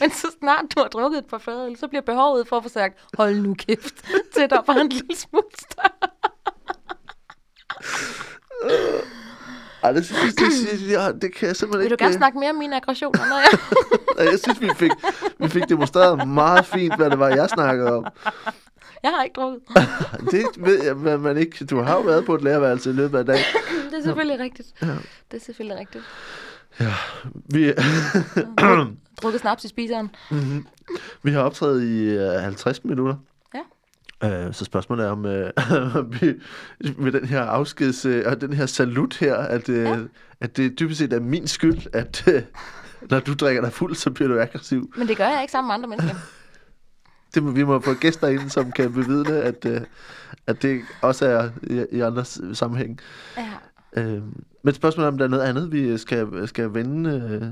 Men 0.00 0.10
så 0.10 0.26
snart 0.38 0.64
du 0.76 0.80
har 0.80 0.88
drukket 0.88 1.18
et 1.18 1.26
par 1.26 1.38
fadøl, 1.38 1.76
så 1.76 1.88
bliver 1.88 2.02
behovet 2.02 2.48
for 2.48 2.56
at 2.56 2.62
få 2.62 2.68
sagt, 2.68 2.98
hold 3.16 3.36
nu 3.40 3.54
kæft, 3.54 3.94
til 4.34 4.50
der 4.50 4.62
bare 4.62 4.80
en 4.80 4.88
lille 4.88 5.16
smule 5.16 5.44
større. 5.58 5.90
Ej, 9.86 9.92
det, 9.92 10.06
synes, 10.06 10.34
det, 10.34 10.80
det, 10.80 10.90
ja, 10.90 11.12
det 11.12 11.34
kan 11.34 11.48
jeg 11.48 11.56
simpelthen 11.56 11.80
Vil 11.80 11.90
du 11.90 11.94
ikke... 11.94 12.04
gerne 12.04 12.16
snakke 12.16 12.38
mere 12.38 12.50
om 12.50 12.56
mine 12.56 12.76
aggressioner, 12.76 13.18
når 13.18 13.38
jeg... 13.38 13.58
Jeg 14.32 14.38
synes, 14.38 14.60
vi 14.60 14.70
fik, 14.76 14.90
vi 15.38 15.48
fik 15.48 15.68
demonstreret 15.68 16.28
meget 16.28 16.66
fint, 16.66 16.96
hvad 16.96 17.10
det 17.10 17.18
var, 17.18 17.28
jeg 17.28 17.48
snakkede 17.48 17.96
om. 17.96 18.06
Jeg 19.02 19.10
har 19.10 19.24
ikke 19.24 19.34
drukket. 19.34 19.60
Det 20.32 20.44
ved 20.56 20.84
jeg, 20.84 20.94
hvad 20.94 21.18
man 21.18 21.36
ikke... 21.36 21.64
Du 21.64 21.80
har 21.82 21.94
jo 21.94 22.00
været 22.00 22.24
på 22.26 22.34
et 22.34 22.42
lærerværelse 22.42 22.90
i 22.90 22.92
løbet 22.92 23.18
af 23.18 23.26
dagen. 23.26 23.44
Det 23.90 23.98
er 23.98 24.02
selvfølgelig 24.02 24.38
rigtigt. 24.40 24.68
Det 25.30 25.40
er 25.40 25.44
selvfølgelig 25.44 25.78
rigtigt. 25.78 26.04
Vi, 27.34 27.72
Drukket 29.22 29.40
snaps 29.40 29.64
i 29.64 29.68
spiseren. 29.68 30.10
vi 31.22 31.30
har 31.30 31.40
optrædet 31.40 31.82
i 31.82 32.18
uh, 32.18 32.42
50 32.42 32.84
minutter. 32.84 33.14
Uh, 34.24 34.52
så 34.52 34.64
spørgsmålet 34.64 35.06
er, 35.06 35.10
om 35.10 35.24
uh, 35.24 36.12
vi, 36.20 36.34
med 36.98 37.12
den 37.12 37.24
her 37.24 37.42
afskeds... 37.42 38.06
Uh, 38.06 38.20
og 38.26 38.40
den 38.40 38.52
her 38.52 38.66
salut 38.66 39.16
her, 39.16 39.34
at, 39.34 39.68
uh, 39.68 39.74
ja. 39.74 39.98
at 40.40 40.56
det 40.56 40.78
dybest 40.80 40.98
set 40.98 41.12
er 41.12 41.20
min 41.20 41.46
skyld, 41.46 41.86
at 41.92 42.24
uh, 42.26 42.42
når 43.10 43.20
du 43.20 43.34
drikker 43.34 43.62
dig 43.62 43.72
fuld, 43.72 43.94
så 43.94 44.10
bliver 44.10 44.28
du 44.28 44.40
aggressiv. 44.40 44.92
Men 44.96 45.08
det 45.08 45.16
gør 45.16 45.28
jeg 45.28 45.42
ikke 45.42 45.52
sammen 45.52 45.68
med 45.68 45.74
andre 45.74 45.88
mennesker. 45.88 46.14
Det 47.34 47.42
må, 47.42 47.50
vi 47.50 47.64
må 47.64 47.80
få 47.80 47.94
gæster 47.94 48.28
ind, 48.28 48.50
som 48.50 48.72
kan 48.72 48.92
bevidne, 48.92 49.42
at, 49.42 49.64
uh, 49.64 49.80
at 50.46 50.62
det 50.62 50.82
også 51.02 51.26
er 51.26 51.50
i, 51.62 51.86
i 51.92 52.00
andres 52.00 52.40
sammenhæng. 52.52 53.00
Ja. 53.36 54.16
Uh, 54.16 54.22
men 54.62 54.74
spørgsmålet 54.74 55.06
er, 55.06 55.12
om 55.12 55.18
der 55.18 55.24
er 55.24 55.28
noget 55.28 55.42
andet, 55.42 55.72
vi 55.72 55.98
skal, 55.98 56.48
skal 56.48 56.74
vende. 56.74 57.38
Uh, 57.42 57.48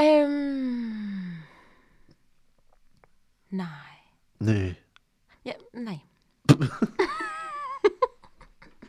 Øhm... 0.00 1.36
Nej. 3.50 3.66
nej. 4.40 4.74
Ja, 5.46 5.52
nej. 5.72 5.98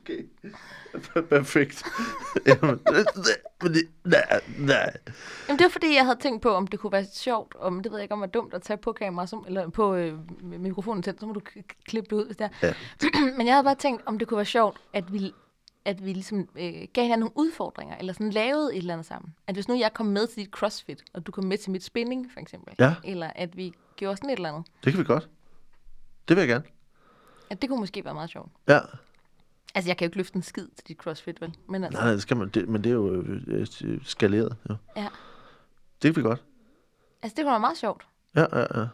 Okay. 0.02 0.24
Perfekt. 1.30 1.84
Jamen, 2.46 2.80
nej, 4.04 4.42
nej. 4.58 4.98
Jamen, 5.48 5.60
det 5.60 5.64
var 5.64 5.70
fordi, 5.70 5.96
jeg 5.96 6.06
havde 6.06 6.20
tænkt 6.20 6.42
på, 6.42 6.50
om 6.50 6.68
det 6.68 6.80
kunne 6.80 6.92
være 6.92 7.06
sjovt, 7.14 7.56
om 7.56 7.84
det 7.84 7.92
ved 7.92 8.00
jeg 8.00 8.04
ikke, 8.04 8.14
om 8.14 8.20
det 8.20 8.28
var 8.28 8.42
dumt 8.42 8.54
at 8.54 8.62
tage 8.62 8.78
på 8.78 8.92
kamera, 8.94 9.28
som, 9.28 9.46
eller 9.48 9.70
på 9.70 9.96
øh, 9.96 10.14
mikrofonen 10.44 11.04
til, 11.04 11.14
så 11.20 11.26
må 11.26 11.34
du 11.34 11.42
klippe 11.86 12.10
det 12.10 12.22
ud, 12.22 12.26
hvis 12.26 12.38
det 12.38 12.50
er. 12.62 12.68
Ja. 12.68 12.74
Men 13.38 13.48
jeg 13.48 13.56
havde 13.56 13.64
bare 13.64 13.76
tænkt, 13.76 14.02
om 14.06 14.20
det 14.20 14.28
kunne 14.28 14.38
være 14.38 14.46
sjovt, 14.46 14.78
at 14.94 15.14
vi, 15.14 15.34
at 15.86 16.06
vi 16.06 16.14
ligesom 16.14 16.40
øh, 16.40 16.74
gav 16.94 17.04
hinanden 17.04 17.20
nogle 17.20 17.38
udfordringer, 17.38 17.98
eller 17.98 18.14
sådan 18.14 18.30
lavede 18.30 18.74
et 18.74 18.78
eller 18.78 18.94
andet 18.94 19.08
sammen. 19.08 19.36
At 19.48 19.56
hvis 19.56 19.68
nu 19.68 19.76
jeg 19.76 19.94
kom 19.94 20.06
med 20.06 20.28
til 20.28 20.38
dit 20.38 20.50
crossfit, 20.52 21.04
og 21.14 21.28
du 21.28 21.32
kom 21.32 21.44
med 21.44 21.58
til 21.58 21.72
mit 21.72 21.84
spinning, 21.84 22.32
for 22.34 22.40
eksempel. 22.40 22.74
Ja. 22.80 22.96
Eller 23.04 23.30
at 23.36 23.58
vi 23.58 23.74
gjorde 23.96 24.18
sådan 24.18 24.30
et 24.30 24.36
eller 24.36 24.50
andet. 24.50 24.66
Det 24.84 24.94
kan 24.94 25.00
vi 25.00 25.06
godt. 25.06 25.30
Det 26.28 26.36
vil 26.38 26.42
jeg 26.42 26.48
gerne. 26.48 26.64
Ja, 27.50 27.56
det 27.56 27.70
kunne 27.70 27.80
måske 27.80 28.06
være 28.06 28.14
meget 28.14 28.30
sjovt. 28.30 28.52
Ja, 28.68 28.80
Altså, 29.76 29.90
jeg 29.90 29.98
kan 29.98 30.06
jo 30.06 30.08
ikke 30.08 30.18
løfte 30.18 30.36
en 30.36 30.42
skid 30.44 30.68
til 30.76 30.88
dit 30.88 30.98
CrossFit, 30.98 31.42
vel? 31.42 31.56
Men 31.70 31.84
altså, 31.84 32.02
nej, 32.02 32.12
det 32.12 32.22
skal 32.22 32.38
man, 32.38 32.50
det, 32.50 32.70
men 32.70 32.84
det 32.84 32.90
er 32.90 32.94
jo 32.94 33.22
øh, 33.22 33.42
øh, 33.48 33.68
skaleret. 34.04 34.56
Ja. 34.70 34.76
ja. 34.96 35.08
Det 36.02 36.14
kan 36.14 36.16
vi 36.16 36.28
godt. 36.28 36.44
altså 37.22 37.36
det 37.36 37.44
kunne 37.44 37.52
være 37.52 37.60
meget 37.60 37.78
sjovt. 37.78 38.08
Ja, 38.36 38.46
ja, 38.60 38.60
ja. 38.80 38.88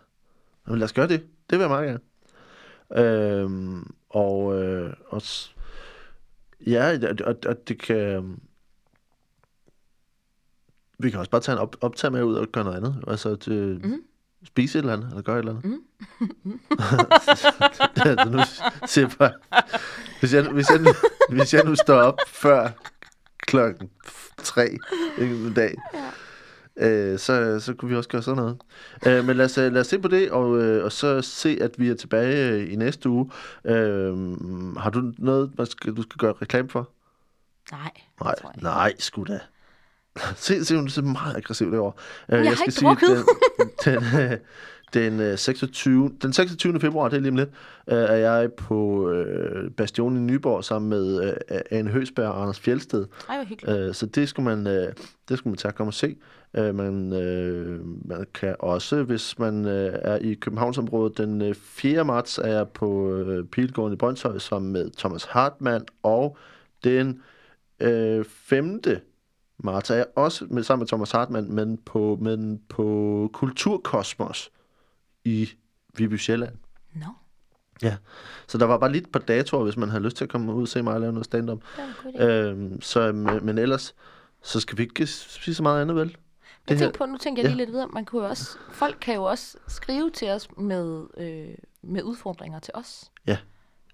Jamen 0.67 0.79
lad 0.79 0.84
os 0.84 0.93
gøre 0.93 1.07
det. 1.07 1.19
Det 1.49 1.59
vil 1.59 1.59
jeg 1.59 1.69
meget 1.69 1.99
gerne. 2.91 3.39
Øhm, 3.41 3.95
og, 4.09 4.61
øh, 4.63 4.93
og 5.07 5.21
ja, 6.67 6.97
og, 7.25 7.36
og, 7.45 7.67
det 7.67 7.79
kan... 7.81 8.39
Vi 10.99 11.09
kan 11.09 11.19
også 11.19 11.31
bare 11.31 11.41
tage 11.41 11.53
en 11.55 11.59
op, 11.61 11.75
optag 11.81 12.11
med 12.11 12.23
ud 12.23 12.36
og 12.36 12.47
gøre 12.47 12.63
noget 12.63 12.77
andet. 12.77 13.03
Altså 13.07 13.36
til, 13.36 13.79
Mhm. 13.84 14.03
Spise 14.45 14.77
et 14.79 14.81
eller 14.83 14.93
andet, 14.93 15.09
eller 15.09 15.21
gøre 15.21 15.35
et 15.35 15.39
eller 15.39 15.51
andet. 15.57 15.65
Mhm. 15.65 16.59
det, 17.95 18.05
er 18.05 18.09
altså, 18.09 18.29
nu 18.29 18.39
siger 18.87 19.07
jeg 19.07 19.17
bare, 19.19 19.33
hvis 20.19 20.33
jeg, 20.33 20.43
hvis, 20.43 20.69
jeg, 20.69 20.79
nu- 20.79 21.35
hvis 21.35 21.53
jeg 21.53 21.63
nu 21.65 21.75
står 21.75 21.95
op 22.01 22.17
før 22.27 22.69
klokken 23.39 23.89
tre 24.43 24.77
en 25.17 25.53
dag, 25.53 25.75
øh, 26.77 27.19
så, 27.19 27.59
så 27.59 27.73
kunne 27.73 27.89
vi 27.89 27.95
også 27.95 28.09
gøre 28.09 28.21
sådan 28.21 28.37
noget. 28.43 28.57
Øh, 29.07 29.25
men 29.25 29.37
lad 29.37 29.45
os, 29.45 29.57
øh, 29.57 29.71
lad 29.73 29.81
os 29.81 29.87
se 29.87 29.99
på 29.99 30.07
det, 30.07 30.31
og, 30.31 30.61
øh, 30.61 30.83
og 30.85 30.91
så 30.91 31.21
se, 31.21 31.57
at 31.61 31.71
vi 31.77 31.89
er 31.89 31.95
tilbage 31.95 32.49
øh, 32.49 32.73
i 32.73 32.75
næste 32.75 33.09
uge. 33.09 33.31
Øh, 33.65 34.13
har 34.77 34.89
du 34.89 35.11
noget, 35.17 35.51
du 35.57 36.01
skal 36.01 36.17
gøre 36.17 36.33
reklame 36.41 36.69
for? 36.69 36.89
Nej, 37.71 37.91
Nej, 38.23 38.35
nej, 38.61 38.93
sgu 38.99 39.23
da. 39.23 39.39
Se, 40.36 40.66
se, 40.66 40.76
hun 40.76 40.89
ser 40.89 41.01
meget 41.01 41.36
aggressiv 41.38 41.72
derovre. 41.72 41.91
Øh, 42.30 42.45
Jeg 42.45 42.53
har 42.53 42.64
ikke 42.66 42.82
drukket. 42.82 43.26
den, 43.59 43.70
den, 43.86 44.22
øh, 44.32 44.38
den, 44.93 45.20
øh, 45.20 45.38
26, 45.38 46.11
den 46.22 46.34
26. 46.34 46.80
februar, 46.80 47.09
det 47.09 47.18
er 47.18 47.22
lige 47.22 47.32
om 47.32 47.36
lidt, 47.38 47.49
øh, 47.88 47.97
er 47.97 48.16
jeg 48.16 48.53
på 48.53 49.09
øh, 49.11 49.72
Bastion 49.72 50.18
i 50.18 50.20
Nyborg 50.20 50.64
sammen 50.64 50.89
med 50.89 51.24
øh, 51.51 51.59
Anne 51.72 51.89
Høsberg 51.91 52.28
og 52.30 52.41
Anders 52.41 52.59
Fjeldsted. 52.59 53.05
Ej, 53.30 53.36
hvor 53.38 53.45
hyggeligt. 53.45 53.80
Øh, 53.88 53.93
så 53.93 54.05
det 54.05 54.30
skulle 54.30 54.55
man, 54.55 54.68
øh, 54.68 54.93
det 55.30 55.38
skulle 55.38 55.51
man 55.51 55.57
tage 55.57 55.70
at 55.70 55.76
komme 55.76 55.89
og 55.89 55.93
se. 55.93 56.16
Øh, 56.57 56.76
man, 56.76 57.14
øh, 57.14 57.80
man 58.07 58.26
kan 58.34 58.55
også, 58.59 59.03
hvis 59.03 59.39
man 59.39 59.66
øh, 59.66 59.93
er 60.01 60.16
i 60.18 60.34
Københavnsområdet, 60.34 61.18
den 61.18 61.41
øh, 61.41 61.55
4. 61.55 62.05
marts 62.05 62.38
er 62.38 62.47
jeg 62.57 62.68
på 62.70 63.16
øh, 63.16 63.45
Pilgården 63.45 63.93
i 63.93 63.97
Brøndshøj 63.97 64.38
sammen 64.38 64.72
med 64.74 64.89
Thomas 64.97 65.24
Hartmann, 65.24 65.86
og 66.03 66.38
den 66.84 67.22
øh, 67.80 68.26
5. 68.28 68.80
marts 69.64 69.89
er 69.89 69.95
jeg 69.95 70.05
også 70.16 70.45
med, 70.49 70.64
sammen 70.64 70.82
med 70.82 70.88
Thomas 70.88 71.11
Hartmann, 71.11 71.53
men 71.55 71.78
på, 71.78 72.18
men 72.22 72.61
på 72.70 73.30
Kulturkosmos 73.34 74.51
i 75.26 75.49
Viby 75.97 76.16
Sjælland. 76.18 76.55
Nå, 76.93 77.05
Ja, 77.82 77.95
så 78.47 78.57
der 78.57 78.66
var 78.66 78.78
bare 78.78 78.91
lidt 78.91 79.11
på 79.11 79.20
datoer, 79.20 79.64
hvis 79.64 79.78
man 79.78 79.89
havde 79.89 80.03
lyst 80.03 80.18
til 80.18 80.24
at 80.26 80.30
komme 80.30 80.53
ud 80.53 80.61
og 80.61 80.68
se 80.68 80.82
mig 80.84 80.99
lave 80.99 81.14
noget 81.14 81.26
stand-up. 81.26 81.64
det. 82.18 82.22
Øhm, 82.30 82.82
så, 82.82 83.11
men, 83.11 83.57
ellers, 83.57 83.95
så 84.41 84.59
skal 84.59 84.78
vi 84.78 84.84
ikke 84.84 85.07
sige 85.07 85.55
så 85.55 85.64
meget 85.64 85.82
andet, 85.82 85.95
vel? 85.95 86.18
Jeg 86.70 86.78
her- 86.78 86.86
tænkte 86.86 86.97
på, 86.97 87.05
nu 87.05 87.18
tænker 87.18 87.41
jeg 87.41 87.49
lige 87.51 87.57
ja. 87.57 87.64
lidt 87.64 87.74
videre, 87.74 87.88
man 87.88 88.05
kunne 88.05 88.26
også, 88.28 88.57
folk 88.72 88.97
kan 89.01 89.16
jo 89.16 89.24
også 89.24 89.57
skrive 89.68 90.09
til 90.09 90.30
os 90.30 90.47
med, 90.57 91.03
øh, 91.18 91.55
med 91.82 92.03
udfordringer 92.03 92.59
til 92.59 92.72
os. 92.76 93.11
Ja. 93.28 93.38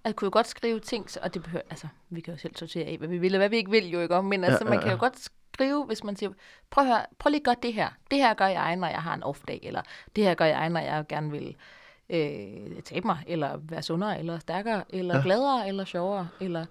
Altså, 0.04 0.16
kunne 0.16 0.26
jo 0.26 0.32
godt 0.34 0.48
skrive 0.48 0.80
ting, 0.80 1.12
så- 1.12 1.20
og 1.24 1.34
det 1.34 1.44
behøver, 1.44 1.64
altså, 1.70 1.88
vi 2.10 2.22
kan 2.22 2.34
jo 2.34 2.40
selv 2.40 2.56
sortere 2.56 2.86
af, 2.86 2.98
hvad 2.98 3.08
vi 3.08 3.18
vil 3.18 3.34
og 3.34 3.38
hvad 3.40 3.50
vi 3.50 3.58
ikke 3.58 3.72
vil 3.72 3.90
jo, 3.92 4.00
ikke 4.00 4.16
om, 4.16 4.26
men 4.26 4.44
altså, 4.44 4.64
ja, 4.66 4.70
man 4.70 4.80
kan 4.80 4.88
ja. 4.88 4.94
jo 4.94 5.00
godt 5.00 5.30
skrive, 5.60 5.86
hvis 5.86 6.04
man 6.04 6.16
siger, 6.16 6.32
prøv 6.70 6.84
at 6.84 6.88
høre, 6.90 7.06
prøv 7.20 7.30
lige 7.32 7.44
gøre 7.44 7.56
det 7.64 7.74
her. 7.74 7.90
Det 8.12 8.18
her 8.20 8.34
gør 8.34 8.48
jeg, 8.48 8.76
når 8.76 8.88
jeg 8.88 9.02
har 9.02 9.14
en 9.14 9.24
off-dag, 9.24 9.60
eller 9.64 9.82
det 10.16 10.24
her 10.24 10.34
gør 10.34 10.46
jeg, 10.46 10.70
når 10.70 10.80
jeg 10.80 11.06
gerne 11.10 11.32
vil 11.32 11.56
øh, 12.10 12.82
tabe 12.86 13.08
mig, 13.08 13.18
eller 13.28 13.58
være 13.70 13.82
sundere, 13.82 14.20
eller 14.20 14.40
stærkere, 14.40 14.84
eller 14.90 15.14
Ja. 15.14 15.18
ja. 15.20 15.24
gladere, 15.26 15.68
eller 15.68 15.86
sjovere, 15.86 16.28
eller 16.42 16.66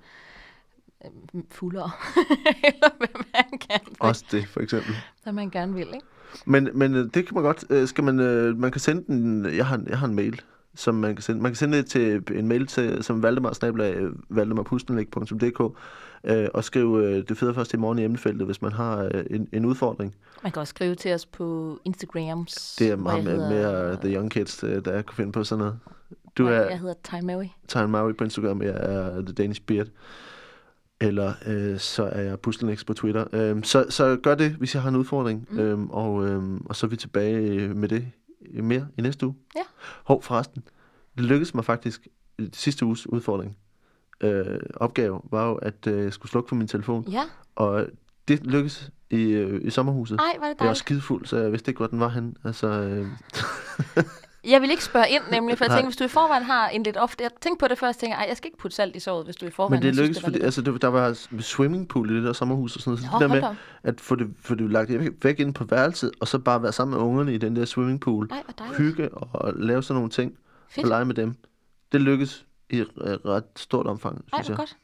øh, 1.05 1.11
fuldere, 1.51 1.91
eller 2.65 2.97
hvad 2.99 3.09
man 3.35 3.59
kan, 3.59 3.81
Også 4.01 4.25
det, 4.31 4.49
for 4.49 4.61
eksempel. 4.61 4.95
hvad 5.23 5.33
man 5.33 5.51
gerne 5.51 5.75
vil, 5.75 5.87
ikke? 5.95 6.07
Men, 6.45 6.69
men 6.75 6.95
øh, 6.95 7.05
det 7.15 7.27
kan 7.27 7.35
man 7.35 7.43
godt, 7.43 7.65
øh, 7.71 7.89
skal 7.89 8.05
man, 8.05 8.21
øh, 8.21 8.57
man 8.57 8.71
kan 8.71 8.81
sende 8.81 9.05
den, 9.07 9.57
jeg 9.57 9.67
har, 9.67 9.83
jeg 9.87 9.99
har 9.99 10.07
en 10.07 10.15
mail, 10.15 10.41
som 10.79 10.95
man 10.95 11.15
kan 11.17 11.23
sende, 11.23 11.43
man 11.43 11.51
kan 11.53 11.57
sende 11.57 11.79
det 11.79 11.87
til 11.87 12.23
en 12.35 12.49
mail 12.49 12.67
til, 12.67 13.03
som 13.05 13.23
valdemar 13.23 13.53
snablag, 13.53 13.97
valdemarpustelnik.dk, 14.29 15.61
øh, 16.25 16.49
og 16.55 16.65
skrive 16.65 17.05
øh, 17.07 17.25
det 17.29 17.39
fede 17.39 17.55
først 17.55 17.75
i 17.75 17.77
morgen 17.77 17.99
i 17.99 18.05
emnefeltet, 18.05 18.47
hvis 18.47 18.63
man 18.63 18.73
har 18.73 19.11
øh, 19.15 19.25
en, 19.31 19.49
en 19.53 19.65
udfordring. 19.65 20.15
Man 20.43 20.53
kan 20.53 20.61
også 20.61 20.71
skrive 20.71 20.95
til 20.95 21.15
os 21.15 21.27
på 21.27 21.79
Instagrams. 21.85 22.77
Det 22.79 22.89
er 22.91 22.97
meget 22.97 23.25
mere, 23.25 23.35
hedder- 23.35 23.51
mere 23.85 23.97
The 23.97 24.17
Young 24.17 24.31
Kids, 24.31 24.65
øh, 24.65 24.85
der 24.85 24.93
jeg 24.93 25.07
kunne 25.07 25.17
finde 25.17 25.33
på 25.33 25.45
sådan 25.45 25.59
noget. 25.59 25.79
Du 26.39 26.43
hvor 26.43 26.53
er 26.53 26.69
Jeg 26.71 26.79
hedder 26.79 26.95
Time 27.05 27.23
Mary. 27.23 27.47
Time 27.69 27.89
Maui 27.89 28.13
på 28.13 28.25
Instagram, 28.25 28.63
jeg 28.63 28.77
er 28.79 29.11
The 29.21 29.33
Danish 29.35 29.63
Beard. 29.67 29.87
Eller 31.01 31.33
øh, 31.47 31.79
så 31.79 32.03
er 32.05 32.23
jeg 32.23 32.41
Pustelnix 32.41 32.87
på 32.87 32.93
Twitter. 32.95 33.25
Øhm, 33.33 33.63
så, 33.63 33.87
så 33.89 34.17
gør 34.23 34.35
det, 34.35 34.51
hvis 34.51 34.75
jeg 34.75 34.83
har 34.83 34.89
en 34.91 34.97
udfordring. 34.97 35.49
Mm. 35.51 35.59
Øhm, 35.59 35.91
og, 35.91 36.27
øhm, 36.27 36.57
og 36.67 36.77
så 36.77 36.87
er 36.87 36.89
vi 36.91 36.97
tilbage 36.97 37.37
øh, 37.37 37.77
med 37.77 37.89
det 37.89 37.97
øh, 37.97 38.05
mere 38.63 38.89
i 38.99 39.03
næste 39.03 39.27
uge. 39.27 39.37
Ja. 39.57 39.63
Hov, 40.05 40.23
forresten. 40.23 40.63
Det 41.17 41.25
lykkedes 41.25 41.55
mig 41.55 41.65
faktisk 41.65 42.09
sidste 42.53 42.85
uges 42.87 43.07
udfordring. 43.07 43.57
Øh, 44.21 44.61
opgave 44.75 45.21
var 45.31 45.49
jo, 45.49 45.55
at 45.55 45.87
øh, 45.87 46.05
jeg 46.05 46.13
skulle 46.13 46.31
slukke 46.31 46.49
for 46.49 46.57
min 46.57 46.69
telefon. 46.69 47.05
Ja. 47.09 47.23
Og 47.57 47.87
det 48.29 48.47
lykkedes 48.47 48.91
i, 49.11 49.23
øh, 49.23 49.61
i 49.65 49.71
sommerhuset. 49.71 50.19
Ej, 50.19 50.25
var 50.25 50.33
det 50.33 50.41
jeg 50.43 50.49
var 50.49 50.55
dejligt. 50.55 50.79
skidefuld, 50.79 51.27
så 51.27 51.37
jeg 51.37 51.53
vidste 51.53 51.71
ikke, 51.71 51.79
hvor 51.79 51.87
den 51.87 52.01
var 52.01 52.09
henne. 52.09 52.35
Altså, 52.45 52.67
øh, 52.67 53.07
Jeg 54.51 54.63
vil 54.63 54.71
ikke 54.71 54.85
spørge 54.85 55.11
ind, 55.11 55.23
nemlig, 55.31 55.59
for 55.59 55.65
jeg 55.65 55.69
Nej. 55.69 55.77
tænker, 55.79 55.89
hvis 55.89 55.97
du 55.97 56.05
i 56.05 56.09
forvejen 56.09 56.43
har 56.43 56.69
en 56.69 56.83
lidt 56.83 56.97
ofte... 56.97 57.25
Jeg 57.25 57.31
tænkte 57.41 57.61
på 57.65 57.69
det 57.69 57.79
først, 57.79 58.01
tænker, 58.01 58.17
ej, 58.17 58.27
jeg 58.29 58.37
skal 58.37 58.49
ikke 58.49 58.59
putte 58.59 58.75
salt 58.77 58.97
i 58.97 59.01
såret, 59.01 59.25
hvis 59.25 59.37
du 59.37 59.47
i 59.47 59.51
forvejen 59.51 59.83
Men 59.83 59.95
det 59.95 60.01
lykkedes, 60.03 60.23
fordi 60.23 60.41
altså, 60.41 60.63
det, 60.63 60.83
der 60.83 60.89
var 60.89 61.13
swimmingpool 61.41 62.11
i 62.11 62.15
det 62.15 62.23
der 62.25 62.33
sommerhus 62.33 62.77
og 62.77 62.83
sådan 62.83 62.91
noget. 62.91 63.05
Så 63.05 63.19
det 63.19 63.21
der 63.31 63.35
med 63.35 63.43
op. 63.43 63.57
at 63.83 64.01
få 64.01 64.15
det, 64.15 64.35
få 64.41 64.55
det 64.55 64.71
lagt 64.71 64.91
væk- 65.25 65.41
ind 65.41 65.55
på 65.55 65.65
værelset, 65.65 66.11
og 66.21 66.29
så 66.29 66.39
bare 66.39 66.63
være 66.63 66.73
sammen 66.73 66.99
med 66.99 67.07
ungerne 67.07 67.35
i 67.35 67.39
den 67.39 67.57
der 67.57 67.65
swimmingpool. 67.65 68.29
Ej, 68.31 68.43
dejligt. 68.59 68.79
Hygge 68.79 69.15
og 69.15 69.55
lave 69.55 69.83
sådan 69.83 69.95
nogle 69.97 70.11
ting 70.11 70.39
Fedt. 70.69 70.85
og 70.85 70.89
lege 70.89 71.05
med 71.05 71.15
dem. 71.15 71.35
Det 71.93 72.01
lykkedes 72.01 72.47
i 72.71 72.79
et 72.79 72.89
ret 72.99 73.45
stort 73.57 73.87
omfang, 73.87 74.25
Ej, 74.33 74.43
synes 74.43 74.47
hvor 74.47 74.53
jeg. 74.53 74.59
godt. 74.59 74.77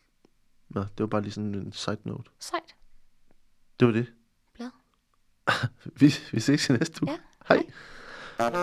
Nå, 0.69 0.81
det 0.81 1.01
var 1.01 1.07
bare 1.07 1.23
lige 1.23 1.33
sådan 1.33 1.55
en 1.55 1.73
side 1.73 1.99
note. 2.05 2.31
Sejt. 2.41 2.75
Det 3.81 3.87
var 3.89 3.93
det. 3.93 4.07
Glad. 4.57 4.71
vi, 6.01 6.15
vi 6.33 6.41
ses 6.41 6.69
i 6.71 6.73
næste 6.73 7.03
uge. 7.03 7.13
Ja, 7.13 7.19
Hej. 7.49 7.57
hej. 7.57 7.67
Thank 8.37 8.55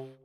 you. 0.00 0.15